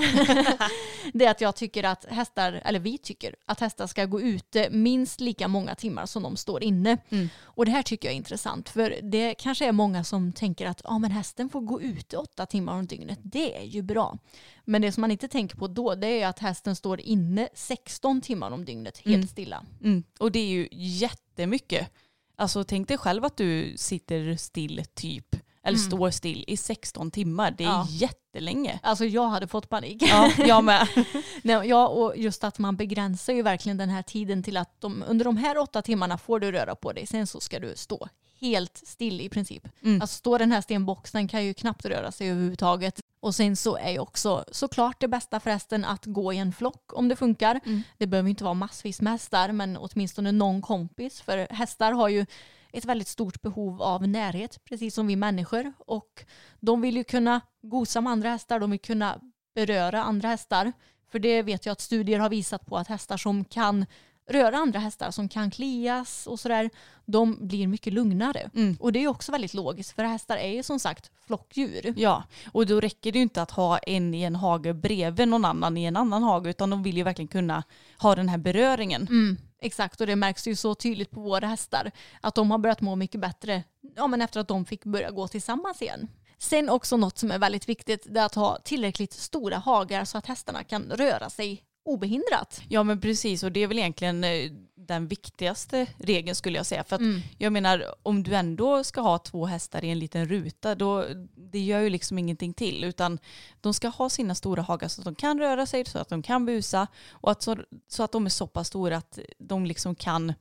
det 1.14 1.26
är 1.26 1.32
att 1.32 1.42
jag 1.42 1.56
tycker 1.56 1.84
att 1.84 2.06
hästar, 2.06 2.62
eller 2.66 2.80
vi 2.80 2.98
tycker 2.98 3.36
att 3.46 3.60
hästar 3.60 3.88
ska 3.88 4.06
gå 4.06 4.22
ute 4.22 4.70
minst 4.70 5.22
lika 5.22 5.48
många 5.48 5.76
timmar 5.76 6.06
som 6.06 6.24
de 6.24 6.38
står 6.38 6.64
inne. 6.64 6.98
Mm. 7.10 7.30
Och 7.42 7.66
det 7.66 7.72
här 7.72 7.84
tycker 7.84 8.08
jag 8.08 8.14
är 8.14 8.18
intressant 8.18 8.70
för 8.70 9.00
det 9.04 9.34
kanske 9.34 9.66
är 9.66 9.72
många 9.72 10.04
som 10.04 10.34
tänker 10.34 10.66
att 10.66 10.82
ah, 10.84 11.00
men 11.00 11.12
hästen 11.12 11.50
får 11.50 11.62
gå 11.62 11.82
ute 11.82 12.18
åtta 12.18 12.46
timmar 12.46 12.74
om 12.74 12.88
dygnet. 12.88 13.20
Det 13.22 13.58
är 13.58 13.64
ju 13.64 13.82
bra. 13.82 14.18
Men 14.66 14.82
det 14.82 14.92
som 14.92 15.02
man 15.02 15.12
inte 15.12 15.28
tänker 15.28 15.58
på 15.58 15.68
då 15.68 15.96
det 15.96 16.22
är 16.22 16.28
att 16.28 16.40
hästen 16.40 16.76
står 16.76 17.02
inne 17.02 17.50
16 17.54 18.22
timmar 18.22 18.52
om 18.52 18.66
dygnet 18.66 18.98
helt 18.98 19.16
mm. 19.16 19.28
stilla. 19.28 19.66
Mm. 19.84 20.04
Och 20.20 20.32
det 20.32 20.40
är 20.40 20.50
ju 20.50 20.68
jättemycket. 20.72 21.90
Alltså 22.36 22.64
tänk 22.64 22.88
dig 22.88 22.98
själv 22.98 23.26
att 23.26 23.38
du 23.38 23.74
sitter 23.78 24.36
still 24.36 24.84
typ 24.94 25.36
eller 25.64 25.78
mm. 25.78 25.92
står 25.92 26.12
still 26.12 26.44
i 26.48 26.58
16 26.58 27.12
timmar. 27.12 27.52
Det 27.52 27.64
är 27.64 27.68
ja. 27.68 27.88
jättelänge. 27.90 28.80
Alltså 28.84 29.06
jag 29.06 29.28
hade 29.28 29.48
fått 29.48 29.70
panik. 29.70 29.98
Ja, 30.02 30.32
jag 30.38 30.64
med. 30.64 30.88
Nej, 31.42 31.68
ja, 31.68 31.88
och 31.88 32.18
just 32.18 32.44
att 32.44 32.60
man 32.60 32.76
begränsar 32.76 33.34
ju 33.34 33.42
verkligen 33.42 33.78
den 33.78 33.90
här 33.90 34.02
tiden 34.02 34.44
till 34.44 34.58
att 34.58 34.82
de, 34.82 35.04
under 35.08 35.26
de 35.26 35.38
här 35.38 35.58
åtta 35.58 35.82
timmarna 35.82 36.18
får 36.18 36.40
du 36.40 36.52
röra 36.52 36.76
på 36.76 36.94
dig. 36.94 37.08
Sen 37.08 37.28
så 37.28 37.40
ska 37.40 37.60
du 37.60 37.74
stå 37.76 38.08
helt 38.42 38.82
still 38.86 39.22
i 39.22 39.30
princip. 39.30 39.68
Mm. 39.84 40.02
Alltså 40.02 40.18
står 40.18 40.40
den 40.40 40.52
här 40.52 40.62
stenboxen 40.62 41.28
kan 41.28 41.46
ju 41.46 41.54
knappt 41.54 41.86
röra 41.86 42.12
sig 42.12 42.30
överhuvudtaget. 42.30 43.00
Och 43.20 43.36
sen 43.36 43.56
så 43.56 43.78
är 43.78 43.92
ju 43.92 44.00
också 44.00 44.46
såklart 44.52 45.00
det 45.00 45.08
bästa 45.08 45.40
förresten 45.40 45.86
att 45.86 46.06
gå 46.06 46.34
i 46.34 46.38
en 46.38 46.54
flock 46.54 46.94
om 46.94 47.08
det 47.08 47.16
funkar. 47.16 47.60
Mm. 47.66 47.84
Det 47.98 48.08
behöver 48.08 48.30
inte 48.30 48.44
vara 48.44 48.54
massvis 48.54 49.02
med 49.02 49.14
hästar 49.14 49.52
men 49.52 49.78
åtminstone 49.78 50.32
någon 50.32 50.62
kompis. 50.62 51.22
För 51.22 51.48
hästar 51.54 51.92
har 51.92 52.10
ju 52.10 52.26
ett 52.74 52.86
väldigt 52.86 53.08
stort 53.08 53.42
behov 53.42 53.82
av 53.82 54.08
närhet, 54.08 54.64
precis 54.64 54.96
som 54.96 55.08
vi 55.08 55.16
människor. 55.16 55.74
Och 55.80 56.26
de 56.60 56.82
vill 56.82 56.98
ju 56.98 57.04
kunna 57.04 57.42
gosa 57.62 58.02
med 58.02 58.12
andra 58.12 58.30
hästar, 58.30 58.60
de 58.60 58.72
vill 58.72 58.80
kunna 58.80 59.20
beröra 59.56 60.04
andra 60.04 60.28
hästar. 60.28 60.74
För 61.12 61.20
det 61.20 61.42
vet 61.42 61.66
jag 61.66 61.74
att 61.74 61.82
studier 61.82 62.20
har 62.20 62.30
visat 62.30 62.66
på 62.66 62.78
att 62.78 62.88
hästar 62.88 63.18
som 63.18 63.46
kan 63.46 63.86
röra 64.30 64.58
andra 64.58 64.80
hästar 64.80 65.12
som 65.12 65.30
kan 65.30 65.52
klias 65.52 66.28
och 66.28 66.40
sådär, 66.40 66.70
de 67.06 67.48
blir 67.48 67.68
mycket 67.68 67.94
lugnare. 67.94 68.50
Mm. 68.56 68.78
Och 68.80 68.94
det 68.94 69.04
är 69.04 69.08
också 69.08 69.32
väldigt 69.32 69.54
logiskt 69.54 69.96
för 69.96 70.04
hästar 70.04 70.38
är 70.38 70.52
ju 70.52 70.64
som 70.64 70.80
sagt 70.80 71.12
flockdjur. 71.28 71.94
Ja, 71.98 72.24
och 72.52 72.66
då 72.66 72.80
räcker 72.80 73.12
det 73.12 73.18
ju 73.18 73.24
inte 73.24 73.42
att 73.42 73.52
ha 73.52 73.78
en 73.78 74.14
i 74.14 74.24
en 74.24 74.36
hage 74.36 74.74
bredvid 74.74 75.28
någon 75.28 75.46
annan 75.46 75.78
i 75.78 75.86
en 75.86 75.98
annan 75.98 76.24
hage 76.24 76.50
utan 76.50 76.70
de 76.70 76.84
vill 76.84 76.98
ju 76.98 77.04
verkligen 77.04 77.28
kunna 77.28 77.64
ha 77.98 78.16
den 78.16 78.30
här 78.30 78.38
beröringen. 78.38 79.02
Mm. 79.02 79.38
Exakt, 79.64 80.02
och 80.02 80.08
det 80.08 80.16
märks 80.16 80.48
ju 80.48 80.56
så 80.56 80.76
tydligt 80.76 81.12
på 81.12 81.20
våra 81.20 81.48
hästar 81.48 81.92
att 82.22 82.36
de 82.36 82.52
har 82.52 82.58
börjat 82.58 82.82
må 82.82 82.96
mycket 82.96 83.22
bättre 83.22 83.64
ja, 83.96 84.08
men 84.08 84.22
efter 84.22 84.40
att 84.40 84.48
de 84.48 84.66
fick 84.66 84.86
börja 84.86 85.12
gå 85.12 85.28
tillsammans 85.28 85.82
igen. 85.82 86.08
Sen 86.38 86.70
också 86.70 86.98
något 86.98 87.18
som 87.18 87.32
är 87.32 87.40
väldigt 87.40 87.70
viktigt 87.70 88.08
det 88.10 88.20
är 88.20 88.26
att 88.26 88.36
ha 88.36 88.60
tillräckligt 88.64 89.14
stora 89.14 89.58
hagar 89.58 90.06
så 90.06 90.18
att 90.18 90.26
hästarna 90.26 90.64
kan 90.64 90.92
röra 90.92 91.30
sig 91.30 91.64
obehindrat. 91.86 92.62
Ja 92.70 92.84
men 92.84 93.02
precis 93.02 93.44
och 93.44 93.52
det 93.52 93.64
är 93.64 93.68
väl 93.68 93.80
egentligen 93.80 94.24
eh, 94.24 94.52
den 94.76 95.08
viktigaste 95.08 95.88
regeln 95.98 96.36
skulle 96.36 96.58
jag 96.58 96.66
säga. 96.66 96.84
För 96.84 96.96
att 96.96 97.02
mm. 97.02 97.22
jag 97.38 97.54
menar 97.54 97.86
om 98.04 98.24
du 98.24 98.36
ändå 98.36 98.84
ska 98.84 99.02
ha 99.02 99.18
två 99.18 99.46
hästar 99.46 99.84
i 99.84 99.90
en 99.90 100.00
liten 100.00 100.28
ruta 100.28 100.76
då 100.76 101.06
det 101.36 101.60
gör 101.60 101.80
ju 101.80 101.90
liksom 101.90 102.20
ingenting 102.20 102.54
till 102.54 102.84
utan 102.84 103.20
de 103.62 103.74
ska 103.74 103.88
ha 103.88 104.10
sina 104.10 104.36
stora 104.36 104.62
hagar 104.62 104.88
så 104.88 105.02
att 105.02 105.06
de 105.06 105.16
kan 105.16 105.40
röra 105.40 105.66
sig 105.66 105.86
så 105.86 106.00
att 106.00 106.10
de 106.10 106.22
kan 106.22 106.46
busa 106.46 106.88
och 107.12 107.32
att 107.32 107.42
så, 107.42 107.58
så 107.88 108.04
att 108.04 108.12
de 108.12 108.26
är 108.26 108.30
så 108.30 108.48
pass 108.48 108.68
stora 108.68 108.98
att 108.98 109.20
de 109.38 109.66
liksom 109.66 109.96
kan 109.96 110.34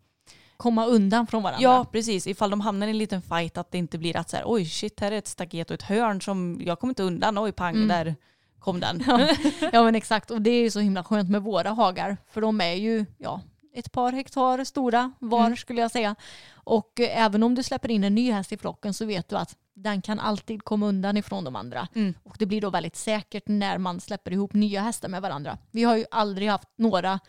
komma 0.56 0.86
undan 0.86 1.26
från 1.26 1.42
varandra. 1.42 1.62
Ja, 1.62 1.84
precis. 1.92 2.26
Ifall 2.26 2.50
de 2.50 2.60
hamnar 2.60 2.86
i 2.86 2.90
en 2.90 2.98
liten 2.98 3.22
fight 3.22 3.58
att 3.58 3.70
det 3.70 3.78
inte 3.78 3.98
blir 3.98 4.16
att 4.16 4.30
så 4.30 4.36
här, 4.36 4.44
oj 4.46 4.66
shit, 4.66 5.00
här 5.00 5.12
är 5.12 5.18
ett 5.18 5.28
staket 5.28 5.70
och 5.70 5.74
ett 5.74 5.82
hörn 5.82 6.20
som 6.20 6.60
jag 6.64 6.80
kommer 6.80 6.90
inte 6.90 7.02
undan, 7.02 7.38
oj 7.38 7.52
pang, 7.52 7.76
mm. 7.76 7.88
där 7.88 8.16
kom 8.62 8.80
den. 8.80 9.04
Ja. 9.06 9.28
ja 9.72 9.82
men 9.84 9.94
exakt 9.94 10.30
och 10.30 10.42
det 10.42 10.50
är 10.50 10.60
ju 10.60 10.70
så 10.70 10.80
himla 10.80 11.04
skönt 11.04 11.30
med 11.30 11.42
våra 11.42 11.70
hagar 11.70 12.16
för 12.30 12.40
de 12.40 12.60
är 12.60 12.74
ju 12.74 13.04
ja, 13.18 13.40
ett 13.74 13.92
par 13.92 14.12
hektar 14.12 14.64
stora 14.64 15.12
var 15.18 15.46
mm. 15.46 15.56
skulle 15.56 15.80
jag 15.80 15.90
säga. 15.90 16.14
Och 16.54 17.00
även 17.00 17.42
om 17.42 17.54
du 17.54 17.62
släpper 17.62 17.90
in 17.90 18.04
en 18.04 18.14
ny 18.14 18.32
häst 18.32 18.52
i 18.52 18.56
flocken 18.56 18.94
så 18.94 19.04
vet 19.04 19.28
du 19.28 19.36
att 19.36 19.56
den 19.74 20.02
kan 20.02 20.20
alltid 20.20 20.64
komma 20.64 20.86
undan 20.86 21.16
ifrån 21.16 21.44
de 21.44 21.56
andra. 21.56 21.88
Mm. 21.94 22.14
Och 22.22 22.36
det 22.38 22.46
blir 22.46 22.60
då 22.60 22.70
väldigt 22.70 22.96
säkert 22.96 23.42
när 23.46 23.78
man 23.78 24.00
släpper 24.00 24.32
ihop 24.32 24.54
nya 24.54 24.80
hästar 24.80 25.08
med 25.08 25.22
varandra. 25.22 25.58
Vi 25.70 25.84
har 25.84 25.96
ju 25.96 26.04
aldrig 26.10 26.48
haft 26.48 26.68
några 26.76 27.20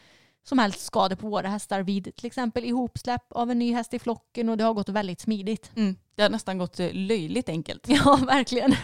som 0.44 0.60
helst 0.60 0.80
skador 0.80 1.16
på 1.16 1.30
våra 1.30 1.48
hästar 1.50 1.82
vid 1.82 2.16
till 2.16 2.26
exempel 2.26 2.66
ihopsläpp 2.66 3.32
av 3.32 3.52
en 3.52 3.60
ny 3.60 3.74
häst 3.74 3.94
i 3.94 4.00
flocken 4.00 4.50
och 4.50 4.58
det 4.58 4.64
har 4.64 4.74
gått 4.74 4.90
väldigt 4.90 5.22
smidigt. 5.22 5.72
Mm. 5.76 5.96
Det 6.16 6.22
har 6.22 6.30
nästan 6.30 6.58
gått 6.58 6.80
eh, 6.80 6.94
löjligt 6.94 7.50
enkelt. 7.50 7.88
Ja, 7.90 8.20
verkligen. 8.28 8.76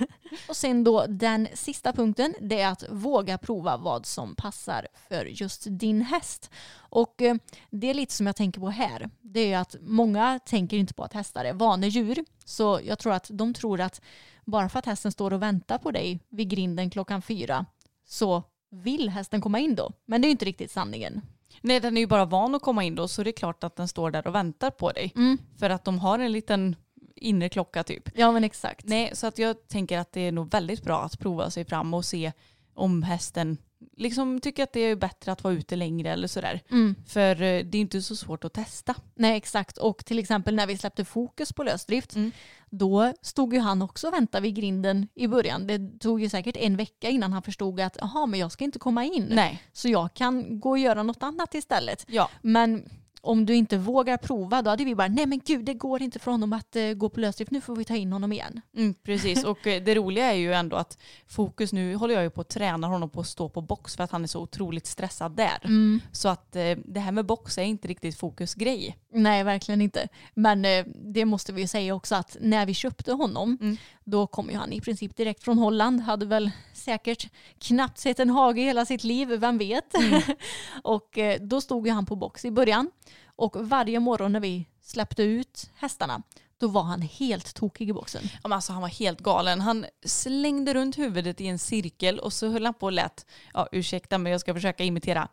Och 0.50 0.56
sen 0.56 0.84
då 0.84 1.06
den 1.06 1.48
sista 1.54 1.94
punkten, 1.94 2.36
det 2.42 2.62
är 2.62 2.68
att 2.68 2.84
våga 2.90 3.38
prova 3.38 3.78
vad 3.78 4.06
som 4.06 4.36
passar 4.36 4.88
för 5.10 5.26
just 5.26 5.68
din 5.70 6.02
häst. 6.02 6.52
Och 6.76 7.22
eh, 7.22 7.36
det 7.70 7.90
är 7.90 7.94
lite 7.94 8.14
som 8.14 8.28
jag 8.28 8.36
tänker 8.36 8.62
på 8.62 8.70
här. 8.70 9.10
Det 9.22 9.54
är 9.54 9.58
att 9.58 9.76
många 9.82 10.40
tänker 10.46 10.78
inte 10.78 10.94
på 10.94 11.04
att 11.04 11.14
hästar 11.14 11.46
är 11.46 11.54
vanedjur. 11.54 12.26
Så 12.46 12.80
jag 12.84 13.00
tror 13.00 13.14
att 13.14 13.28
de 13.34 13.54
tror 13.54 13.82
att 13.82 14.02
bara 14.46 14.70
för 14.70 14.80
att 14.80 14.86
hästen 14.86 15.12
står 15.12 15.34
och 15.34 15.42
väntar 15.42 15.78
på 15.78 15.92
dig 15.92 16.20
vid 16.30 16.50
grinden 16.50 16.90
klockan 16.90 17.22
fyra 17.22 17.66
så 18.06 18.44
vill 18.72 19.10
hästen 19.10 19.42
komma 19.42 19.60
in 19.60 19.76
då. 19.76 19.92
Men 20.06 20.22
det 20.22 20.28
är 20.28 20.30
inte 20.30 20.46
riktigt 20.46 20.72
sanningen. 20.72 21.22
Nej, 21.62 21.80
den 21.80 21.98
är 21.98 22.02
ju 22.02 22.08
bara 22.08 22.26
van 22.26 22.56
att 22.56 22.62
komma 22.62 22.84
in 22.84 22.96
då 22.96 23.08
så 23.08 23.24
det 23.24 23.30
är 23.30 23.32
klart 23.32 23.64
att 23.64 23.76
den 23.76 23.88
står 23.88 24.12
där 24.12 24.28
och 24.28 24.36
väntar 24.36 24.72
på 24.72 24.92
dig. 24.92 25.14
För 25.60 25.70
att 25.70 25.86
de 25.86 26.00
har 26.00 26.20
en 26.20 26.32
liten 26.32 26.76
inre 27.16 27.50
klocka 27.50 27.84
typ. 27.84 28.10
Ja 28.16 28.32
men 28.32 28.44
exakt. 28.44 28.86
Nej, 28.86 29.12
så 29.14 29.28
att 29.28 29.38
jag 29.38 29.68
tänker 29.68 30.00
att 30.00 30.12
det 30.12 30.22
är 30.22 30.32
nog 30.32 30.52
väldigt 30.52 30.84
bra 30.84 31.02
att 31.02 31.20
prova 31.20 31.50
sig 31.50 31.66
fram 31.66 31.94
och 31.94 32.06
se 32.06 32.32
om 32.74 33.04
hästen 33.04 33.58
liksom 33.98 34.42
tycker 34.42 34.64
att 34.64 34.74
det 34.74 34.80
är 34.80 34.96
bättre 34.96 35.32
att 35.32 35.44
vara 35.44 35.54
ute 35.54 35.76
längre 35.76 36.12
eller 36.12 36.28
sådär. 36.28 36.62
Mm. 36.72 36.96
För 37.08 37.32
eh, 37.32 37.64
det 37.66 37.78
är 37.78 37.82
inte 37.82 38.02
så 38.02 38.16
svårt 38.16 38.46
att 38.46 38.54
testa. 38.54 38.96
Nej 39.16 39.38
exakt 39.38 39.78
och 39.78 40.06
till 40.06 40.20
exempel 40.20 40.56
när 40.56 40.68
vi 40.68 40.78
släppte 40.78 41.06
fokus 41.06 41.54
på 41.54 41.64
lösdrift 41.64 42.16
Mm. 42.16 42.32
då 42.70 43.14
stod 43.22 43.54
ju 43.54 43.60
han 43.60 43.82
också 43.82 44.08
och 44.08 44.14
väntade 44.14 44.42
vid 44.42 44.56
grinden 44.56 45.08
i 45.16 45.28
början. 45.28 45.68
Det 45.68 46.00
tog 46.00 46.22
ju 46.22 46.30
säkert 46.30 46.58
en 46.58 46.78
vecka 46.78 47.10
innan 47.10 47.34
han 47.34 47.44
förstod 47.44 47.80
att 47.80 47.98
jaha 48.02 48.26
men 48.26 48.40
jag 48.40 48.52
ska 48.52 48.64
inte 48.64 48.80
komma 48.80 49.04
in 49.06 49.28
Nej. 49.30 49.64
så 49.74 49.90
jag 49.90 50.14
kan 50.14 50.60
gå 50.60 50.70
och 50.70 50.80
göra 50.80 51.04
något 51.04 51.24
annat 51.24 51.56
istället. 51.56 52.06
Ja. 52.08 52.30
Men 52.42 52.90
om 53.22 53.46
du 53.46 53.56
inte 53.56 53.78
vågar 53.78 54.18
prova 54.18 54.62
då 54.62 54.70
hade 54.70 54.86
vi 54.86 54.96
bara 54.96 55.08
nej 55.08 55.26
men 55.26 55.42
gud 55.46 55.66
det 55.66 55.74
går 55.74 56.02
inte 56.02 56.20
för 56.20 56.32
honom 56.32 56.54
att 56.54 56.76
eh, 56.76 56.94
gå 56.94 57.10
på 57.10 57.20
lösdrift 57.20 57.52
nu 57.52 57.62
får 57.62 57.76
vi 57.76 57.86
ta 57.86 57.96
in 57.96 58.14
honom 58.14 58.32
igen. 58.32 58.62
Mm, 58.78 58.94
precis, 58.94 59.44
och 59.44 59.68
eh, 59.68 59.84
det 59.84 59.96
roliga 59.96 60.26
är 60.26 60.38
ju 60.38 60.54
ändå 60.54 60.76
att 60.76 60.98
fokus 61.28 61.74
nu 61.74 61.96
håller 61.96 62.14
jag 62.14 62.24
ju 62.24 62.30
på 62.30 62.42
att 62.42 62.50
träna 62.50 62.88
honom 62.88 63.10
på 63.10 63.20
att 63.20 63.28
stå 63.28 63.50
på 63.50 63.62
box 63.62 63.96
för 63.96 64.04
att 64.04 64.12
han 64.12 64.24
är 64.24 64.28
så 64.28 64.42
otroligt 64.42 64.88
stressad 64.88 65.32
där. 65.32 65.60
Mm. 65.64 66.02
Så 66.12 66.30
att 66.30 66.56
eh, 66.56 66.78
det 66.86 67.00
här 67.00 67.12
med 67.12 67.26
box 67.26 67.58
är 67.58 67.64
inte 67.64 67.88
riktigt 67.88 68.18
fokus 68.18 68.56
grej. 68.56 68.98
Nej, 69.14 69.44
verkligen 69.44 69.82
inte. 69.82 70.08
Men 70.34 70.66
det 71.14 71.26
måste 71.26 71.54
vi 71.54 71.62
ju 71.62 71.68
säga 71.68 71.96
också 71.96 72.16
att 72.16 72.38
när 72.42 72.66
vi 72.66 72.74
köpte 72.74 73.14
honom 73.14 73.58
Mm. 73.62 73.78
då 74.04 74.28
kom 74.28 74.50
ju 74.50 74.56
han 74.56 74.74
i 74.74 74.82
princip 74.82 75.16
direkt 75.16 75.44
från 75.44 75.58
Holland. 75.58 76.02
Hade 76.02 76.26
väl 76.26 76.52
säkert 76.90 77.32
knappt 77.60 77.98
sett 77.98 78.20
en 78.20 78.30
hage 78.30 78.62
i 78.62 78.64
hela 78.64 78.86
sitt 78.86 79.04
liv, 79.04 79.28
vem 79.28 79.58
vet. 79.58 79.94
och 80.84 81.18
eh, 81.18 81.42
då 81.42 81.62
stod 81.62 81.88
ju 81.88 81.94
han 81.94 82.06
på 82.06 82.16
box 82.16 82.46
i 82.46 82.52
början. 82.52 82.92
Och 83.36 83.56
varje 83.70 84.00
morgon 84.00 84.32
när 84.32 84.40
vi 84.40 84.66
släppte 84.82 85.24
ut 85.24 85.70
hästarna 85.76 86.22
då 86.60 86.68
var 86.68 86.84
han 86.84 87.02
helt 87.02 87.56
tokig 87.56 87.90
i 87.90 87.94
boxen. 87.94 88.22
Ja, 88.24 88.40
men 88.44 88.54
alltså, 88.54 88.74
han 88.74 88.82
var 88.82 88.90
helt 88.90 89.20
galen. 89.20 89.62
Han 89.62 89.86
slängde 90.06 90.74
runt 90.74 90.98
huvudet 90.98 91.42
i 91.42 91.48
en 91.48 91.60
cirkel 91.60 92.20
och 92.20 92.34
så 92.34 92.50
höll 92.50 92.66
han 92.66 92.74
på 92.74 92.86
och 92.86 92.92
lät, 92.92 93.26
ja 93.54 93.68
ursäkta 93.72 94.18
men 94.18 94.32
jag 94.32 94.42
ska 94.42 94.54
försöka 94.54 94.84
imitera. 94.84 95.28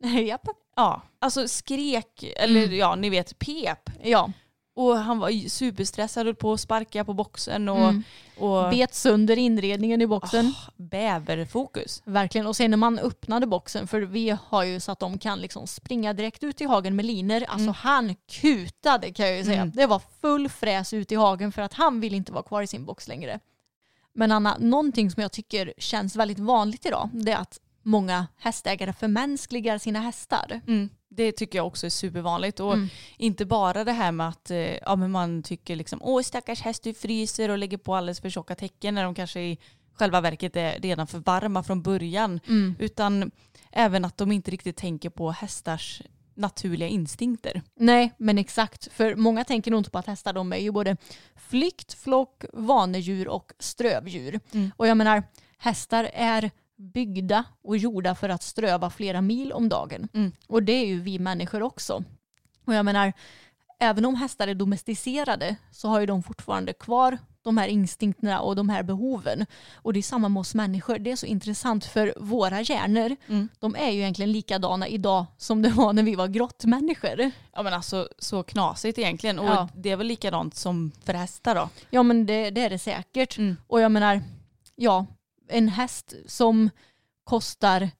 Japp. 0.26 0.46
Ja, 0.76 1.02
alltså 1.18 1.48
skrek, 1.48 2.24
eller 2.36 2.62
Mm. 2.64 2.76
ja 2.78 2.94
ni 2.94 3.10
vet 3.10 3.38
pep. 3.38 3.90
Ja, 4.02 4.32
Och 4.74 4.96
han 4.96 5.18
var 5.18 5.48
superstressad, 5.48 6.26
höll 6.26 6.34
på 6.34 6.52
att 6.52 6.60
sparka 6.60 7.04
på 7.04 7.14
boxen 7.14 7.68
och, 7.68 7.78
Mm. 7.78 8.02
och 8.38 8.70
bet 8.70 8.94
sönder 8.94 9.38
inredningen 9.38 10.02
i 10.02 10.06
boxen. 10.06 10.46
Ah, 10.46 10.70
bäverfokus. 10.76 12.02
Verkligen. 12.04 12.46
Och 12.46 12.56
sen 12.56 12.70
när 12.70 12.76
man 12.78 12.98
öppnade 12.98 13.46
boxen, 13.46 13.86
för 13.88 14.00
vi 14.00 14.36
har 14.44 14.64
ju 14.64 14.80
så 14.80 14.92
att 14.92 14.98
de 15.00 15.18
kan 15.18 15.40
liksom 15.40 15.66
springa 15.66 16.12
direkt 16.12 16.42
ut 16.44 16.60
i 16.60 16.64
hagen 16.64 16.96
med 16.96 17.04
liner. 17.04 17.44
Alltså 17.48 17.70
han 17.70 18.14
kutade 18.30 19.12
kan 19.12 19.26
jag 19.28 19.38
ju 19.38 19.44
säga. 19.44 19.62
Mm. 19.62 19.72
Det 19.74 19.86
var 19.86 20.02
full 20.20 20.48
fräs 20.48 20.92
ut 20.92 21.12
i 21.12 21.14
hagen 21.14 21.52
för 21.52 21.62
att 21.62 21.72
han 21.74 22.00
vill 22.00 22.14
inte 22.14 22.32
vara 22.32 22.42
kvar 22.42 22.62
i 22.62 22.66
sin 22.66 22.84
box 22.84 23.08
längre. 23.08 23.40
Men 24.12 24.32
Anna, 24.32 24.56
någonting 24.60 25.10
som 25.10 25.22
jag 25.22 25.32
tycker 25.32 25.72
känns 25.78 26.16
väldigt 26.16 26.38
vanligt 26.38 26.86
idag, 26.86 27.08
det 27.12 27.32
är 27.32 27.36
att 27.38 27.60
många 27.82 28.26
hästägare 28.38 28.92
förmänskligar 28.92 29.78
sina 29.78 30.00
hästar. 30.00 30.60
Mm. 30.66 30.88
Det 31.20 31.32
tycker 31.32 31.58
jag 31.58 31.66
också 31.66 31.86
är 31.86 31.90
supervanligt. 31.90 32.60
Och 32.60 32.74
Mm. 32.74 32.88
inte 33.16 33.44
bara 33.44 33.84
det 33.84 33.92
här 33.92 34.12
med 34.12 34.28
att 34.28 34.50
eh, 34.50 34.58
ja, 34.58 34.96
men 34.96 35.10
man 35.10 35.42
tycker 35.42 35.76
liksom 35.76 35.98
åh 36.02 36.22
stackars 36.22 36.60
häst 36.60 36.82
du 36.82 36.94
fryser 36.94 37.48
och 37.48 37.58
lägger 37.58 37.78
på 37.78 37.94
alldeles 37.94 38.20
för 38.20 38.30
tjocka 38.30 38.54
täcken 38.54 38.94
när 38.94 39.04
de 39.04 39.14
kanske 39.14 39.40
i 39.40 39.58
själva 39.94 40.20
verket 40.20 40.56
är 40.56 40.80
redan 40.80 41.06
för 41.06 41.18
varma 41.18 41.62
från 41.62 41.82
början. 41.82 42.40
Mm. 42.48 42.76
Utan 42.78 43.30
även 43.72 44.04
att 44.04 44.16
de 44.16 44.32
inte 44.32 44.50
riktigt 44.50 44.76
tänker 44.76 45.10
på 45.10 45.30
hästars 45.30 46.02
naturliga 46.34 46.88
instinkter. 46.88 47.62
Nej, 47.76 48.12
men 48.18 48.38
exakt. 48.38 48.92
För 48.92 49.14
många 49.14 49.44
tänker 49.44 49.70
nog 49.70 49.80
inte 49.80 49.90
på 49.90 49.98
att 49.98 50.06
hästar 50.06 50.32
de 50.32 50.52
är 50.52 50.56
ju 50.56 50.70
både 50.70 50.96
flykt, 51.36 51.94
flock, 51.94 52.44
vanedjur 52.52 53.28
och 53.28 53.52
strövdjur. 53.58 54.40
Mm. 54.52 54.70
Och 54.76 54.86
jag 54.86 54.96
menar, 54.96 55.22
hästar 55.58 56.10
är 56.14 56.50
byggda 56.80 57.44
och 57.62 57.76
gjorda 57.76 58.14
för 58.14 58.28
att 58.28 58.42
ströva 58.42 58.90
flera 58.90 59.20
mil 59.20 59.52
om 59.52 59.68
dagen. 59.68 60.08
Mm. 60.14 60.32
Och 60.48 60.62
det 60.62 60.72
är 60.72 60.86
ju 60.86 61.00
vi 61.00 61.18
människor 61.18 61.62
också. 61.62 62.04
Och 62.64 62.74
jag 62.74 62.84
menar, 62.84 63.12
även 63.80 64.04
om 64.04 64.14
hästar 64.14 64.48
är 64.48 64.54
domesticerade 64.54 65.56
så 65.70 65.88
har 65.88 66.00
ju 66.00 66.06
de 66.06 66.22
fortfarande 66.22 66.72
kvar 66.72 67.18
de 67.42 67.56
här 67.58 67.68
instinkterna 67.68 68.40
och 68.40 68.56
de 68.56 68.68
här 68.68 68.82
behoven. 68.82 69.46
Och 69.74 69.92
det 69.92 69.98
är 70.00 70.02
samma 70.02 70.28
med 70.28 70.40
oss 70.40 70.54
människor. 70.54 70.98
Det 70.98 71.10
är 71.12 71.16
så 71.16 71.26
intressant 71.26 71.84
för 71.84 72.14
våra 72.16 72.60
hjärnor, 72.60 73.16
Mm. 73.28 73.48
de 73.58 73.74
är 73.76 73.90
ju 73.90 74.00
egentligen 74.00 74.32
likadana 74.32 74.88
idag 74.88 75.26
som 75.36 75.62
det 75.62 75.68
var 75.68 75.92
när 75.92 76.02
vi 76.02 76.14
var 76.14 76.28
grottmänniskor. 76.28 77.30
Ja 77.52 77.62
men 77.62 77.72
alltså 77.74 78.08
så 78.18 78.42
knasigt 78.42 78.98
egentligen. 78.98 79.38
Och 79.38 79.46
Ja. 79.46 79.68
det 79.74 79.90
är 79.90 79.96
väl 79.96 80.06
likadant 80.06 80.54
som 80.54 80.92
för 81.04 81.14
hästar 81.14 81.54
då. 81.54 81.68
Ja 81.90 82.02
men 82.02 82.26
det, 82.26 82.50
det 82.50 82.60
är 82.60 82.70
det 82.70 82.78
säkert. 82.78 83.38
Mm. 83.38 83.56
Och 83.66 83.80
jag 83.80 83.92
menar, 83.92 84.22
ja, 84.76 85.06
en 85.50 85.68
häst 85.68 86.14
som 86.26 86.70
kostar 87.24 87.90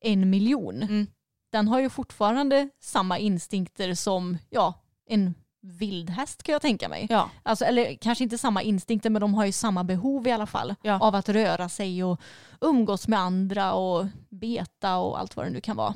en 0.00 0.30
miljon, 0.30 0.82
Mm. 0.82 1.06
den 1.52 1.68
har 1.68 1.80
ju 1.80 1.90
fortfarande 1.90 2.68
samma 2.80 3.18
instinkter 3.18 3.94
som 3.94 4.38
ja, 4.50 4.74
en 5.08 5.34
vildhäst 5.62 6.42
kan 6.42 6.52
jag 6.52 6.62
tänka 6.62 6.88
mig. 6.88 7.06
Ja. 7.10 7.30
Alltså, 7.42 7.64
eller 7.64 7.94
kanske 7.94 8.24
inte 8.24 8.38
samma 8.38 8.62
instinkter 8.62 9.10
men 9.10 9.20
de 9.20 9.34
har 9.34 9.44
ju 9.46 9.52
samma 9.52 9.84
behov 9.84 10.26
i 10.26 10.30
alla 10.32 10.46
fall 10.46 10.74
Ja. 10.82 10.98
av 11.00 11.14
att 11.14 11.28
röra 11.28 11.68
sig 11.68 12.04
och 12.04 12.20
umgås 12.60 13.08
med 13.08 13.18
andra 13.18 13.72
och 13.72 14.06
beta 14.28 14.96
och 14.96 15.18
allt 15.20 15.36
vad 15.36 15.46
det 15.46 15.50
nu 15.50 15.60
kan 15.60 15.76
vara. 15.76 15.94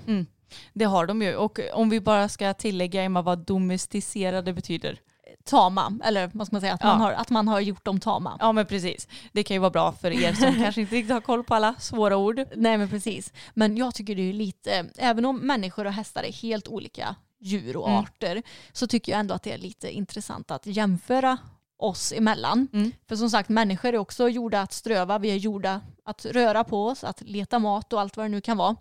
Det 0.72 0.84
har 0.84 1.06
de 1.06 1.22
ju. 1.22 1.36
Och 1.36 1.60
om 1.72 1.90
vi 1.90 2.00
bara 2.00 2.28
ska 2.28 2.54
tillägga 2.54 3.02
Emma 3.02 3.22
vad 3.22 3.38
domesticerade 3.38 4.52
betyder. 4.52 5.00
Tama, 5.44 5.92
eller 6.04 6.30
vad 6.34 6.46
ska 6.46 6.54
man 6.54 6.60
säga, 6.60 6.74
att, 6.74 6.80
Ja. 6.82 6.86
man, 6.88 7.00
har, 7.00 7.12
att 7.12 7.30
man 7.30 7.48
har 7.48 7.60
gjort 7.60 7.84
dem 7.84 8.00
tama. 8.00 8.36
Ja 8.40 8.52
men 8.52 8.66
precis. 8.66 9.08
Det 9.32 9.42
kan 9.42 9.54
ju 9.54 9.58
vara 9.60 9.70
bra 9.70 9.92
för 9.92 10.10
er 10.10 10.32
som 10.32 10.54
kanske 10.62 10.80
inte 10.80 10.94
riktigt 10.94 11.12
har 11.12 11.20
koll 11.20 11.44
på 11.44 11.54
alla 11.54 11.74
svåra 11.78 12.16
ord. 12.16 12.44
Nej 12.56 12.78
men 12.78 12.88
precis. 12.88 13.32
Men 13.54 13.76
jag 13.76 13.94
tycker 13.94 14.14
det 14.16 14.22
är 14.28 14.32
lite, 14.32 14.86
även 14.98 15.24
om 15.24 15.36
människor 15.38 15.84
och 15.86 15.92
hästar 15.92 16.22
är 16.22 16.32
helt 16.32 16.68
olika 16.68 17.14
djur 17.40 17.76
och 17.76 17.88
Mm. 17.88 18.00
arter 18.00 18.42
så 18.72 18.86
tycker 18.86 19.12
jag 19.12 19.18
ändå 19.20 19.34
att 19.34 19.42
det 19.42 19.52
är 19.52 19.58
lite 19.58 19.90
intressant 19.90 20.50
att 20.50 20.66
jämföra 20.66 21.38
oss 21.78 22.12
emellan. 22.16 22.68
Mm. 22.72 22.92
För 23.08 23.16
som 23.16 23.30
sagt, 23.30 23.48
människor 23.48 23.94
är 23.94 23.98
också 23.98 24.28
gjorda 24.28 24.60
att 24.60 24.72
ströva, 24.72 25.18
vi 25.18 25.30
är 25.30 25.36
gjorda 25.36 25.80
att 26.04 26.24
röra 26.26 26.64
på 26.64 26.86
oss, 26.86 27.04
att 27.04 27.20
leta 27.20 27.58
mat 27.58 27.92
och 27.92 28.00
allt 28.00 28.16
vad 28.16 28.24
det 28.26 28.30
nu 28.30 28.40
kan 28.40 28.56
vara. 28.56 28.76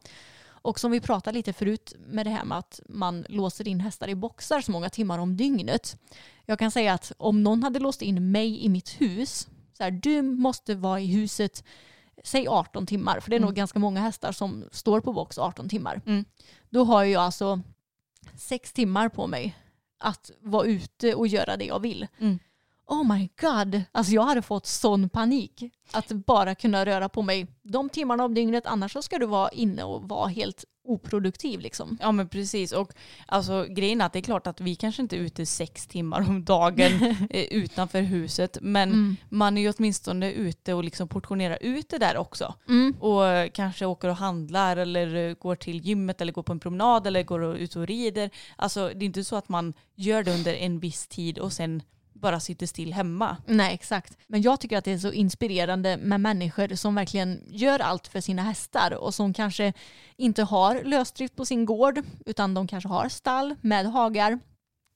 Och 0.62 0.80
som 0.80 0.92
vi 0.92 1.02
pratade 1.02 1.38
lite 1.38 1.54
förut 1.54 1.94
med 2.08 2.26
det 2.26 2.30
här 2.30 2.46
med 2.46 2.58
att 2.58 2.80
man 2.90 3.26
låser 3.30 3.68
in 3.68 3.80
hästar 3.80 4.08
i 4.08 4.16
boxar 4.16 4.62
så 4.62 4.72
många 4.72 4.90
timmar 4.90 5.20
om 5.20 5.38
dygnet. 5.38 5.98
Jag 6.46 6.60
kan 6.60 6.72
säga 6.72 6.94
att 6.94 7.12
om 7.18 7.44
någon 7.44 7.64
hade 7.64 7.80
låst 7.80 8.02
in 8.02 8.32
mig 8.32 8.66
i 8.66 8.70
mitt 8.70 9.02
hus, 9.02 9.48
så 9.78 9.84
här, 9.84 9.92
du 9.92 10.22
måste 10.22 10.76
vara 10.76 11.00
i 11.00 11.06
huset 11.06 11.64
säg 12.24 12.48
18 12.48 12.86
timmar, 12.86 13.20
för 13.20 13.30
det 13.30 13.36
är 13.36 13.40
nog 13.40 13.50
Mm. 13.50 13.56
ganska 13.56 13.80
många 13.80 14.00
hästar 14.02 14.32
som 14.32 14.64
står 14.72 15.00
på 15.02 15.14
box 15.14 15.38
18 15.38 15.70
timmar. 15.70 16.02
Mm. 16.06 16.26
Då 16.70 16.84
har 16.84 17.04
jag 17.04 17.24
alltså 17.24 17.62
sex 18.38 18.74
timmar 18.74 19.10
på 19.10 19.28
mig 19.28 19.58
att 19.98 20.32
vara 20.40 20.66
ute 20.66 21.16
och 21.16 21.28
göra 21.28 21.58
det 21.58 21.66
jag 21.66 21.80
vill. 21.80 22.08
Mm. 22.20 22.40
Oh 22.88 23.14
my 23.18 23.30
god, 23.42 23.82
alltså 23.92 24.14
jag 24.14 24.24
hade 24.24 24.42
fått 24.42 24.66
sån 24.66 25.10
panik 25.10 25.64
att 25.92 26.08
bara 26.12 26.56
kunna 26.56 26.86
röra 26.86 27.10
på 27.10 27.22
mig 27.22 27.48
de 27.64 27.90
timmarna 27.90 28.24
om 28.26 28.34
dygnet, 28.34 28.66
annars 28.66 28.94
så 28.94 29.02
ska 29.02 29.18
du 29.20 29.26
vara 29.26 29.50
inne 29.50 29.84
och 29.84 30.10
vara 30.10 30.28
helt 30.28 30.66
oproduktiv 30.84 31.60
liksom. 31.60 31.98
Ja 32.02 32.12
men 32.12 32.30
precis. 32.30 32.72
Och 32.72 32.92
alltså, 33.26 33.66
grejen 33.70 34.02
är 34.02 34.06
att 34.06 34.14
det 34.14 34.20
är 34.20 34.24
klart 34.24 34.48
att 34.48 34.62
vi 34.62 34.76
kanske 34.76 35.02
inte 35.02 35.16
är 35.16 35.20
ute 35.20 35.46
sex 35.46 35.88
timmar 35.88 36.22
om 36.30 36.44
dagen 36.46 36.92
eh, 37.30 37.44
utanför 37.44 38.02
huset. 38.02 38.58
Men 38.62 38.90
Mm. 38.90 39.16
man 39.30 39.58
är 39.58 39.62
ju 39.62 39.74
åtminstone 39.78 40.32
ute 40.32 40.74
och 40.74 40.84
liksom 40.84 41.08
portionerar 41.08 41.58
ut 41.62 41.90
det 41.90 41.98
där 41.98 42.18
också. 42.18 42.54
Mm. 42.70 42.96
Och 43.00 43.28
eh, 43.28 43.50
kanske 43.50 43.86
åker 43.86 44.08
och 44.10 44.16
handlar 44.18 44.78
eller 44.78 45.16
eh, 45.30 45.34
går 45.34 45.56
till 45.56 45.82
gymmet 45.86 46.22
eller 46.22 46.34
går 46.34 46.44
på 46.44 46.52
en 46.52 46.60
promenad 46.60 47.08
eller 47.08 47.24
går 47.24 47.40
och- 47.40 47.56
ut 47.56 47.76
och 47.76 47.88
rider. 47.88 48.30
Alltså 48.56 48.88
det 48.96 49.04
är 49.04 49.08
inte 49.08 49.24
så 49.24 49.36
att 49.36 49.50
man 49.50 49.74
gör 49.96 50.24
det 50.24 50.34
under 50.34 50.54
en 50.54 50.80
viss 50.80 51.08
tid 51.08 51.40
och 51.40 51.54
sen 51.54 51.82
bara 52.22 52.40
sitter 52.40 52.66
still 52.66 52.94
hemma. 52.94 53.38
Nej, 53.46 53.74
exakt. 53.74 54.18
Men 54.28 54.42
jag 54.42 54.60
tycker 54.60 54.78
att 54.78 54.86
det 54.86 54.92
är 54.92 54.98
så 54.98 55.12
inspirerande 55.12 55.98
med 55.98 56.22
människor 56.22 56.76
som 56.76 56.96
verkligen 56.96 57.44
gör 57.48 57.80
allt 57.80 58.08
för 58.08 58.22
sina 58.22 58.42
hästar 58.42 58.94
och 58.94 59.16
som 59.16 59.34
kanske 59.34 59.74
inte 60.18 60.44
har 60.44 60.84
lösdrift 60.84 61.36
på 61.36 61.46
sin 61.46 61.66
gård 61.66 62.02
utan 62.26 62.54
de 62.54 62.68
kanske 62.68 62.90
har 62.90 63.10
stall 63.10 63.56
med 63.62 63.86
hagar 63.86 64.40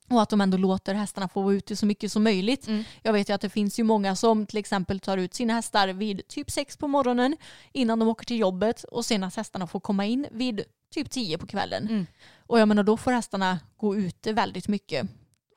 och 0.08 0.22
att 0.22 0.28
de 0.28 0.40
ändå 0.40 0.56
låter 0.56 0.94
hästarna 0.94 1.28
få 1.28 1.42
vara 1.42 1.54
ute 1.54 1.76
så 1.76 1.86
mycket 1.86 2.12
som 2.12 2.24
möjligt. 2.24 2.66
Mm. 2.66 2.84
Jag 3.02 3.12
vet 3.12 3.28
ju 3.28 3.34
att 3.34 3.40
det 3.40 3.48
finns 3.48 3.78
ju 3.78 3.82
många 3.82 4.16
som 4.16 4.46
till 4.46 4.58
exempel 4.58 5.00
tar 5.00 5.18
ut 5.18 5.34
sina 5.34 5.54
hästar 5.54 5.88
vid 5.88 6.28
typ 6.28 6.50
sex 6.50 6.76
på 6.76 6.88
morgonen 6.88 7.36
innan 7.72 7.98
de 7.98 8.08
åker 8.08 8.26
till 8.26 8.38
jobbet 8.38 8.84
och 8.84 9.04
sen 9.04 9.24
att 9.24 9.36
hästarna 9.36 9.66
får 9.66 9.80
komma 9.80 10.04
in 10.04 10.26
vid 10.30 10.64
typ 10.94 11.10
tio 11.10 11.38
på 11.38 11.46
kvällen. 11.46 11.88
Mm. 11.88 12.06
Och 12.38 12.60
jag 12.60 12.68
menar 12.68 12.82
då 12.82 12.96
får 12.96 13.12
hästarna 13.12 13.58
gå 13.76 13.96
ute 13.96 14.32
väldigt 14.32 14.68
mycket 14.68 15.08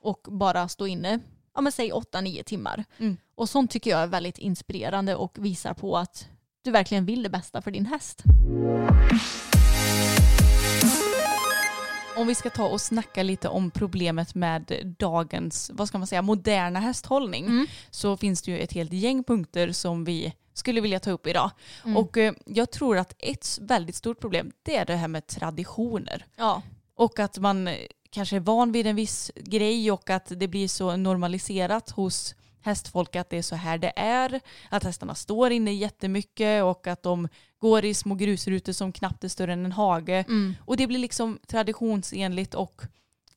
och 0.02 0.26
bara 0.30 0.68
stå 0.68 0.86
inne, 0.86 1.20
ja 1.54 1.60
men 1.60 1.72
säg 1.72 1.92
åtta, 1.92 2.20
nio 2.20 2.42
timmar. 2.42 2.84
Mm. 2.98 3.16
Och 3.34 3.48
sånt 3.48 3.70
tycker 3.70 3.90
jag 3.90 4.00
är 4.00 4.06
väldigt 4.06 4.38
inspirerande 4.38 5.14
och 5.16 5.36
visar 5.38 5.74
på 5.74 5.96
att 5.98 6.28
du 6.62 6.70
verkligen 6.70 7.04
vill 7.06 7.22
det 7.22 7.28
bästa 7.30 7.62
för 7.62 7.70
din 7.70 7.86
häst. 7.86 8.22
Om 12.16 12.26
vi 12.26 12.34
ska 12.34 12.50
ta 12.50 12.68
och 12.68 12.80
snacka 12.80 13.22
lite 13.22 13.48
om 13.48 13.70
problemet 13.70 14.34
med 14.34 14.94
dagens, 14.98 15.70
vad 15.74 15.88
ska 15.88 15.98
man 15.98 16.06
säga, 16.06 16.22
moderna 16.22 16.80
hästhållning 16.80 17.46
Mm. 17.46 17.66
så 17.90 18.16
finns 18.16 18.42
det 18.42 18.50
ju 18.50 18.58
ett 18.58 18.72
helt 18.72 18.92
gäng 18.92 19.24
punkter 19.24 19.72
som 19.72 20.04
vi 20.04 20.32
skulle 20.52 20.80
vilja 20.80 21.00
ta 21.00 21.10
upp 21.10 21.26
idag. 21.26 21.50
Mm. 21.84 21.96
Och 21.96 22.16
eh, 22.16 22.32
jag 22.46 22.70
tror 22.70 22.98
att 22.98 23.14
ett 23.18 23.58
väldigt 23.60 23.94
stort 23.96 24.20
problem 24.20 24.52
det 24.62 24.76
är 24.76 24.84
det 24.84 24.96
här 24.96 25.08
med 25.08 25.26
traditioner. 25.26 26.26
Ja, 26.36 26.62
Och 26.94 27.18
att 27.18 27.38
man 27.38 27.68
kanske 28.10 28.36
är 28.36 28.40
van 28.40 28.72
vid 28.72 28.86
en 28.86 28.96
viss 28.96 29.30
grej 29.36 29.90
och 29.92 30.10
att 30.10 30.32
det 30.36 30.48
blir 30.48 30.68
så 30.68 30.96
normaliserat 30.96 31.90
hos 31.90 32.34
hästfolk 32.62 33.16
att 33.16 33.30
det 33.30 33.38
är 33.38 33.42
så 33.42 33.56
här 33.56 33.78
det 33.78 33.92
är. 33.96 34.40
Att 34.68 34.84
hästarna 34.84 35.14
står 35.14 35.50
inne 35.50 35.72
jättemycket 35.72 36.64
och 36.64 36.86
att 36.86 37.02
de 37.02 37.28
går 37.58 37.84
i 37.84 37.94
små 37.94 38.14
grusrutor 38.14 38.72
som 38.72 38.92
knappt 38.92 39.24
är 39.24 39.28
större 39.28 39.52
än 39.52 39.64
en 39.64 39.72
hage. 39.72 40.24
mm. 40.28 40.54
Och 40.64 40.76
det 40.76 40.86
blir 40.86 40.98
liksom 40.98 41.38
traditionsenligt 41.46 42.54
och 42.54 42.82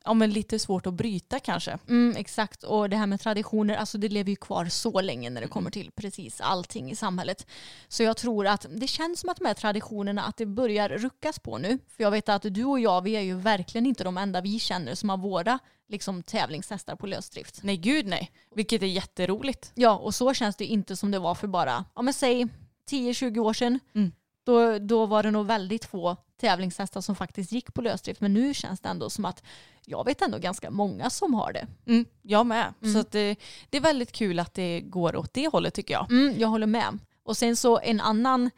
ja, 0.04 0.14
men 0.14 0.30
lite 0.30 0.60
svårt 0.60 0.88
att 0.88 0.94
bryta 0.94 1.40
kanske. 1.40 1.80
Mm, 1.90 2.16
exakt, 2.18 2.64
och 2.64 2.90
det 2.90 2.96
här 2.96 3.08
med 3.08 3.20
traditioner, 3.20 3.76
alltså 3.76 3.98
det 3.98 4.10
lever 4.10 4.30
ju 4.30 4.36
kvar 4.36 4.66
så 4.66 5.02
länge 5.02 5.30
när 5.30 5.42
det 5.42 5.48
kommer 5.48 5.72
till 5.72 5.92
precis 5.92 6.42
allting 6.42 6.92
i 6.92 6.96
samhället. 6.96 7.48
Så 7.88 8.04
jag 8.04 8.18
tror 8.18 8.48
att 8.48 8.66
det 8.70 8.88
känns 8.88 9.20
som 9.20 9.30
att 9.30 9.38
de 9.38 9.46
här 9.46 9.54
traditionerna, 9.54 10.24
att 10.24 10.38
det 10.38 10.46
börjar 10.46 10.90
ruckas 10.90 11.40
på 11.40 11.58
nu. 11.58 11.80
För 11.88 12.04
jag 12.04 12.12
vet 12.12 12.30
att 12.30 12.42
du 12.54 12.64
och 12.64 12.80
jag, 12.80 13.02
vi 13.02 13.16
är 13.16 13.22
ju 13.22 13.36
verkligen 13.36 13.86
inte 13.86 14.04
de 14.04 14.18
enda 14.18 14.42
vi 14.42 14.60
känner 14.60 14.96
som 14.96 15.10
har 15.10 15.18
våra 15.18 15.60
liksom, 15.90 16.24
tävlingshästar 16.24 16.96
på 16.96 17.08
lösdrift. 17.08 17.60
Nej 17.64 17.78
gud 17.78 18.06
nej, 18.06 18.32
vilket 18.56 18.82
är 18.82 18.88
jätteroligt. 18.88 19.72
Ja, 19.76 19.98
och 19.98 20.16
så 20.16 20.34
känns 20.34 20.56
det 20.56 20.66
inte 20.66 20.96
som 20.96 21.12
det 21.12 21.20
var 21.20 21.36
för 21.36 21.48
bara, 21.48 21.86
ja 21.96 22.02
men 22.02 22.14
säg 22.14 22.48
10-20 22.90 23.40
år 23.40 23.54
sedan. 23.54 23.80
Mm. 23.96 24.12
Då, 24.44 24.80
då 24.80 25.06
var 25.06 25.24
det 25.24 25.32
nog 25.32 25.46
väldigt 25.46 25.86
få 25.86 26.18
tävlingshästar 26.38 27.02
som 27.02 27.16
faktiskt 27.16 27.52
gick 27.52 27.74
på 27.74 27.82
lösdrift. 27.82 28.22
Men 28.22 28.34
nu 28.34 28.54
känns 28.54 28.80
det 28.80 28.90
ändå 28.90 29.10
som 29.10 29.26
att 29.26 29.44
jag 29.86 30.06
vet 30.06 30.22
ändå 30.22 30.38
ganska 30.38 30.72
många 30.72 31.10
som 31.10 31.34
har 31.34 31.54
det. 31.54 31.68
Mm, 31.86 32.06
jag 32.22 32.46
med. 32.46 32.74
Mm. 32.82 32.94
Så 32.94 33.10
det, 33.12 33.36
det 33.70 33.78
är 33.78 33.82
väldigt 33.82 34.12
kul 34.12 34.40
att 34.40 34.54
det 34.54 34.82
går 34.82 35.16
åt 35.16 35.34
det 35.34 35.48
hållet 35.48 35.74
tycker 35.74 35.94
jag. 35.94 36.12
Mm, 36.12 36.40
jag 36.40 36.48
håller 36.48 36.68
med. 36.68 37.00
Och 37.24 37.38
sen 37.38 37.56
så 37.56 37.80
en 37.80 38.02
annan 38.02 38.50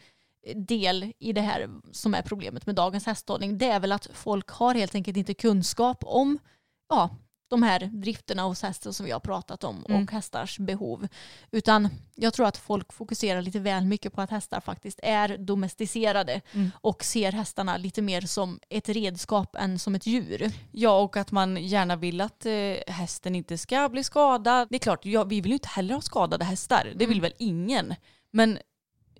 del 0.55 1.13
i 1.19 1.33
det 1.33 1.41
här 1.41 1.69
som 1.91 2.13
är 2.13 2.21
problemet 2.21 2.65
med 2.65 2.75
dagens 2.75 3.05
hästhållning 3.05 3.57
det 3.57 3.65
är 3.65 3.79
väl 3.79 3.91
att 3.91 4.09
folk 4.13 4.49
har 4.49 4.75
helt 4.75 4.95
enkelt 4.95 5.17
inte 5.17 5.33
kunskap 5.33 6.03
om 6.05 6.39
ja, 6.89 7.09
de 7.55 7.63
här 7.63 7.79
drifterna 7.93 8.43
hos 8.43 8.61
hästen 8.61 8.93
som 8.93 9.05
vi 9.05 9.11
har 9.11 9.19
pratat 9.19 9.63
om 9.63 9.85
Mm. 9.89 10.03
och 10.03 10.11
hästars 10.11 10.59
behov. 10.59 11.07
Utan 11.51 11.89
jag 12.15 12.33
tror 12.33 12.47
att 12.47 12.57
folk 12.57 12.93
fokuserar 12.93 13.41
lite 13.41 13.59
väl 13.59 13.85
mycket 13.85 14.13
på 14.13 14.21
att 14.21 14.29
hästar 14.29 14.59
faktiskt 14.61 14.99
är 15.03 15.37
domesticerade 15.37 16.41
Mm. 16.53 16.71
och 16.81 17.03
ser 17.03 17.31
hästarna 17.31 17.77
lite 17.77 18.01
mer 18.01 18.21
som 18.21 18.59
ett 18.69 18.89
redskap 18.89 19.55
än 19.55 19.79
som 19.79 19.95
ett 19.95 20.05
djur. 20.05 20.51
Ja 20.71 20.99
och 21.01 21.17
att 21.17 21.31
man 21.31 21.57
gärna 21.57 21.95
vill 21.95 22.21
att 22.21 22.45
eh, 22.45 22.53
hästen 22.87 23.35
inte 23.35 23.57
ska 23.57 23.89
bli 23.89 24.03
skadad. 24.03 24.67
Det 24.69 24.75
är 24.75 24.79
klart, 24.79 25.05
ja, 25.05 25.23
vi 25.23 25.41
vill 25.41 25.51
ju 25.51 25.55
inte 25.55 25.67
heller 25.69 25.93
ha 25.93 26.01
skadade 26.01 26.45
hästar. 26.45 26.91
Det 26.95 27.05
vill 27.05 27.17
Mm. 27.17 27.21
väl 27.21 27.33
ingen. 27.37 27.95
Men 28.31 28.59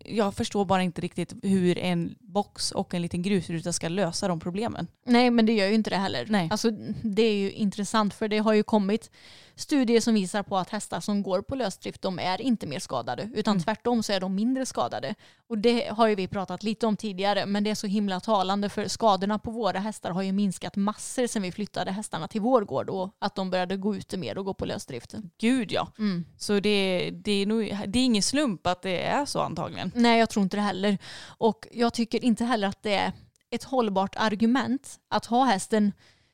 jag 0.07 0.33
förstår 0.33 0.65
bara 0.65 0.83
inte 0.83 1.01
riktigt 1.01 1.33
hur 1.43 1.77
en 1.77 2.15
box 2.19 2.71
och 2.71 2.93
en 2.93 3.01
liten 3.01 3.21
grusruta 3.21 3.73
ska 3.73 3.89
lösa 3.89 4.27
de 4.27 4.39
problemen. 4.39 4.87
Nej, 5.05 5.31
men 5.31 5.45
det 5.45 5.53
gör 5.53 5.67
ju 5.67 5.73
inte 5.73 5.89
det 5.89 5.97
heller. 5.97 6.25
Nej. 6.29 6.47
Alltså, 6.51 6.71
det 7.03 7.21
är 7.21 7.35
ju 7.35 7.51
intressant 7.51 8.13
för 8.13 8.27
det 8.27 8.37
har 8.37 8.53
ju 8.53 8.63
kommit 8.63 9.11
studier 9.55 10.01
som 10.01 10.13
visar 10.13 10.43
på 10.43 10.57
att 10.57 10.69
hästar 10.69 10.99
som 10.99 11.23
går 11.23 11.41
på 11.41 11.55
lösdrift 11.55 12.01
de 12.01 12.19
är 12.19 12.41
inte 12.41 12.67
mer 12.67 12.79
skadade 12.79 13.29
utan 13.33 13.51
Mm. 13.51 13.63
tvärtom 13.63 14.03
så 14.03 14.13
är 14.13 14.19
de 14.19 14.35
mindre 14.35 14.65
skadade. 14.65 15.15
Och 15.47 15.57
det 15.57 15.87
har 15.87 16.07
ju 16.07 16.15
vi 16.15 16.27
pratat 16.27 16.63
lite 16.63 16.87
om 16.87 16.97
tidigare 16.97 17.45
men 17.45 17.63
det 17.63 17.69
är 17.69 17.75
så 17.75 17.87
himla 17.87 18.19
talande 18.19 18.69
för 18.69 18.87
skadorna 18.87 19.39
på 19.39 19.51
våra 19.51 19.79
hästar 19.79 20.11
har 20.11 20.21
ju 20.21 20.31
minskat 20.31 20.75
massor 20.75 21.27
sedan 21.27 21.41
vi 21.41 21.51
flyttade 21.51 21.91
hästarna 21.91 22.27
till 22.27 22.41
vår 22.41 22.61
gård 22.61 22.89
och 22.89 23.15
att 23.19 23.35
de 23.35 23.49
började 23.49 23.77
gå 23.77 23.95
ute 23.95 24.17
mer 24.17 24.37
och 24.37 24.45
gå 24.45 24.53
på 24.53 24.65
lösdrift. 24.65 25.15
Gud 25.39 25.71
ja. 25.71 25.87
Mm. 25.97 26.25
Så 26.37 26.59
det, 26.59 27.09
det, 27.13 27.31
är 27.31 27.45
nog, 27.45 27.77
det 27.87 27.99
är 27.99 28.05
ingen 28.05 28.23
slump 28.23 28.67
att 28.67 28.81
det 28.81 29.01
är 29.01 29.25
så 29.25 29.39
antagligen. 29.39 29.91
Nej, 29.95 30.19
jag 30.19 30.29
tror 30.29 30.43
inte 30.43 30.57
det 30.57 30.61
heller. 30.61 30.97
Och 31.37 31.67
jag 31.71 31.93
tycker 31.93 32.23
inte 32.23 32.45
heller 32.45 32.67
att 32.67 32.83
det 32.83 32.93
är 32.95 33.11
ett 33.49 33.63
hållbart 33.63 34.15
argument 34.15 34.99
att 35.07 35.25
ha 35.25 35.43
hästen, 35.43 35.91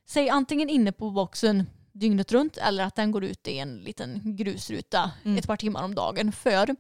säg 0.07 0.30
antingen 0.30 0.69
inne 0.69 0.91
på 0.91 1.09
boxen 1.11 1.65
dygnet 2.01 2.31
runt 2.31 2.57
eller 2.57 2.83
att 2.83 2.95
den 2.95 3.11
går 3.11 3.23
ut 3.23 3.47
i 3.47 3.57
en 3.57 3.77
liten 3.77 4.21
grusruta 4.23 5.11
Mm. 5.23 5.37
ett 5.37 5.47
par 5.47 5.57
timmar 5.57 5.83
om 5.83 5.95
dagen. 5.95 6.31
För 6.31 6.75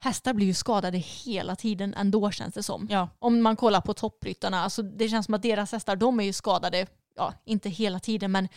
hästar 0.00 0.32
blir 0.34 0.46
ju 0.46 0.54
skadade 0.54 0.98
hela 0.98 1.56
tiden 1.56 1.94
ändå 1.94 2.30
känns 2.30 2.54
det 2.54 2.62
som. 2.62 2.86
Ja. 2.90 3.08
Om 3.18 3.42
man 3.42 3.56
kollar 3.56 3.80
på 3.80 3.94
toppryttarna, 3.94 4.60
alltså 4.64 4.82
det 4.82 5.08
känns 5.08 5.26
som 5.26 5.34
att 5.34 5.42
deras 5.42 5.72
hästar, 5.72 5.96
de 5.96 6.20
är 6.20 6.24
ju 6.24 6.32
skadade, 6.32 6.86
ja 7.16 7.34
inte 7.44 7.68
hela 7.68 8.00
tiden 8.00 8.32
men 8.32 8.48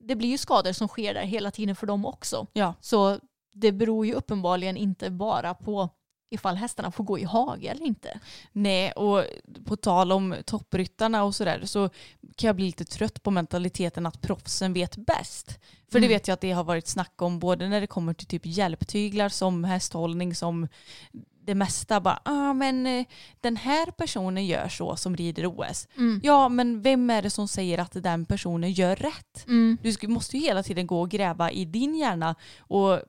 det 0.00 0.16
blir 0.16 0.28
ju 0.28 0.38
skador 0.38 0.72
som 0.72 0.88
sker 0.88 1.14
där 1.14 1.22
hela 1.22 1.50
tiden 1.50 1.76
för 1.76 1.86
dem 1.86 2.06
också. 2.06 2.46
Ja. 2.52 2.74
Så 2.80 3.20
det 3.52 3.72
beror 3.72 4.06
ju 4.06 4.12
uppenbarligen 4.14 4.76
inte 4.76 5.10
bara 5.10 5.54
på 5.54 5.88
ifall 6.30 6.56
hästarna 6.56 6.90
får 6.90 7.04
gå 7.04 7.18
i 7.18 7.24
hage 7.24 7.68
eller 7.68 7.86
inte. 7.86 8.20
Nej, 8.52 8.92
och 8.92 9.24
på 9.64 9.76
tal 9.76 10.12
om 10.12 10.34
toppryttarna 10.46 11.24
och 11.24 11.34
sådär 11.34 11.60
så 11.64 11.88
kan 12.36 12.46
jag 12.48 12.56
bli 12.56 12.64
lite 12.66 12.84
trött 12.84 13.22
på 13.22 13.30
mentaliteten 13.30 14.06
att 14.06 14.20
proffsen 14.20 14.72
vet 14.72 14.96
bäst. 14.96 15.58
För 15.90 16.00
det 16.00 16.06
Mm. 16.06 16.08
vet 16.08 16.28
jag 16.28 16.34
att 16.34 16.40
det 16.40 16.52
har 16.52 16.64
varit 16.64 16.88
snack 16.88 17.22
om 17.22 17.38
både 17.38 17.68
när 17.68 17.80
det 17.80 17.86
kommer 17.86 18.14
till 18.14 18.26
typ 18.26 18.46
hjälptyglar 18.46 19.28
som 19.28 19.64
hästhållning 19.64 20.34
som 20.34 20.68
det 21.44 21.54
mesta 21.54 22.00
bara, 22.00 22.20
ah, 22.24 22.52
men 22.52 22.86
eh, 22.86 23.06
den 23.40 23.56
här 23.56 23.90
personen 23.90 24.46
gör 24.46 24.68
så 24.68 24.96
som 24.96 25.16
rider 25.16 25.46
OS. 25.46 25.88
Mm. 25.96 26.20
Ja, 26.24 26.48
men 26.48 26.82
vem 26.82 27.10
är 27.10 27.22
det 27.22 27.30
som 27.30 27.48
säger 27.48 27.78
att 27.78 27.92
den 28.02 28.24
personen 28.26 28.72
gör 28.72 28.96
rätt? 28.96 29.46
Mm. 29.46 29.78
Du 29.82 30.08
måste 30.08 30.36
ju 30.36 30.42
hela 30.42 30.62
tiden 30.62 30.86
gå 30.86 31.00
och 31.00 31.10
gräva 31.10 31.50
i 31.50 31.64
din 31.64 31.94
hjärna 31.94 32.34
och 32.58 33.00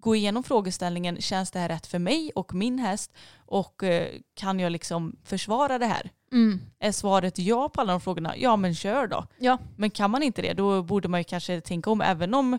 gå 0.00 0.16
igenom 0.16 0.42
frågeställningen, 0.42 1.20
känns 1.20 1.50
det 1.50 1.58
här 1.58 1.68
rätt 1.68 1.86
för 1.86 1.98
mig 1.98 2.32
och 2.34 2.54
min 2.54 2.78
häst 2.78 3.12
och 3.46 3.82
eh, 3.82 4.08
kan 4.34 4.60
jag 4.60 4.72
liksom 4.72 5.16
försvara 5.24 5.78
det 5.78 5.86
här? 5.86 6.10
Mm. 6.32 6.60
Är 6.78 6.92
svaret 6.92 7.38
ja 7.38 7.68
på 7.68 7.80
alla 7.80 7.92
de 7.92 8.00
frågorna? 8.00 8.36
Ja 8.36 8.56
men 8.56 8.74
kör 8.74 9.06
då. 9.06 9.26
Ja. 9.38 9.58
Men 9.76 9.90
kan 9.90 10.10
man 10.10 10.22
inte 10.22 10.42
det 10.42 10.52
då 10.52 10.82
borde 10.82 11.08
man 11.08 11.20
ju 11.20 11.24
kanske 11.24 11.60
tänka 11.60 11.90
om 11.90 12.00
även 12.00 12.34
om 12.34 12.54
eh, 12.54 12.58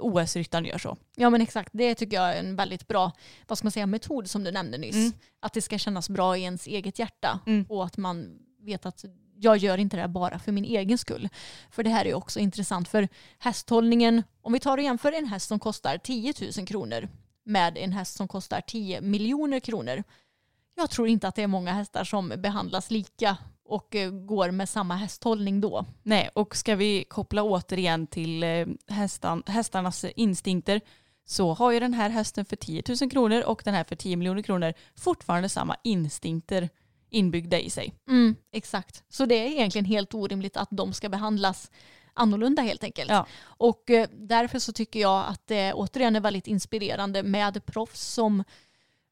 OS-ryttaren 0.00 0.64
gör 0.64 0.78
så. 0.78 0.96
ja 1.16 1.30
men 1.30 1.40
exakt, 1.40 1.70
det 1.72 1.94
tycker 1.94 2.16
jag 2.16 2.30
är 2.36 2.40
en 2.40 2.56
väldigt 2.56 2.88
bra 2.88 3.12
vad 3.46 3.58
ska 3.58 3.64
man 3.66 3.72
säga, 3.72 3.86
metod 3.86 4.30
som 4.30 4.44
du 4.44 4.50
nämnde 4.50 4.78
nyss. 4.78 4.94
Mm. 4.94 5.12
Att 5.40 5.52
det 5.52 5.62
ska 5.62 5.78
kännas 5.78 6.08
bra 6.10 6.36
i 6.36 6.42
ens 6.42 6.66
eget 6.66 6.98
hjärta 6.98 7.40
Mm. 7.46 7.66
och 7.68 7.84
att 7.84 7.96
man 7.96 8.38
vet 8.60 8.86
att 8.86 9.04
jag 9.44 9.56
gör 9.56 9.78
inte 9.78 9.96
det 9.96 10.00
här 10.00 10.08
bara 10.08 10.38
för 10.38 10.52
min 10.52 10.64
egen 10.64 10.98
skull. 10.98 11.28
För 11.70 11.82
det 11.82 11.90
här 11.90 12.06
är 12.06 12.14
också 12.14 12.40
intressant 12.40 12.88
för 12.88 13.08
hästhållningen, 13.38 14.22
om 14.42 14.52
vi 14.52 14.60
tar 14.60 14.78
och 14.78 14.84
jämför 14.84 15.12
en 15.12 15.26
häst 15.26 15.48
som 15.48 15.58
kostar 15.58 15.98
10 15.98 16.34
000 16.56 16.66
kronor 16.66 17.08
med 17.44 17.78
en 17.78 17.92
häst 17.92 18.16
som 18.16 18.28
kostar 18.28 18.60
10 18.60 19.00
miljoner 19.00 19.60
kronor. 19.60 20.02
Jag 20.76 20.90
tror 20.90 21.08
inte 21.08 21.28
att 21.28 21.34
det 21.34 21.42
är 21.42 21.46
många 21.46 21.72
hästar 21.72 22.04
som 22.04 22.28
behandlas 22.28 22.90
lika 22.90 23.36
och 23.64 23.94
eh, 23.94 24.10
går 24.10 24.50
med 24.50 24.68
samma 24.68 24.96
hästhållning 24.96 25.60
då. 25.60 25.84
Nej, 26.02 26.30
och 26.34 26.56
ska 26.56 26.76
vi 26.76 27.04
koppla 27.04 27.42
återigen 27.42 28.06
till 28.06 28.42
eh, 28.42 28.66
hästan, 28.88 29.42
hästarnas 29.46 30.04
instinkter 30.04 30.80
så 31.26 31.54
har 31.54 31.72
ju 31.72 31.80
den 31.80 31.94
här 31.94 32.10
hästen 32.10 32.44
för 32.44 32.56
10 32.56 32.82
000 33.00 33.10
kronor 33.10 33.42
och 33.42 33.62
den 33.64 33.74
här 33.74 33.84
för 33.84 33.96
10 33.96 34.16
miljoner 34.16 34.42
kronor 34.42 34.74
fortfarande 34.96 35.48
samma 35.48 35.76
instinkter 35.84 36.68
inbyggda 37.14 37.58
i 37.58 37.70
sig. 37.70 37.94
Mm, 38.08 38.36
exakt. 38.52 39.04
Så 39.08 39.26
det 39.26 39.34
är 39.34 39.46
egentligen 39.46 39.84
helt 39.84 40.14
orimligt 40.14 40.56
att 40.56 40.68
de 40.70 40.92
ska 40.92 41.08
behandlas 41.08 41.70
annorlunda 42.14 42.62
helt 42.62 42.84
enkelt. 42.84 43.10
Ja. 43.10 43.26
Och 43.42 43.90
eh, 43.90 44.08
därför 44.12 44.58
så 44.58 44.72
tycker 44.72 45.00
jag 45.00 45.24
att 45.28 45.46
det 45.46 45.72
återigen 45.72 46.16
är 46.16 46.20
väldigt 46.20 46.46
inspirerande 46.46 47.22
med 47.22 47.66
proffs 47.66 48.00
som 48.00 48.44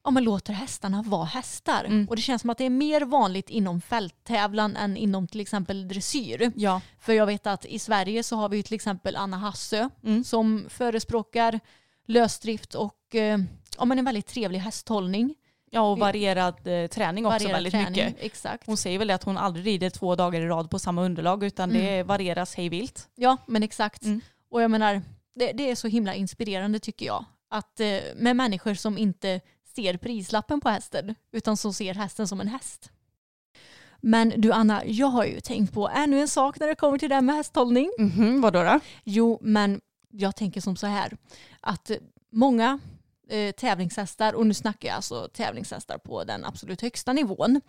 ja, 0.05 0.11
men 0.11 0.24
låter 0.24 0.53
hästarna 0.53 1.03
vara 1.03 1.24
hästar. 1.24 1.84
Mm. 1.84 2.09
Och 2.09 2.16
det 2.16 2.22
känns 2.22 2.40
som 2.40 2.50
att 2.50 2.59
det 2.59 2.64
är 2.64 2.70
mer 2.70 3.00
vanligt 3.00 3.50
inom 3.50 3.80
fälttävlan 3.80 4.76
än 4.76 4.96
inom 4.96 5.28
till 5.28 5.40
exempel 5.40 5.88
dressyr. 5.88 6.53
Ja. 6.57 6.80
För 7.00 7.12
jag 7.12 7.26
vet 7.26 7.46
att 7.46 7.64
i 7.64 7.78
Sverige 7.78 8.22
så 8.22 8.36
har 8.36 8.48
vi 8.48 8.62
till 8.62 8.74
exempel 8.74 9.16
Anna 9.16 9.36
Hassö 9.36 9.88
Mm. 10.05 10.24
som 10.24 10.66
förespråkar 10.68 11.61
lösdrift 12.07 12.74
och 12.74 13.14
eh, 13.14 13.38
ja, 13.78 13.84
men 13.84 13.98
en 13.98 14.05
väldigt 14.05 14.26
trevlig 14.26 14.59
hästhållning. 14.59 15.34
Ja, 15.72 15.80
och 15.80 15.98
varierad 15.98 16.66
eh, 16.66 16.86
träning 16.86 17.26
också 17.26 17.34
Varierad 17.34 17.52
väldigt 17.52 17.72
träning, 17.72 18.04
mycket. 18.04 18.24
Exakt. 18.24 18.66
Hon 18.66 18.76
säger 18.76 18.98
väl 18.98 19.10
att 19.10 19.24
hon 19.24 19.38
aldrig 19.38 19.66
rider 19.66 19.90
två 19.90 20.14
dagar 20.14 20.40
i 20.40 20.46
rad 20.46 20.70
på 20.70 20.78
samma 20.78 21.02
underlag 21.02 21.44
utan 21.44 21.70
det 21.70 22.02
varieras 22.02 22.54
hej 22.54 22.68
vilt. 22.68 23.08
Ja, 23.14 23.36
men 23.46 23.62
exakt. 23.62 24.04
Mm. 24.04 24.20
Och 24.50 24.62
jag 24.62 24.70
menar, 24.70 25.02
det, 25.34 25.52
det 25.52 25.70
är 25.70 25.74
så 25.74 25.88
himla 25.88 26.14
inspirerande 26.14 26.78
tycker 26.78 27.06
jag. 27.06 27.24
Att 27.50 27.80
eh, 27.80 27.98
med 28.16 28.36
människor 28.36 28.74
som 28.74 28.98
inte 28.98 29.40
ser 29.76 29.96
prislappen 29.96 30.60
på 30.60 30.68
hästen 30.68 31.14
utan 31.32 31.56
som 31.56 31.72
ser 31.72 31.94
hästen 31.94 32.28
som 32.28 32.40
en 32.40 32.48
häst. 32.48 32.90
Men 34.00 34.32
du 34.36 34.52
Anna, 34.52 34.82
jag 34.86 35.06
har 35.06 35.24
ju 35.24 35.40
tänkt 35.40 35.74
på 35.74 35.88
ännu 35.88 36.20
en 36.20 36.28
sak 36.28 36.60
när 36.60 36.66
det 36.66 36.74
kommer 36.74 36.98
till 36.98 37.08
det 37.08 37.14
här 37.14 37.22
med 37.22 37.34
hästhållning. 37.34 37.92
Mhm, 37.98 38.40
vadå 38.40 38.62
då? 38.62 38.80
Jo, 39.04 39.38
men 39.42 39.80
jag 40.10 40.36
tänker 40.36 40.60
som 40.60 40.76
så 40.76 40.86
här 40.86 41.16
att 41.60 41.90
många 42.30 42.78
eh, 43.33 43.53
tävlingshästar, 43.53 44.33
och 44.33 44.47
nu 44.47 44.55
snackar 44.55 44.89
jag 44.89 44.97
alltså 44.97 45.28
tävlingshästar 45.33 45.99
på 45.99 46.24
den 46.24 46.45
absolut 46.45 46.80
högsta 46.80 47.12
nivån, 47.12 47.61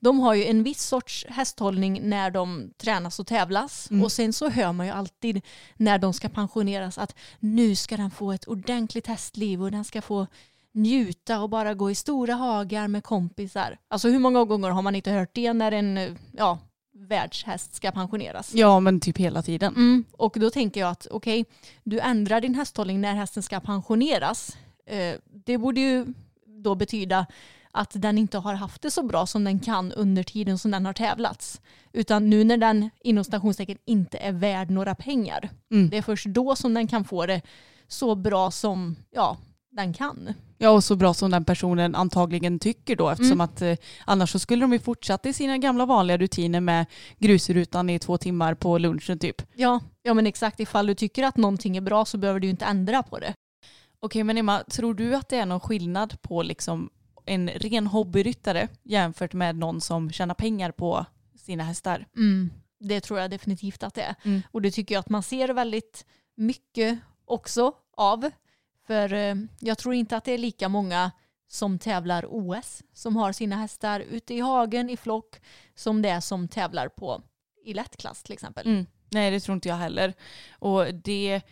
de 0.00 0.20
har 0.20 0.34
ju 0.34 0.44
en 0.44 0.62
viss 0.62 0.82
sorts 0.82 1.26
hästhållning 1.28 2.00
när 2.02 2.30
de 2.30 2.70
tränas 2.78 3.20
och 3.20 3.26
tävlas. 3.26 3.90
Mm. 3.90 4.04
Och 4.04 4.12
sen 4.12 4.32
så 4.32 4.48
hör 4.48 4.72
man 4.72 4.86
ju 4.86 4.92
alltid 4.92 5.40
när 5.76 5.98
de 5.98 6.12
ska 6.12 6.28
pensioneras 6.28 6.98
att 6.98 7.14
nu 7.38 7.74
ska 7.74 7.96
den 7.96 8.10
få 8.10 8.32
ett 8.32 8.48
ordentligt 8.48 9.06
hästliv 9.06 9.62
och 9.62 9.70
den 9.70 9.84
ska 9.84 10.02
få 10.02 10.26
njuta 10.72 11.40
och 11.40 11.50
bara 11.50 11.74
gå 11.74 11.90
i 11.90 11.94
stora 11.94 12.34
hagar 12.34 12.88
med 12.88 13.04
kompisar. 13.04 13.78
Alltså 13.88 14.08
hur 14.08 14.18
många 14.18 14.44
gånger 14.44 14.70
har 14.70 14.82
man 14.82 14.94
inte 14.94 15.10
hört 15.10 15.30
det 15.32 15.52
när 15.52 15.72
en 15.72 16.18
ja, 16.32 16.58
världshäst 16.94 17.74
ska 17.74 17.90
pensioneras? 17.90 18.54
Ja 18.54 18.80
men 18.80 19.00
typ 19.00 19.18
hela 19.18 19.42
tiden. 19.42 19.74
Mm, 19.74 20.04
och 20.12 20.36
då 20.40 20.50
tänker 20.50 20.80
jag 20.80 20.90
att 20.90 21.06
okej, 21.10 21.44
du 21.84 22.00
ändrar 22.00 22.40
din 22.40 22.54
hästhållning 22.54 23.00
när 23.00 23.14
hästen 23.14 23.42
ska 23.42 23.60
pensioneras. 23.60 24.56
Eh, 24.90 25.16
det 25.46 25.58
borde 25.58 25.80
ju 25.80 26.06
då 26.46 26.74
betyda 26.74 27.26
att 27.72 27.90
den 27.94 28.18
inte 28.18 28.38
har 28.38 28.54
haft 28.54 28.82
det 28.82 28.90
så 28.90 29.02
bra 29.02 29.26
som 29.26 29.44
den 29.44 29.60
kan 29.60 29.92
under 29.92 30.22
tiden 30.22 30.58
som 30.58 30.70
den 30.70 30.86
har 30.86 30.92
tävlats. 30.92 31.60
Utan 31.92 32.30
nu 32.30 32.44
när 32.44 32.56
den 32.56 32.90
inom 33.00 33.24
stationstecken 33.24 33.78
inte 33.84 34.18
är 34.18 34.32
värd 34.32 34.70
några 34.70 34.94
pengar. 34.94 35.50
Mm. 35.70 35.90
Det 35.90 35.96
är 35.96 36.02
först 36.02 36.26
då 36.26 36.56
som 36.56 36.74
den 36.74 36.86
kan 36.86 37.04
få 37.04 37.26
det 37.26 37.40
så 37.88 38.14
bra 38.14 38.50
som 38.50 38.96
ja, 39.10 39.36
den 39.70 39.92
kan. 39.92 40.34
Ja 40.58 40.70
och 40.70 40.84
så 40.84 40.96
bra 40.96 41.14
som 41.14 41.30
den 41.30 41.44
personen 41.44 41.94
antagligen 41.94 42.58
tycker 42.58 42.96
då 42.96 43.08
eftersom 43.08 43.32
Mm. 43.32 43.40
att 43.40 43.62
eh, 43.62 43.76
annars 44.04 44.30
så 44.30 44.38
skulle 44.38 44.64
de 44.64 44.72
ju 44.72 44.78
fortsätta 44.78 45.28
i 45.28 45.32
sina 45.32 45.58
gamla 45.58 45.86
vanliga 45.86 46.16
rutiner 46.18 46.60
med 46.60 46.86
grusrutan 47.18 47.90
i 47.90 47.98
två 47.98 48.18
timmar 48.18 48.54
på 48.54 48.78
lunchen 48.78 49.18
typ. 49.18 49.42
Ja, 49.54 49.80
ja 50.02 50.14
men 50.14 50.26
exakt. 50.26 50.60
Ifall 50.60 50.86
du 50.86 50.94
tycker 50.94 51.22
att 51.24 51.36
någonting 51.36 51.76
är 51.76 51.80
bra 51.80 52.04
så 52.04 52.18
behöver 52.18 52.40
du 52.40 52.46
ju 52.46 52.50
inte 52.50 52.64
ändra 52.64 53.02
på 53.02 53.18
det. 53.18 53.34
Okej 54.00 54.24
men 54.24 54.38
Emma, 54.38 54.64
tror 54.64 54.94
du 54.94 55.14
att 55.14 55.28
det 55.28 55.36
är 55.36 55.46
någon 55.46 55.60
skillnad 55.60 56.22
på 56.22 56.42
liksom 56.42 56.90
en 57.26 57.48
ren 57.48 57.86
hobbyryttare 57.86 58.68
jämfört 58.82 59.32
med 59.32 59.56
någon 59.56 59.80
som 59.80 60.10
tjänar 60.10 60.34
pengar 60.34 60.70
på 60.70 61.06
sina 61.36 61.64
hästar? 61.64 62.06
Mm, 62.16 62.50
det 62.78 63.00
tror 63.00 63.20
jag 63.20 63.30
definitivt 63.30 63.82
att 63.82 63.94
det 63.94 64.02
är. 64.02 64.14
Mm. 64.22 64.42
Och 64.50 64.62
det 64.62 64.70
tycker 64.70 64.94
jag 64.94 65.00
att 65.00 65.08
man 65.08 65.22
ser 65.22 65.48
väldigt 65.48 66.06
mycket 66.34 66.98
också 67.24 67.72
av. 67.96 68.30
För 68.86 69.12
eh, 69.12 69.34
jag 69.58 69.78
tror 69.78 69.94
inte 69.94 70.16
att 70.16 70.24
det 70.24 70.32
är 70.32 70.38
lika 70.38 70.68
många 70.68 71.10
som 71.48 71.78
tävlar 71.78 72.26
OS 72.28 72.82
som 72.92 73.16
har 73.16 73.32
sina 73.32 73.56
hästar 73.56 74.00
ute 74.00 74.34
i 74.34 74.40
hagen 74.40 74.90
i 74.90 74.96
flock 74.96 75.36
som 75.74 76.02
det 76.02 76.08
är 76.08 76.20
som 76.20 76.48
tävlar 76.48 76.88
på 76.88 77.22
i 77.64 77.74
lättklass 77.74 78.22
till 78.22 78.32
exempel. 78.32 78.66
Mm. 78.66 78.86
Nej 79.10 79.30
det 79.30 79.40
tror 79.40 79.54
inte 79.54 79.68
jag 79.68 79.76
heller. 79.76 80.14
Och 80.52 80.94
det, 80.94 81.42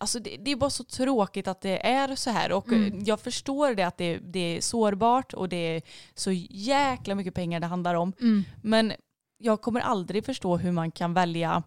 alltså 0.00 0.18
det, 0.20 0.36
det 0.36 0.50
är 0.50 0.56
bara 0.56 0.70
så 0.70 0.84
tråkigt 0.84 1.48
att 1.48 1.60
det 1.60 1.86
är 1.86 2.16
så 2.16 2.30
här. 2.30 2.52
Och 2.52 2.68
Mm. 2.68 3.04
jag 3.04 3.20
förstår 3.20 3.74
det 3.74 3.82
att 3.82 3.96
det, 3.98 4.18
det 4.18 4.56
är 4.56 4.60
sårbart 4.60 5.34
och 5.34 5.48
det 5.48 5.56
är 5.56 5.82
så 6.14 6.32
jäkla 6.50 7.14
mycket 7.14 7.34
pengar 7.34 7.60
det 7.60 7.66
handlar 7.66 7.94
om. 7.94 8.12
Mm. 8.20 8.44
Men 8.62 8.92
jag 9.38 9.60
kommer 9.60 9.80
aldrig 9.80 10.24
förstå 10.24 10.56
hur 10.56 10.72
man 10.72 10.90
kan 10.90 11.14
välja 11.14 11.62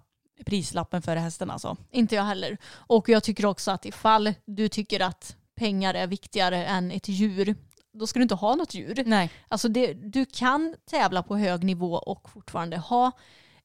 prislappen 0.46 1.02
för 1.02 1.16
hästen 1.16 1.52
alltså. 1.52 1.78
Inte 1.92 2.16
jag 2.16 2.24
heller. 2.24 2.58
Och 2.74 3.10
jag 3.10 3.24
tycker 3.24 3.46
också 3.46 3.72
att 3.72 3.86
ifall 3.86 4.34
du 4.46 4.70
tycker 4.70 5.00
att 5.00 5.36
pengar 5.56 5.94
är 5.94 6.08
viktigare 6.08 6.66
än 6.66 6.92
ett 6.92 7.08
djur, 7.08 7.56
då 7.94 8.08
ska 8.08 8.20
du 8.20 8.24
inte 8.24 8.36
ha 8.36 8.56
något 8.56 8.74
djur. 8.74 9.04
Nej. 9.06 9.30
Alltså 9.48 9.68
det, 9.68 9.94
du 9.94 10.26
kan 10.26 10.76
tävla 10.90 11.24
på 11.24 11.38
hög 11.38 11.64
nivå 11.64 11.94
och 11.94 12.30
fortfarande 12.30 12.78
ha 12.78 13.12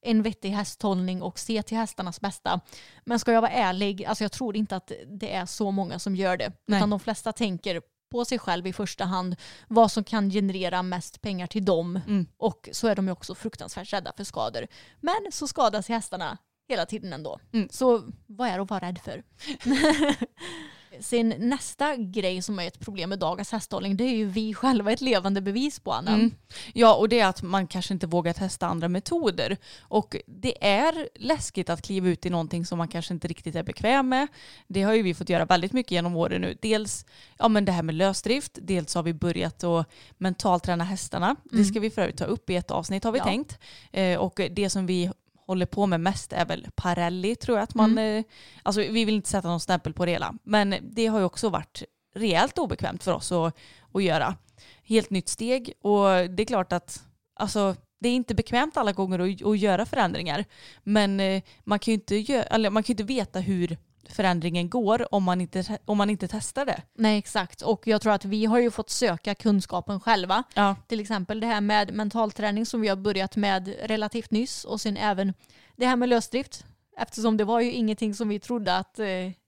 en 0.06 0.22
vettig 0.22 0.50
hästhållning 0.50 1.22
och 1.22 1.38
se 1.38 1.62
till 1.62 1.76
hästarnas 1.76 2.20
bästa. 2.20 2.60
Men 3.04 3.18
ska 3.18 3.32
jag 3.32 3.40
vara 3.40 3.50
ärlig, 3.50 4.04
alltså 4.04 4.24
jag 4.24 4.32
tror 4.32 4.56
inte 4.56 4.76
att 4.76 4.92
det 5.06 5.34
är 5.34 5.46
så 5.46 5.70
många 5.70 5.98
som 5.98 6.16
gör 6.16 6.36
det. 6.36 6.52
Nej. 6.66 6.78
Utan 6.78 6.90
de 6.90 7.00
flesta 7.00 7.32
tänker 7.32 7.82
på 8.10 8.24
sig 8.24 8.38
själv 8.38 8.66
i 8.66 8.72
första 8.72 9.04
hand, 9.04 9.36
vad 9.68 9.92
som 9.92 10.04
kan 10.04 10.30
generera 10.30 10.82
mest 10.82 11.20
pengar 11.20 11.46
till 11.46 11.64
dem. 11.64 12.00
Mm. 12.06 12.26
Och 12.36 12.68
så 12.72 12.88
är 12.88 12.94
de 12.94 13.06
ju 13.06 13.12
också 13.12 13.34
fruktansvärt 13.34 13.92
rädda 13.92 14.12
för 14.16 14.24
skador. 14.24 14.66
Men 15.00 15.32
så 15.32 15.48
skadas 15.48 15.88
hästarna 15.88 16.38
hela 16.68 16.86
tiden 16.86 17.12
ändå. 17.12 17.38
Mm. 17.52 17.68
Så 17.70 18.02
vad 18.26 18.48
är 18.48 18.58
att 18.58 18.70
vara 18.70 18.88
rädd 18.88 18.98
för? 18.98 19.22
Sen 21.00 21.34
nästa 21.38 21.96
grej 21.96 22.42
som 22.42 22.58
är 22.58 22.66
ett 22.66 22.80
problem 22.80 23.08
med 23.10 23.18
dagens 23.18 23.52
hästhållning 23.52 23.96
det 23.96 24.04
är 24.04 24.16
ju 24.16 24.26
vi 24.26 24.54
själva 24.54 24.92
ett 24.92 25.00
levande 25.00 25.40
bevis 25.40 25.80
på 25.80 25.92
Anna. 25.92 26.14
Mm. 26.14 26.30
Ja, 26.72 26.94
och 26.94 27.08
det 27.08 27.20
är 27.20 27.26
att 27.26 27.42
man 27.42 27.66
kanske 27.66 27.94
inte 27.94 28.06
vågar 28.06 28.32
testa 28.32 28.66
andra 28.66 28.88
metoder. 28.88 29.56
Och 29.80 30.16
det 30.26 30.64
är 30.66 31.08
läskigt 31.14 31.70
att 31.70 31.82
kliva 31.82 32.08
ut 32.08 32.26
i 32.26 32.30
någonting 32.30 32.66
som 32.66 32.78
man 32.78 32.88
kanske 32.88 33.14
inte 33.14 33.28
riktigt 33.28 33.56
är 33.56 33.62
bekväm 33.62 34.08
med. 34.08 34.26
Det 34.66 34.82
har 34.82 34.94
ju 34.94 35.02
vi 35.02 35.14
fått 35.14 35.28
göra 35.28 35.44
väldigt 35.44 35.72
mycket 35.72 35.92
genom 35.92 36.16
åren 36.16 36.40
nu. 36.40 36.58
Dels 36.62 37.06
ja, 37.38 37.48
men 37.48 37.64
det 37.64 37.72
här 37.72 37.82
med 37.82 37.94
lösdrift, 37.94 38.58
dels 38.62 38.94
har 38.94 39.02
vi 39.02 39.14
börjat 39.14 39.64
att 39.64 39.86
mentalträna 40.18 40.84
hästarna. 40.84 41.36
Det 41.44 41.64
ska 41.64 41.80
vi 41.80 41.90
för 41.90 42.02
övrigt 42.02 42.18
ta 42.18 42.24
upp 42.24 42.50
i 42.50 42.56
ett 42.56 42.70
avsnitt 42.70 43.04
har 43.04 43.12
vi 43.12 43.18
Mm. 43.18 43.28
Ja. 43.28 43.32
tänkt. 43.32 43.58
Eh, 43.92 44.18
och 44.18 44.40
det 44.50 44.70
som 44.70 44.86
vi 44.86 45.10
håller 45.46 45.66
på 45.66 45.86
med 45.86 46.00
mest 46.00 46.32
är 46.32 46.44
väl 46.44 46.66
parelli 46.74 47.36
tror 47.36 47.58
jag 47.58 47.62
att 47.62 47.74
man, 47.74 47.90
Mm. 47.92 48.18
eh, 48.18 48.24
alltså 48.62 48.80
vi 48.80 49.04
vill 49.04 49.14
inte 49.14 49.28
sätta 49.28 49.48
någon 49.48 49.60
stämpel 49.60 49.92
på 49.92 50.04
det 50.04 50.10
hela. 50.12 50.34
Men 50.42 50.74
det 50.82 51.06
har 51.06 51.18
ju 51.18 51.24
också 51.24 51.48
varit 51.48 51.82
rejält 52.14 52.58
obekvämt 52.58 53.04
för 53.04 53.12
oss 53.12 53.32
att, 53.32 53.56
att 53.94 54.02
göra. 54.02 54.36
Helt 54.82 55.10
nytt 55.10 55.28
steg 55.28 55.72
och 55.82 56.04
det 56.08 56.42
är 56.42 56.44
klart 56.46 56.72
att 56.72 57.02
alltså, 57.34 57.76
det 58.00 58.08
är 58.08 58.14
inte 58.14 58.34
bekvämt 58.34 58.76
alla 58.76 58.92
gånger 58.92 59.18
att, 59.18 59.42
att 59.46 59.58
göra 59.58 59.86
förändringar. 59.86 60.44
Men 60.82 61.20
eh, 61.20 61.42
man 61.64 61.78
kan 61.78 61.92
ju 61.92 61.94
inte, 61.94 62.14
gö- 62.14 62.46
eller, 62.50 62.70
man 62.70 62.82
kan 62.82 62.88
ju 62.88 62.92
inte 62.92 63.14
veta 63.14 63.40
hur 63.40 63.76
förändringen 64.12 64.70
går 64.70 65.14
om 65.14 65.22
man, 65.22 65.40
inte, 65.40 65.78
om 65.84 65.98
man 65.98 66.10
inte 66.10 66.28
testar 66.28 66.66
det. 66.66 66.82
Nej 66.94 67.18
exakt 67.18 67.62
och 67.62 67.86
jag 67.86 68.02
tror 68.02 68.12
att 68.12 68.24
vi 68.24 68.44
har 68.44 68.58
ju 68.58 68.70
fått 68.70 68.90
söka 68.90 69.34
kunskapen 69.34 70.00
själva. 70.00 70.42
Ja. 70.54 70.76
Till 70.86 71.00
exempel 71.00 71.40
det 71.40 71.46
här 71.46 71.60
med 71.60 71.94
mentalträning 71.94 72.66
som 72.66 72.80
vi 72.80 72.88
har 72.88 72.96
börjat 72.96 73.36
med 73.36 73.74
relativt 73.82 74.30
nyss 74.30 74.64
och 74.64 74.80
sen 74.80 74.96
även 74.96 75.34
det 75.76 75.86
här 75.86 75.96
med 75.96 76.08
lösdrift. 76.08 76.64
Eftersom 76.98 77.36
det 77.36 77.44
var 77.44 77.60
ju 77.60 77.72
ingenting 77.72 78.14
som 78.14 78.28
vi 78.28 78.40
trodde 78.40 78.76
att 78.76 78.98
eh, 78.98 79.06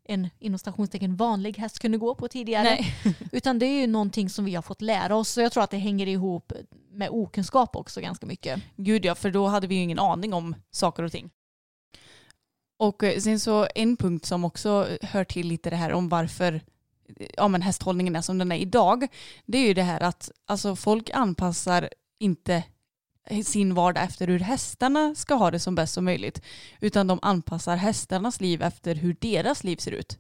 en 0.09 0.29
inom 0.39 0.59
stationstecken 0.59 1.17
vanlig 1.17 1.57
häst 1.57 1.79
kunde 1.79 1.99
gå 1.99 2.15
på 2.15 2.29
tidigare. 2.29 2.65
Nej. 2.65 2.95
Utan 3.33 3.59
det 3.59 3.67
är 3.67 3.81
ju 3.81 3.87
någonting 3.87 4.31
som 4.31 4.45
vi 4.45 4.55
har 4.55 4.63
fått 4.63 4.83
lära 4.83 5.17
oss. 5.17 5.29
Så 5.29 5.41
jag 5.41 5.53
tror 5.53 5.63
att 5.65 5.71
det 5.71 5.77
hänger 5.77 6.07
ihop 6.07 6.53
med 6.91 7.09
okunskap 7.11 7.77
också 7.77 8.01
ganska 8.01 8.27
mycket. 8.27 8.63
Gud 8.77 9.05
ja, 9.05 9.15
för 9.15 9.31
då 9.31 9.47
hade 9.47 9.67
vi 9.67 9.75
ju 9.75 9.81
ingen 9.81 9.99
aning 9.99 10.35
om 10.35 10.55
saker 10.71 11.03
och 11.03 11.13
ting. 11.13 11.31
Och 12.79 13.05
eh, 13.05 13.19
sen 13.21 13.41
så 13.41 13.69
en 13.75 13.97
punkt 13.97 14.27
som 14.27 14.45
också 14.45 14.89
hör 15.03 15.25
till 15.25 15.49
lite 15.49 15.71
det 15.71 15.77
här 15.77 15.93
om 15.93 16.09
varför 16.09 16.61
eh, 17.17 17.27
ja, 17.37 17.49
men 17.49 17.63
hästhållningen 17.63 18.17
är 18.17 18.21
som 18.21 18.39
den 18.39 18.53
är 18.53 18.57
idag. 18.57 19.07
Det 19.47 19.59
är 19.59 19.67
ju 19.67 19.75
det 19.75 19.83
här 19.83 20.01
att 20.01 20.31
alltså, 20.47 20.77
folk 20.77 21.11
anpassar 21.15 21.89
inte 22.19 22.63
sin 23.45 23.75
vardag 23.75 24.05
efter 24.05 24.27
hur 24.27 24.39
hästarna 24.39 25.15
ska 25.15 25.35
ha 25.35 25.51
det 25.51 25.59
som 25.59 25.75
bäst 25.75 25.95
som 25.95 26.05
möjligt. 26.05 26.43
Utan 26.81 27.07
de 27.07 27.19
anpassar 27.23 27.77
hästarnas 27.77 28.41
liv 28.41 28.63
efter 28.63 28.95
hur 28.95 29.17
deras 29.21 29.65
liv 29.65 29.77
ser 29.77 29.91
ut. 29.91 30.19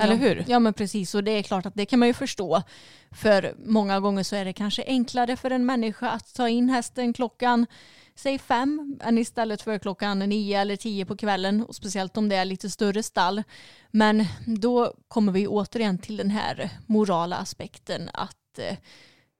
Eller 0.00 0.14
ja. 0.14 0.14
hur? 0.14 0.44
Ja 0.48 0.58
men 0.58 0.74
precis 0.74 1.14
och 1.14 1.24
det 1.24 1.30
är 1.30 1.42
klart 1.42 1.66
att 1.66 1.74
det 1.74 1.86
kan 1.86 1.98
man 1.98 2.08
ju 2.08 2.14
förstå. 2.14 2.62
För 3.10 3.54
många 3.66 4.00
gånger 4.00 4.22
så 4.22 4.36
är 4.36 4.44
det 4.44 4.52
kanske 4.52 4.84
enklare 4.86 5.36
för 5.36 5.50
en 5.50 5.66
människa 5.66 6.10
att 6.10 6.34
ta 6.34 6.48
in 6.48 6.68
hästen 6.68 7.12
klockan 7.12 7.66
säg 8.22 8.38
fem 8.38 8.98
än 9.02 9.18
istället 9.18 9.62
för 9.62 9.78
klockan 9.78 10.18
nio 10.18 10.60
eller 10.60 10.76
tio 10.76 11.04
på 11.04 11.16
kvällen 11.16 11.64
och 11.64 11.74
speciellt 11.74 12.16
om 12.16 12.28
det 12.28 12.36
är 12.36 12.44
lite 12.44 12.70
större 12.70 13.02
stall. 13.02 13.42
Men 13.90 14.24
då 14.46 14.94
kommer 15.08 15.32
vi 15.32 15.46
återigen 15.46 15.98
till 15.98 16.16
den 16.16 16.30
här 16.30 16.70
morala 16.86 17.36
aspekten 17.36 18.10
att 18.14 18.58
eh, 18.58 18.76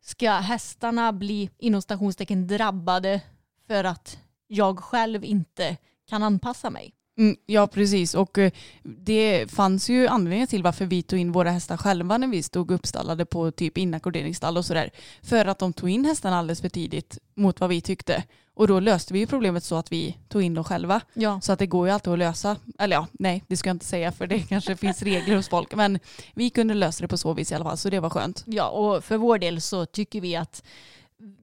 ska 0.02 0.30
hästarna 0.30 1.12
bli 1.12 1.50
inom 1.58 1.82
stationstecken 1.82 2.46
drabbade 2.46 3.20
för 3.66 3.84
att 3.84 4.18
jag 4.46 4.78
själv 4.78 5.24
inte 5.24 5.76
kan 6.08 6.22
anpassa 6.22 6.70
mig? 6.70 6.94
Mm, 7.18 7.36
ja 7.46 7.66
precis 7.66 8.14
och 8.14 8.38
eh, 8.38 8.52
det 8.82 9.50
fanns 9.50 9.90
ju 9.90 10.06
anledningar 10.06 10.46
till 10.46 10.62
varför 10.62 10.86
vi 10.86 11.02
tog 11.02 11.18
in 11.18 11.32
våra 11.32 11.50
hästar 11.50 11.76
själva 11.76 12.18
när 12.18 12.28
vi 12.28 12.42
stod 12.42 12.70
uppstallade 12.70 13.26
på 13.26 13.50
typ 13.50 13.78
inackorderingsstall 13.78 14.56
och 14.56 14.64
sådär. 14.64 14.90
För 15.22 15.46
att 15.46 15.58
de 15.58 15.72
tog 15.72 15.90
in 15.90 16.04
hästarna 16.04 16.38
alldeles 16.38 16.60
för 16.60 16.68
tidigt 16.68 17.18
mot 17.36 17.60
vad 17.60 17.70
vi 17.70 17.80
tyckte. 17.80 18.24
Och 18.60 18.68
då 18.68 18.80
löste 18.80 19.12
vi 19.12 19.18
ju 19.18 19.26
problemet 19.26 19.64
så 19.64 19.76
att 19.76 19.92
vi 19.92 20.16
tog 20.28 20.42
in 20.42 20.54
dem 20.54 20.64
själva. 20.64 21.00
Ja. 21.14 21.40
Så 21.40 21.52
att 21.52 21.58
det 21.58 21.66
går 21.66 21.86
ju 21.88 21.92
alltid 21.94 22.12
att 22.12 22.18
lösa. 22.18 22.56
Eller 22.78 22.96
ja, 22.96 23.06
nej 23.12 23.44
det 23.48 23.56
ska 23.56 23.68
jag 23.68 23.74
inte 23.74 23.84
säga 23.84 24.12
för 24.12 24.26
det 24.26 24.38
kanske 24.48 24.76
finns 24.76 25.02
regler 25.02 25.36
hos 25.36 25.48
folk. 25.48 25.74
Men 25.74 25.98
vi 26.34 26.50
kunde 26.50 26.74
lösa 26.74 27.02
det 27.02 27.08
på 27.08 27.16
så 27.18 27.32
vis 27.34 27.52
i 27.52 27.54
alla 27.54 27.64
fall 27.64 27.76
så 27.78 27.90
det 27.90 28.00
var 28.00 28.10
skönt. 28.10 28.42
ja, 28.46 28.68
och 28.68 29.04
för 29.04 29.16
vår 29.16 29.38
del 29.38 29.60
så 29.60 29.86
tycker 29.86 30.20
vi 30.20 30.36
att 30.36 30.62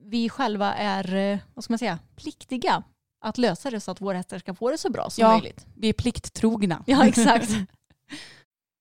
vi 0.04 0.30
själva 0.30 0.74
är, 0.74 1.16
eh, 1.16 1.38
vad 1.54 1.64
ska 1.64 1.72
man 1.74 1.80
säga, 1.80 2.00
pliktiga 2.16 2.84
att 3.22 3.38
lösa 3.38 3.70
det 3.72 3.80
så 3.80 3.92
att 3.92 4.02
våra 4.02 4.18
hästar 4.18 4.40
ska 4.40 4.54
få 4.54 4.72
det 4.72 4.78
så 4.78 4.90
bra 4.90 5.10
som 5.10 5.22
Ja. 5.22 5.32
möjligt. 5.32 5.66
Vi 5.76 5.90
är 5.90 5.94
plikttrogna. 5.94 6.84
Ja, 6.88 7.06
exakt. 7.08 7.50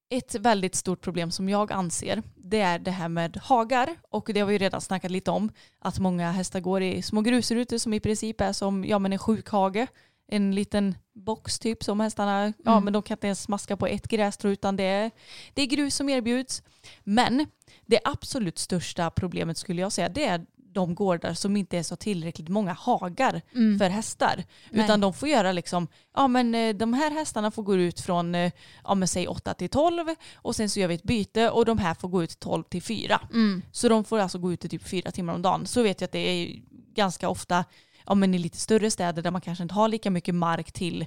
Ett 0.09 0.35
väldigt 0.35 0.75
stort 0.75 1.01
problem 1.01 1.31
som 1.31 1.49
jag 1.49 1.73
anser 1.73 2.23
det 2.37 2.61
är 2.61 2.79
det 2.79 2.91
här 2.91 3.09
med 3.09 3.37
hagar 3.37 3.97
och 4.11 4.31
det 4.35 4.41
har 4.41 4.47
vi 4.47 4.53
ju 4.53 4.59
redan 4.59 4.81
snackat 4.81 5.11
lite 5.11 5.31
om 5.31 5.51
att 5.79 5.99
många 5.99 6.31
hästar 6.31 6.61
går 6.61 6.83
i 6.83 7.03
små 7.03 7.21
grusrutor 7.21 7.79
som 7.79 7.95
i 7.95 8.01
princip 8.01 8.41
är 8.41 8.53
som 8.53 8.85
ja, 8.85 8.99
men 8.99 9.13
en 9.13 9.19
sjukhage. 9.19 9.87
En 10.29 10.55
liten 10.55 10.95
box 11.15 11.59
typ 11.59 11.85
som 11.85 12.01
hästarna, 12.01 12.53
ja 12.65 12.73
Mm. 12.73 12.85
men 12.85 12.93
de 12.93 13.03
kan 13.03 13.15
inte 13.15 13.27
ens 13.27 13.43
smaska 13.43 13.77
på 13.77 13.87
ett 13.87 14.09
grästrå 14.09 14.51
utan 14.51 14.77
det 14.77 14.85
är, 14.85 15.11
det 15.55 15.63
är 15.63 15.67
grus 15.67 15.95
som 15.95 16.09
erbjuds. 16.09 16.63
Men 17.05 17.47
det 17.87 18.01
absolut 18.05 18.59
största 18.59 19.11
problemet 19.11 19.59
skulle 19.59 19.81
jag 19.81 19.93
säga 19.93 20.09
det 20.09 20.25
är 20.27 20.47
de 20.77 20.95
gårdar 20.95 21.35
som 21.35 21.57
inte 21.57 21.77
ens 21.77 21.91
har 21.91 21.97
tillräckligt 21.97 22.49
många 22.49 22.73
hagar 22.73 23.43
Mm. 23.55 23.79
för 23.79 23.89
hästar. 23.91 24.45
Nej. 24.71 24.85
Utan 24.85 25.01
de 25.01 25.15
får 25.15 25.29
göra 25.29 25.53
liksom, 25.53 25.89
ja 26.15 26.29
men 26.29 26.55
eh, 26.55 26.75
de 26.75 26.93
här 26.95 27.11
hästarna 27.11 27.51
får 27.51 27.63
gå 27.63 27.77
ut 27.77 28.01
från, 28.01 28.35
eh, 28.35 28.53
ja 28.85 28.95
men 28.95 29.09
säg 29.09 29.29
8 29.29 29.55
till 29.55 29.69
12 29.69 30.07
och 30.35 30.57
sen 30.57 30.71
så 30.71 30.81
gör 30.81 30.89
vi 30.89 30.95
ett 30.95 31.03
byte 31.03 31.51
och 31.51 31.65
de 31.65 31.79
här 31.79 31.95
får 31.95 32.09
gå 32.09 32.23
ut 32.23 32.39
12 32.41 32.63
till 32.63 32.83
4. 32.83 33.21
Mm. 33.33 33.63
Så 33.73 33.89
de 33.89 34.05
får 34.05 34.19
alltså 34.19 34.39
gå 34.39 34.53
ut 34.53 34.65
i 34.65 34.69
typ 34.69 34.89
fyra 34.89 35.11
timmar 35.11 35.35
om 35.35 35.43
dagen. 35.43 35.67
Så 35.67 35.83
vet 35.83 36.01
jag 36.01 36.07
att 36.09 36.13
det 36.13 36.19
är 36.29 36.63
ganska 36.95 37.29
ofta, 37.29 37.65
ja 38.07 38.15
men 38.15 38.35
i 38.35 38.39
lite 38.39 38.59
större 38.59 38.91
städer 38.91 39.23
där 39.23 39.31
man 39.31 39.41
kanske 39.41 39.63
inte 39.63 39.75
har 39.75 39.89
lika 39.89 40.11
mycket 40.11 40.35
mark 40.35 40.73
till 40.73 41.07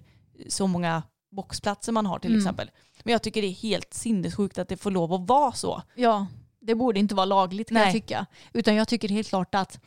så 0.50 0.68
många 0.68 1.04
boxplatser 1.32 1.92
man 1.92 2.06
har 2.06 2.20
till 2.20 2.32
Mm. 2.32 2.40
exempel. 2.42 2.72
Men 3.04 3.12
jag 3.12 3.22
tycker 3.24 3.42
det 3.42 3.48
är 3.48 3.52
helt 3.54 3.94
sinnessjukt 3.94 4.58
att 4.58 4.68
det 4.68 4.78
får 4.78 4.92
lov 4.92 5.14
att 5.14 5.28
vara 5.30 5.52
så. 5.52 5.82
Ja, 5.96 6.28
det 6.62 6.76
borde 6.76 7.00
inte 7.00 7.16
vara 7.16 7.26
lagligt 7.26 7.68
kan 7.68 7.76
Nej. 7.76 7.84
jag 7.84 7.94
tycka. 7.94 8.26
Utan 8.54 8.76
jag 8.76 8.88
tycker 8.88 9.10
helt 9.10 9.30
klart 9.30 9.56
att 9.56 9.80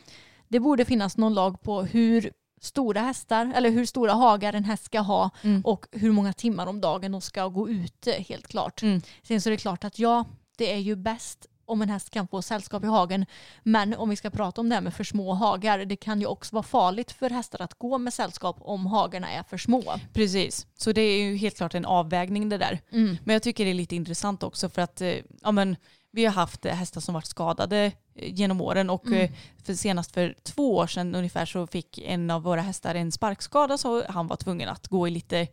det 0.48 0.60
borde 0.60 0.84
finnas 0.84 1.16
någon 1.16 1.34
lag 1.34 1.62
på 1.62 1.82
hur 1.82 2.32
stora 2.60 3.00
hästar, 3.00 3.52
eller 3.56 3.70
hur 3.70 3.86
stora 3.86 4.12
hagar 4.12 4.52
en 4.52 4.64
häst 4.64 4.84
ska 4.84 5.00
ha 5.00 5.30
Mm. 5.42 5.60
och 5.64 5.86
hur 5.92 6.12
många 6.12 6.32
timmar 6.32 6.66
om 6.66 6.80
dagen 6.80 7.12
de 7.12 7.20
ska 7.20 7.48
gå 7.48 7.68
ute 7.68 8.12
helt 8.12 8.46
klart. 8.48 8.82
Mm. 8.82 9.02
Sen 9.22 9.40
så 9.40 9.48
är 9.48 9.50
det 9.50 9.56
klart 9.56 9.84
att 9.84 9.98
ja, 9.98 10.24
det 10.56 10.72
är 10.72 10.78
ju 10.78 10.96
bäst 10.96 11.46
om 11.64 11.82
en 11.82 11.88
häst 11.88 12.10
kan 12.10 12.28
få 12.28 12.42
sällskap 12.42 12.84
i 12.84 12.86
hagen. 12.86 13.26
Men 13.62 13.94
om 13.94 14.10
vi 14.10 14.16
ska 14.16 14.30
prata 14.30 14.60
om 14.60 14.68
det 14.68 14.74
här 14.74 14.82
med 14.82 14.94
för 14.94 15.04
små 15.04 15.32
hagar, 15.32 15.78
det 15.84 15.96
kan 15.96 16.20
ju 16.20 16.26
också 16.26 16.54
vara 16.56 16.62
farligt 16.62 17.12
för 17.12 17.30
hästar 17.30 17.62
att 17.62 17.74
gå 17.74 17.98
med 17.98 18.14
sällskap 18.14 18.56
om 18.60 18.86
hagarna 18.86 19.30
är 19.30 19.42
för 19.42 19.58
små. 19.58 19.82
Precis, 20.12 20.66
så 20.76 20.92
det 20.92 21.00
är 21.00 21.22
ju 21.22 21.36
helt 21.36 21.56
klart 21.56 21.74
en 21.74 21.84
avvägning 21.84 22.48
det 22.48 22.58
där. 22.58 22.80
Mm. 22.92 23.16
Men 23.24 23.32
jag 23.32 23.42
tycker 23.42 23.64
det 23.64 23.70
är 23.70 23.74
lite 23.74 23.96
intressant 23.96 24.42
också 24.42 24.68
för 24.68 24.82
att 24.82 25.00
eh, 25.00 25.14
ja, 25.42 25.52
men, 25.52 25.76
vi 26.12 26.24
har 26.24 26.32
haft 26.32 26.64
hästar 26.64 27.00
som 27.00 27.14
varit 27.14 27.26
skadade 27.26 27.92
eh, 28.14 28.34
genom 28.34 28.60
åren 28.60 28.90
och 28.90 29.06
Mm. 29.06 29.20
eh, 29.20 29.30
för 29.64 29.74
senast 29.74 30.12
för 30.12 30.34
två 30.42 30.76
år 30.76 30.86
sedan 30.86 31.14
ungefär 31.14 31.46
så 31.46 31.66
fick 31.66 31.98
en 31.98 32.30
av 32.30 32.42
våra 32.42 32.60
hästar 32.60 32.94
en 32.94 33.12
sparkskada 33.12 33.78
så 33.78 34.04
han 34.08 34.26
var 34.26 34.36
tvungen 34.36 34.68
att 34.68 34.88
gå 34.88 35.08
i 35.08 35.10
lite 35.10 35.48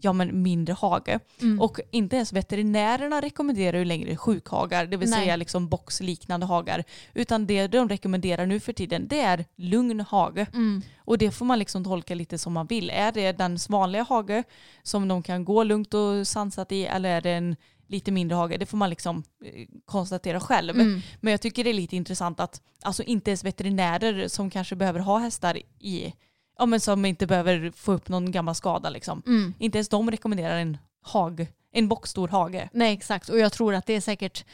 ja, 0.00 0.12
men 0.12 0.42
mindre 0.42 0.72
hage. 0.74 1.20
Mm. 1.40 1.60
Och 1.60 1.80
inte 1.90 2.16
ens 2.16 2.32
veterinärerna 2.32 3.20
rekommenderar 3.20 3.78
ju 3.78 3.84
längre 3.84 4.16
sjukhagar, 4.16 4.86
det 4.86 4.96
vill 4.96 5.10
Nej. 5.10 5.18
säga 5.20 5.36
liksom 5.36 5.68
boxliknande 5.68 6.46
hagar. 6.46 6.84
Utan 7.14 7.46
det 7.46 7.66
de 7.66 7.88
rekommenderar 7.88 8.46
nu 8.46 8.60
för 8.60 8.72
tiden 8.72 9.08
det 9.08 9.20
är 9.20 9.44
lugn 9.56 10.00
hage. 10.00 10.46
Mm. 10.54 10.82
Och 10.96 11.18
det 11.18 11.30
får 11.30 11.44
man 11.44 11.58
liksom 11.58 11.84
tolka 11.84 12.14
lite 12.14 12.38
som 12.38 12.52
man 12.52 12.66
vill. 12.66 12.90
Är 12.90 13.12
det 13.12 13.32
den 13.32 13.58
vanliga 13.68 14.02
hage 14.02 14.44
som 14.82 15.08
de 15.08 15.22
kan 15.22 15.44
gå 15.44 15.64
lugnt 15.64 15.94
och 15.94 16.26
sansat 16.26 16.72
i 16.72 16.86
eller 16.86 17.08
är 17.08 17.20
det 17.20 17.30
en 17.30 17.56
lite 17.94 18.12
mindre 18.12 18.36
hage? 18.36 18.56
Det 18.56 18.66
får 18.66 18.78
man 18.78 18.90
liksom 18.90 19.22
eh, 19.44 19.66
konstatera 19.84 20.40
själv. 20.40 20.80
Mm. 20.80 21.00
Men 21.20 21.30
jag 21.30 21.40
tycker 21.40 21.64
det 21.64 21.70
är 21.70 21.74
lite 21.74 21.96
intressant 21.96 22.40
att 22.40 22.62
alltså 22.82 23.02
inte 23.02 23.30
ens 23.30 23.44
veterinärer 23.44 24.28
som 24.28 24.50
kanske 24.50 24.76
behöver 24.76 25.00
ha 25.00 25.18
hästar 25.18 25.58
i, 25.78 26.14
ja 26.58 26.66
men 26.66 26.80
som 26.80 27.04
inte 27.04 27.26
behöver 27.26 27.70
få 27.70 27.92
upp 27.92 28.08
någon 28.08 28.30
gammal 28.30 28.54
skada 28.54 28.90
liksom. 28.90 29.22
Mm. 29.26 29.54
Inte 29.58 29.78
ens 29.78 29.88
de 29.88 30.10
rekommenderar 30.10 30.58
en 30.58 30.78
hag, 31.02 31.46
en 31.72 31.88
boxstor 31.88 32.28
hage. 32.28 32.68
Nej 32.72 32.92
exakt 32.92 33.28
och 33.28 33.38
jag 33.38 33.52
tror 33.52 33.74
att 33.74 33.86
det 33.86 33.94
är 33.94 34.00
säkert 34.00 34.44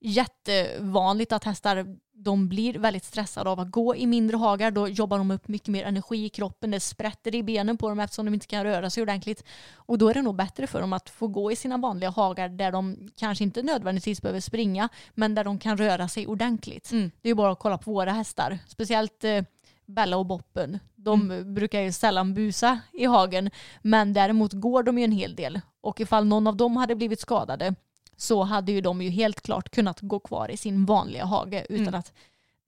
jättevanligt 0.00 1.32
att 1.32 1.44
hästar 1.44 1.96
de 2.18 2.48
blir 2.48 2.78
väldigt 2.78 3.04
stressade 3.04 3.50
av 3.50 3.60
att 3.60 3.70
gå 3.70 3.96
i 3.96 4.06
mindre 4.06 4.36
hagar. 4.36 4.70
Då 4.70 4.88
jobbar 4.88 5.18
de 5.18 5.30
upp 5.30 5.48
mycket 5.48 5.68
mer 5.68 5.84
energi 5.84 6.24
i 6.24 6.28
kroppen. 6.28 6.70
Det 6.70 6.80
sprätter 6.80 7.34
i 7.34 7.42
benen 7.42 7.76
på 7.76 7.88
dem 7.88 8.00
eftersom 8.00 8.24
de 8.24 8.34
inte 8.34 8.46
kan 8.46 8.64
röra 8.64 8.90
sig 8.90 9.02
ordentligt. 9.02 9.44
Och 9.74 9.98
då 9.98 10.08
är 10.08 10.14
det 10.14 10.22
nog 10.22 10.36
bättre 10.36 10.66
för 10.66 10.80
dem 10.80 10.92
att 10.92 11.10
få 11.10 11.26
gå 11.28 11.52
i 11.52 11.56
sina 11.56 11.76
vanliga 11.76 12.10
hagar 12.10 12.48
där 12.48 12.72
de 12.72 13.10
kanske 13.16 13.44
inte 13.44 13.62
nödvändigtvis 13.62 14.22
behöver 14.22 14.40
springa 14.40 14.88
men 15.14 15.34
där 15.34 15.44
de 15.44 15.58
kan 15.58 15.76
röra 15.76 16.08
sig 16.08 16.26
ordentligt. 16.26 16.92
Mm. 16.92 17.10
Det 17.20 17.30
är 17.30 17.34
bara 17.34 17.52
att 17.52 17.58
kolla 17.58 17.78
på 17.78 17.92
våra 17.92 18.12
hästar. 18.12 18.58
Speciellt 18.68 19.24
eh, 19.24 19.42
Bella 19.86 20.16
och 20.16 20.26
Boppen. 20.26 20.78
De 20.94 21.42
brukar 21.54 21.80
ju 21.80 21.92
sällan 21.92 22.34
busa 22.34 22.80
i 22.92 23.04
hagen 23.04 23.50
men 23.82 24.12
däremot 24.12 24.52
går 24.52 24.82
de 24.82 24.98
ju 24.98 25.04
en 25.04 25.12
hel 25.12 25.34
del. 25.34 25.60
Och 25.80 26.00
ifall 26.00 26.26
någon 26.26 26.46
av 26.46 26.56
dem 26.56 26.76
hade 26.76 26.94
blivit 26.94 27.20
skadade 27.20 27.74
så 28.16 28.42
hade 28.42 28.72
ju 28.72 28.80
de 28.80 29.02
ju 29.02 29.10
helt 29.10 29.40
klart 29.42 29.70
kunnat 29.70 30.00
gå 30.00 30.18
kvar 30.18 30.50
i 30.50 30.56
sin 30.56 30.84
vanliga 30.86 31.24
hage 31.24 31.66
utan 31.68 31.86
Mm. 31.88 31.94
att 32.00 32.12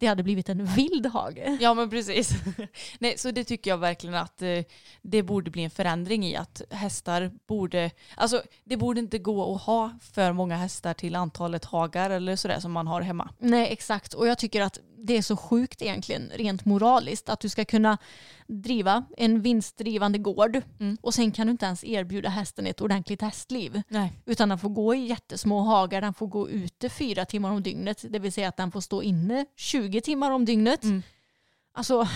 det 0.01 0.07
hade 0.07 0.23
blivit 0.23 0.49
en 0.49 0.65
vild 0.67 1.07
hage. 1.07 1.59
Ja 1.61 1.75
men 1.75 1.91
precis. 1.91 2.31
Nej, 2.99 3.19
så 3.19 3.31
det 3.31 3.45
tycker 3.45 3.71
jag 3.71 3.79
verkligen 3.79 4.15
att 4.15 4.43
eh, 4.43 4.59
det 5.03 5.23
borde 5.23 5.51
bli 5.51 5.65
en 5.65 5.71
förändring 5.71 6.25
i 6.27 6.37
att 6.37 6.63
hästar 6.71 7.31
borde, 7.49 7.91
alltså 8.17 8.43
det 8.65 8.77
borde 8.77 9.01
inte 9.01 9.19
gå 9.19 9.55
att 9.55 9.63
ha 9.63 9.91
för 10.01 10.33
många 10.33 10.57
hästar 10.57 10.95
till 10.95 11.17
antalet 11.17 11.65
hagar 11.65 12.11
eller 12.11 12.37
sådär 12.37 12.61
som 12.61 12.73
man 12.73 12.87
har 12.87 13.01
hemma. 13.01 13.31
Nej 13.39 13.69
exakt 13.73 14.15
och 14.15 14.27
jag 14.29 14.39
tycker 14.39 14.63
att 14.63 14.79
det 15.05 15.17
är 15.17 15.23
så 15.23 15.37
sjukt 15.37 15.83
egentligen 15.83 16.31
rent 16.35 16.65
moraliskt 16.65 17.29
att 17.29 17.41
du 17.41 17.49
ska 17.49 17.65
kunna 17.65 17.99
driva 18.47 19.05
en 19.17 19.43
vinstdrivande 19.43 20.19
gård 20.19 20.61
Mm. 20.81 20.97
och 21.01 21.15
sen 21.15 21.33
kan 21.33 21.47
du 21.47 21.51
inte 21.51 21.67
ens 21.67 21.85
erbjuda 21.85 22.29
hästen 22.29 22.67
ett 22.67 22.81
ordentligt 22.81 23.23
hästliv. 23.23 23.83
Nej. 23.89 24.13
Utan 24.27 24.49
den 24.49 24.59
får 24.59 24.69
gå 24.69 24.95
i 24.95 25.07
jättesmå 25.07 25.61
hagar, 25.61 26.01
den 26.01 26.15
får 26.15 26.27
gå 26.27 26.49
ute 26.49 26.89
fyra 26.89 27.25
timmar 27.25 27.51
om 27.51 27.63
dygnet. 27.63 28.05
Det 28.09 28.19
vill 28.19 28.33
säga 28.33 28.49
att 28.49 28.57
den 28.57 28.71
får 28.73 28.81
stå 28.81 29.03
inne 29.03 29.47
20 29.57 30.01
timmar 30.01 30.31
om 30.31 30.45
dygnet. 30.45 30.85
Mm. 30.85 31.03
Alltså, 31.73 32.09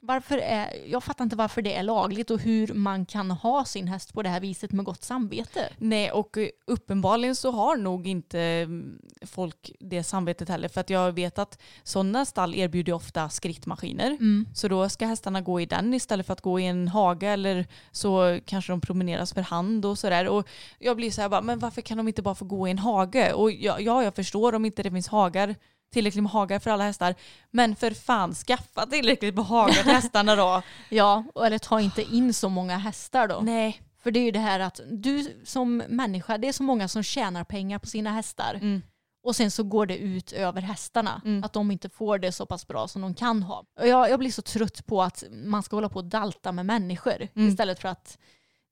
varför 0.00 0.38
är, 0.38 0.68
jag 0.86 1.04
fattar 1.04 1.24
inte 1.24 1.36
varför 1.36 1.62
det 1.62 1.74
är 1.74 1.82
lagligt 1.82 2.30
och 2.30 2.40
hur 2.40 2.74
man 2.74 3.06
kan 3.06 3.30
ha 3.30 3.64
sin 3.64 3.88
häst 3.88 4.14
på 4.14 4.22
det 4.22 4.28
här 4.28 4.40
viset 4.40 4.72
med 4.72 4.84
gott 4.84 5.02
samvete. 5.02 5.68
Nej 5.78 6.10
och 6.10 6.38
eh, 6.38 6.48
uppenbarligen 6.66 7.36
så 7.36 7.50
har 7.50 7.76
nog 7.76 8.06
inte 8.06 8.40
mm, 8.40 8.98
folk 9.26 9.72
det 9.80 10.02
samvetet 10.02 10.48
heller 10.48 10.68
för 10.68 10.80
att 10.80 10.90
jag 10.90 11.12
vet 11.12 11.38
att 11.38 11.58
sådana 11.82 12.24
stall 12.24 12.54
erbjuder 12.54 12.92
ofta 12.92 13.28
skrittmaskiner. 13.28 14.16
Så 14.54 14.68
då 14.68 14.88
ska 14.88 15.06
hästarna 15.06 15.40
gå 15.40 15.60
i 15.60 15.66
den 15.66 15.94
istället 15.94 16.26
för 16.26 16.32
att 16.32 16.40
gå 16.40 16.60
i 16.60 16.66
en 16.66 16.88
hage 16.88 17.26
eller 17.26 17.66
så 17.92 18.40
kanske 18.44 18.72
de 18.72 18.80
promeneras 18.80 19.32
för 19.32 19.42
hand 19.42 19.84
och 19.84 19.98
sådär. 19.98 20.28
Och 20.28 20.48
jag 20.78 20.96
blir 20.96 21.10
så 21.10 21.20
här 21.20 21.28
bara, 21.28 21.42
men 21.42 21.58
varför 21.58 21.80
kan 21.80 21.96
de 21.96 22.08
inte 22.08 22.22
bara 22.22 22.34
få 22.34 22.44
gå 22.44 22.68
i 22.68 22.70
en 22.70 22.78
hage? 22.78 23.32
Och 23.32 23.52
ja, 23.52 23.80
ja 23.80 24.02
jag 24.02 24.14
förstår 24.14 24.54
om 24.54 24.64
inte 24.64 24.82
det 24.82 24.90
finns 24.90 25.08
hagar, 25.08 25.54
tillräckligt 25.92 26.22
med 26.22 26.32
hagar 26.32 26.58
för 26.58 26.70
alla 26.70 26.84
hästar. 26.84 27.14
Men 27.50 27.76
för 27.76 27.90
fan 27.90 28.34
skaffa 28.34 28.86
tillräckligt 28.86 29.34
med 29.34 29.44
hagar 29.44 29.72
till 29.82 29.92
hästarna 29.92 30.36
då. 30.36 30.62
Ja, 30.88 31.24
eller 31.44 31.58
ta 31.58 31.80
inte 31.80 32.02
in 32.02 32.34
så 32.34 32.48
många 32.48 32.76
hästar 32.78 33.28
då. 33.28 33.40
Nej. 33.42 33.82
För 34.02 34.10
det 34.10 34.20
är 34.20 34.24
ju 34.24 34.30
det 34.30 34.38
här 34.38 34.60
att 34.60 34.80
du 34.90 35.42
som 35.44 35.76
människa, 35.76 36.38
det 36.38 36.48
är 36.48 36.52
så 36.52 36.62
många 36.62 36.88
som 36.88 37.02
tjänar 37.02 37.44
pengar 37.44 37.78
på 37.78 37.86
sina 37.86 38.10
hästar. 38.12 38.54
Mm. 38.54 38.82
Och 39.22 39.36
sen 39.36 39.50
så 39.50 39.62
går 39.62 39.86
det 39.86 39.96
ut 39.98 40.32
över 40.32 40.60
hästarna. 40.60 41.22
Mm. 41.24 41.44
Att 41.44 41.52
de 41.52 41.70
inte 41.70 41.88
får 41.88 42.18
det 42.18 42.32
så 42.32 42.46
pass 42.46 42.66
bra 42.66 42.88
som 42.88 43.02
de 43.02 43.14
kan 43.14 43.42
ha. 43.42 43.64
Och 43.80 43.88
jag, 43.88 44.10
jag 44.10 44.18
blir 44.18 44.30
så 44.30 44.42
trött 44.42 44.86
på 44.86 45.02
att 45.02 45.24
man 45.30 45.62
ska 45.62 45.76
hålla 45.76 45.88
på 45.88 45.98
och 45.98 46.04
dalta 46.04 46.52
med 46.52 46.66
människor 46.66 47.28
Mm. 47.34 47.48
istället 47.48 47.80
för 47.80 47.88
att 47.88 48.18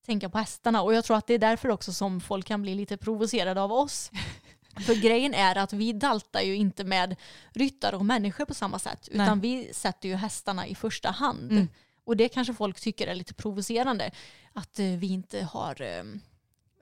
tänka 0.07 0.29
på 0.31 0.39
hästarna. 0.39 0.83
Och 0.83 0.95
jag 0.95 1.05
tror 1.05 1.17
att 1.17 1.27
det 1.27 1.35
är 1.35 1.39
därför 1.39 1.69
också 1.69 1.93
som 1.93 2.21
folk 2.21 2.47
kan 2.47 2.63
bli 2.63 2.75
lite 2.75 2.97
provocerade 2.97 3.63
av 3.63 3.73
oss. 3.73 4.11
För 4.81 4.95
grejen 4.95 5.35
är 5.35 5.59
att 5.59 5.73
vi 5.73 5.93
daltar 5.93 6.41
ju 6.41 6.57
inte 6.57 6.85
med 6.85 7.17
ryttare 7.53 7.97
och 7.97 8.07
människor 8.07 8.45
på 8.45 8.55
samma 8.55 8.79
sätt. 8.79 9.09
Utan 9.13 9.41
vi 9.41 9.71
sätter 9.73 10.09
ju 10.09 10.15
hästarna 10.15 10.67
i 10.67 10.75
första 10.75 11.11
hand. 11.11 11.53
Mm. 11.53 11.69
Och 12.05 12.17
det 12.17 12.29
kanske 12.29 12.55
folk 12.55 12.81
tycker 12.81 13.07
är 13.07 13.15
lite 13.15 13.35
provocerande. 13.35 14.11
Att 14.53 14.79
eh, 14.79 14.87
vi 14.87 15.07
inte 15.07 15.45
har, 15.45 15.83
eh, 15.83 16.05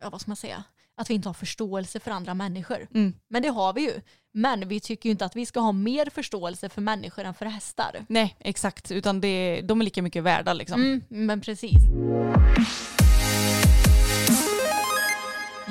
ja 0.00 0.10
vad 0.10 0.20
ska 0.20 0.30
man 0.30 0.36
säga, 0.36 0.64
att 0.96 1.10
vi 1.10 1.14
inte 1.14 1.28
har 1.28 1.34
förståelse 1.34 2.00
för 2.00 2.10
andra 2.10 2.34
människor. 2.34 2.88
Mm. 2.94 3.14
Men 3.28 3.42
det 3.42 3.48
har 3.48 3.72
vi 3.72 3.80
ju. 3.80 4.00
Men 4.32 4.68
vi 4.68 4.80
tycker 4.80 5.08
ju 5.08 5.10
inte 5.10 5.24
att 5.24 5.36
vi 5.36 5.46
ska 5.46 5.60
ha 5.60 5.72
mer 5.72 6.10
förståelse 6.10 6.68
för 6.68 6.80
människor 6.80 7.24
än 7.24 7.34
för 7.34 7.46
hästar. 7.46 8.06
Nej, 8.08 8.36
exakt. 8.38 8.90
Utan 8.90 9.20
det, 9.20 9.60
de 9.60 9.80
är 9.80 9.84
lika 9.84 10.02
mycket 10.02 10.22
värda 10.22 10.52
liksom. 10.52 10.80
Mm, 10.80 11.02
men 11.08 11.40
precis. 11.40 11.82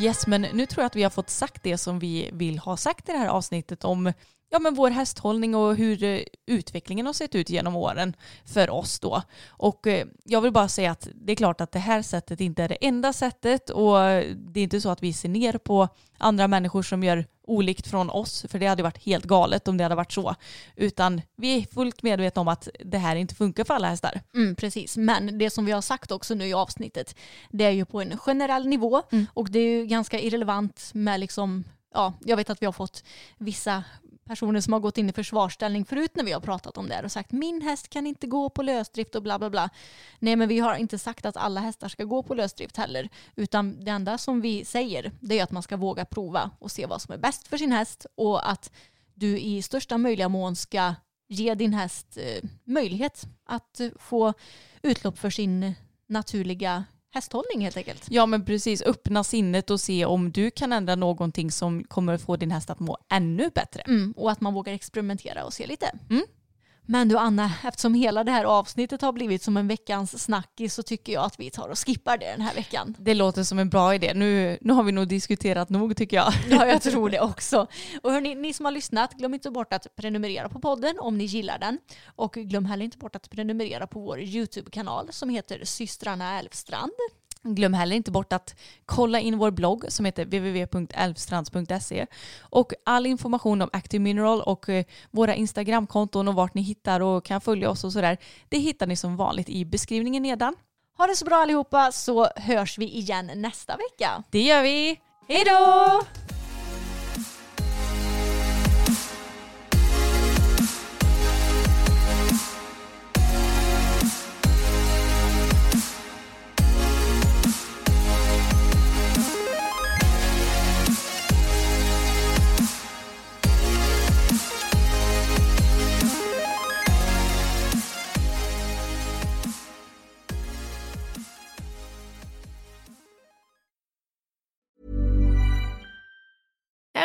Yes, 0.03 0.27
men 0.27 0.41
nu 0.41 0.65
tror 0.65 0.81
jag 0.81 0.85
att 0.85 0.95
vi 0.95 1.03
har 1.03 1.09
fått 1.09 1.29
sagt 1.29 1.63
det 1.63 1.77
som 1.77 1.99
vi 1.99 2.29
vill 2.33 2.59
ha 2.59 2.77
sagt 2.77 3.09
i 3.09 3.11
det 3.11 3.17
här 3.17 3.27
avsnittet 3.27 3.83
om 3.83 4.13
ja, 4.53 4.59
men 4.59 4.73
vår 4.73 4.89
hästhållning 4.89 5.55
och 5.55 5.75
hur 5.75 6.03
eh, 6.03 6.21
utvecklingen 6.45 7.05
har 7.05 7.13
sett 7.13 7.35
ut 7.35 7.49
genom 7.49 7.75
åren 7.75 8.15
för 8.45 8.69
oss 8.69 8.99
då. 8.99 9.21
Och 9.47 9.87
eh, 9.87 10.07
jag 10.23 10.41
vill 10.41 10.51
bara 10.51 10.67
säga 10.67 10.91
att 10.91 11.07
det 11.15 11.31
är 11.31 11.35
klart 11.35 11.61
att 11.61 11.71
det 11.71 11.79
här 11.79 12.01
sättet 12.01 12.41
inte 12.41 12.63
är 12.63 12.69
det 12.69 12.75
enda 12.85 13.13
sättet 13.13 13.69
och 13.69 13.95
det 14.35 14.59
är 14.59 14.63
inte 14.63 14.81
så 14.81 14.89
att 14.89 15.03
vi 15.03 15.13
ser 15.13 15.29
ner 15.29 15.53
på 15.57 15.87
andra 16.17 16.47
människor 16.47 16.83
som 16.83 17.03
gör 17.03 17.25
olikt 17.47 17.87
från 17.87 18.09
oss, 18.09 18.45
för 18.49 18.59
det 18.59 18.67
hade 18.67 18.83
varit 18.83 19.05
helt 19.05 19.25
galet 19.25 19.67
om 19.67 19.77
det 19.77 19.83
hade 19.83 19.95
varit 19.95 20.11
så. 20.11 20.35
Utan 20.75 21.21
vi 21.35 21.57
är 21.57 21.73
fullt 21.73 22.03
medvetna 22.03 22.41
om 22.41 22.47
att 22.47 22.67
det 22.85 22.97
här 22.97 23.15
inte 23.15 23.35
funkar 23.35 23.63
för 23.63 23.73
alla 23.73 23.89
hästar. 23.89 24.21
Mm, 24.35 24.55
precis, 24.55 24.97
men 24.97 25.37
det 25.37 25.49
som 25.49 25.65
vi 25.65 25.71
har 25.71 25.81
sagt 25.81 26.11
också 26.11 26.35
nu 26.35 26.47
i 26.47 26.53
avsnittet, 26.53 27.15
det 27.49 27.63
är 27.63 27.71
ju 27.71 27.85
på 27.85 28.01
en 28.01 28.17
generell 28.17 28.67
nivå 28.67 29.01
Mm. 29.11 29.25
och 29.33 29.51
det 29.51 29.59
är 29.59 29.69
ju 29.79 29.85
ganska 29.85 30.19
irrelevant 30.19 30.91
med 30.93 31.19
liksom 31.19 31.63
Ja, 31.95 32.13
jag 32.25 32.37
vet 32.37 32.49
att 32.49 32.61
vi 32.61 32.65
har 32.65 32.73
fått 32.73 33.03
vissa 33.37 33.83
personer 34.25 34.61
som 34.61 34.73
har 34.73 34.79
gått 34.79 34.97
in 34.97 35.09
i 35.09 35.13
försvarsställning 35.13 35.85
förut 35.85 36.11
när 36.15 36.23
vi 36.23 36.31
har 36.31 36.39
pratat 36.39 36.77
om 36.77 36.89
det 36.89 36.95
här 36.95 37.05
och 37.05 37.11
sagt 37.11 37.31
min 37.31 37.61
häst 37.61 37.89
kan 37.89 38.07
inte 38.07 38.27
gå 38.27 38.49
på 38.49 38.61
lösdrift 38.61 39.15
och 39.15 39.23
bla 39.23 39.39
bla 39.39 39.49
bla. 39.49 39.69
Nej 40.19 40.35
men 40.35 40.49
vi 40.49 40.59
har 40.59 40.75
inte 40.75 40.99
sagt 40.99 41.25
att 41.25 41.37
alla 41.37 41.61
hästar 41.61 41.87
ska 41.87 42.03
gå 42.03 42.23
på 42.23 42.33
lösdrift 42.33 42.77
heller 42.77 43.09
utan 43.35 43.83
det 43.83 43.91
enda 43.91 44.17
som 44.17 44.41
vi 44.41 44.65
säger 44.65 45.11
det 45.19 45.39
är 45.39 45.43
att 45.43 45.51
man 45.51 45.63
ska 45.63 45.77
våga 45.77 46.05
prova 46.05 46.51
och 46.59 46.71
se 46.71 46.85
vad 46.85 47.01
som 47.01 47.13
är 47.13 47.17
bäst 47.17 47.47
för 47.47 47.57
sin 47.57 47.71
häst 47.71 48.05
och 48.15 48.49
att 48.49 48.71
du 49.13 49.39
i 49.39 49.61
största 49.61 49.97
möjliga 49.97 50.29
mån 50.29 50.55
ska 50.55 50.95
ge 51.27 51.55
din 51.55 51.73
häst 51.73 52.17
eh, 52.17 52.49
möjlighet 52.63 53.23
att 53.45 53.79
eh, 53.79 53.89
få 53.99 54.33
utlopp 54.81 55.19
för 55.19 55.29
sin 55.29 55.73
naturliga 56.07 56.83
hästhållning 57.13 57.63
helt 57.63 57.77
enkelt. 57.77 58.05
Ja 58.09 58.25
men 58.25 58.45
precis, 58.45 58.81
öppna 58.81 59.23
sinnet 59.23 59.69
och 59.69 59.79
se 59.79 60.05
om 60.05 60.31
du 60.31 60.51
kan 60.51 60.73
ändra 60.73 60.95
någonting 60.95 61.51
som 61.51 61.83
kommer 61.83 62.17
få 62.17 62.35
din 62.35 62.51
häst 62.51 62.69
att 62.69 62.79
må 62.79 62.97
ännu 63.09 63.49
bättre. 63.55 63.81
Mm, 63.81 64.13
och 64.17 64.31
att 64.31 64.41
man 64.41 64.53
vågar 64.53 64.73
experimentera 64.73 65.45
och 65.45 65.53
se 65.53 65.67
lite. 65.67 65.91
Mm. 66.09 66.23
Men 66.85 67.07
du 67.07 67.17
Anna, 67.17 67.51
eftersom 67.63 67.93
hela 67.93 68.23
det 68.23 68.31
här 68.31 68.45
avsnittet 68.45 69.01
har 69.01 69.13
blivit 69.13 69.43
som 69.43 69.57
en 69.57 69.67
veckans 69.67 70.23
snackis 70.23 70.73
så 70.73 70.83
tycker 70.83 71.13
jag 71.13 71.25
att 71.25 71.39
vi 71.39 71.49
tar 71.49 71.69
och 71.69 71.79
skippar 71.79 72.17
det 72.17 72.31
den 72.31 72.41
här 72.41 72.55
veckan. 72.55 72.95
Det 72.99 73.13
låter 73.13 73.43
som 73.43 73.59
en 73.59 73.69
bra 73.69 73.95
idé. 73.95 74.13
Nu, 74.13 74.57
nu 74.61 74.73
har 74.73 74.83
vi 74.83 74.91
nog 74.91 75.07
diskuterat 75.07 75.69
nog 75.69 75.97
tycker 75.97 76.17
jag. 76.17 76.33
Ja, 76.49 76.67
jag 76.67 76.81
tror 76.81 77.09
det 77.09 77.19
också. 77.19 77.67
Och 78.03 78.11
hörni, 78.11 78.35
ni 78.35 78.53
som 78.53 78.65
har 78.65 78.71
lyssnat, 78.71 79.13
glöm 79.13 79.33
inte 79.33 79.51
bort 79.51 79.73
att 79.73 79.95
prenumerera 79.95 80.49
på 80.49 80.59
podden 80.59 80.99
om 80.99 81.17
ni 81.17 81.23
gillar 81.23 81.59
den. 81.59 81.79
Och 82.15 82.33
glöm 82.33 82.65
heller 82.65 82.85
inte 82.85 82.97
bort 82.97 83.15
att 83.15 83.29
prenumerera 83.29 83.87
på 83.87 83.99
vår 83.99 84.19
YouTube-kanal 84.19 85.07
som 85.11 85.29
heter 85.29 85.65
Systrarna 85.65 86.39
Älvstrand. 86.39 86.91
Glöm 87.43 87.73
heller 87.73 87.95
inte 87.95 88.11
bort 88.11 88.33
att 88.33 88.55
kolla 88.85 89.19
in 89.19 89.37
vår 89.37 89.51
blogg 89.51 89.85
som 89.87 90.05
heter 90.05 90.25
www.elvstrands.se 90.25 92.05
och 92.39 92.73
all 92.85 93.05
information 93.05 93.61
om 93.61 93.69
Active 93.73 94.01
Mineral 94.01 94.41
och 94.41 94.69
eh, 94.69 94.85
våra 95.11 95.35
Instagramkonton 95.35 96.27
och 96.27 96.35
vart 96.35 96.53
ni 96.53 96.61
hittar 96.61 96.99
och 96.99 97.25
kan 97.25 97.41
följa 97.41 97.69
oss 97.69 97.83
och 97.83 97.93
sådär. 97.93 98.17
Det 98.49 98.57
hittar 98.57 98.87
ni 98.87 98.95
som 98.95 99.17
vanligt 99.17 99.49
i 99.49 99.65
beskrivningen 99.65 100.23
nedan. 100.23 100.55
Ha 100.97 101.07
det 101.07 101.15
så 101.15 101.25
bra 101.25 101.35
allihopa 101.35 101.91
så 101.91 102.27
hörs 102.35 102.77
vi 102.77 102.85
igen 102.85 103.31
nästa 103.35 103.77
vecka. 103.77 104.23
Det 104.31 104.41
gör 104.41 104.61
vi! 104.61 104.99
Hej 105.27 105.43
då! 105.45 106.01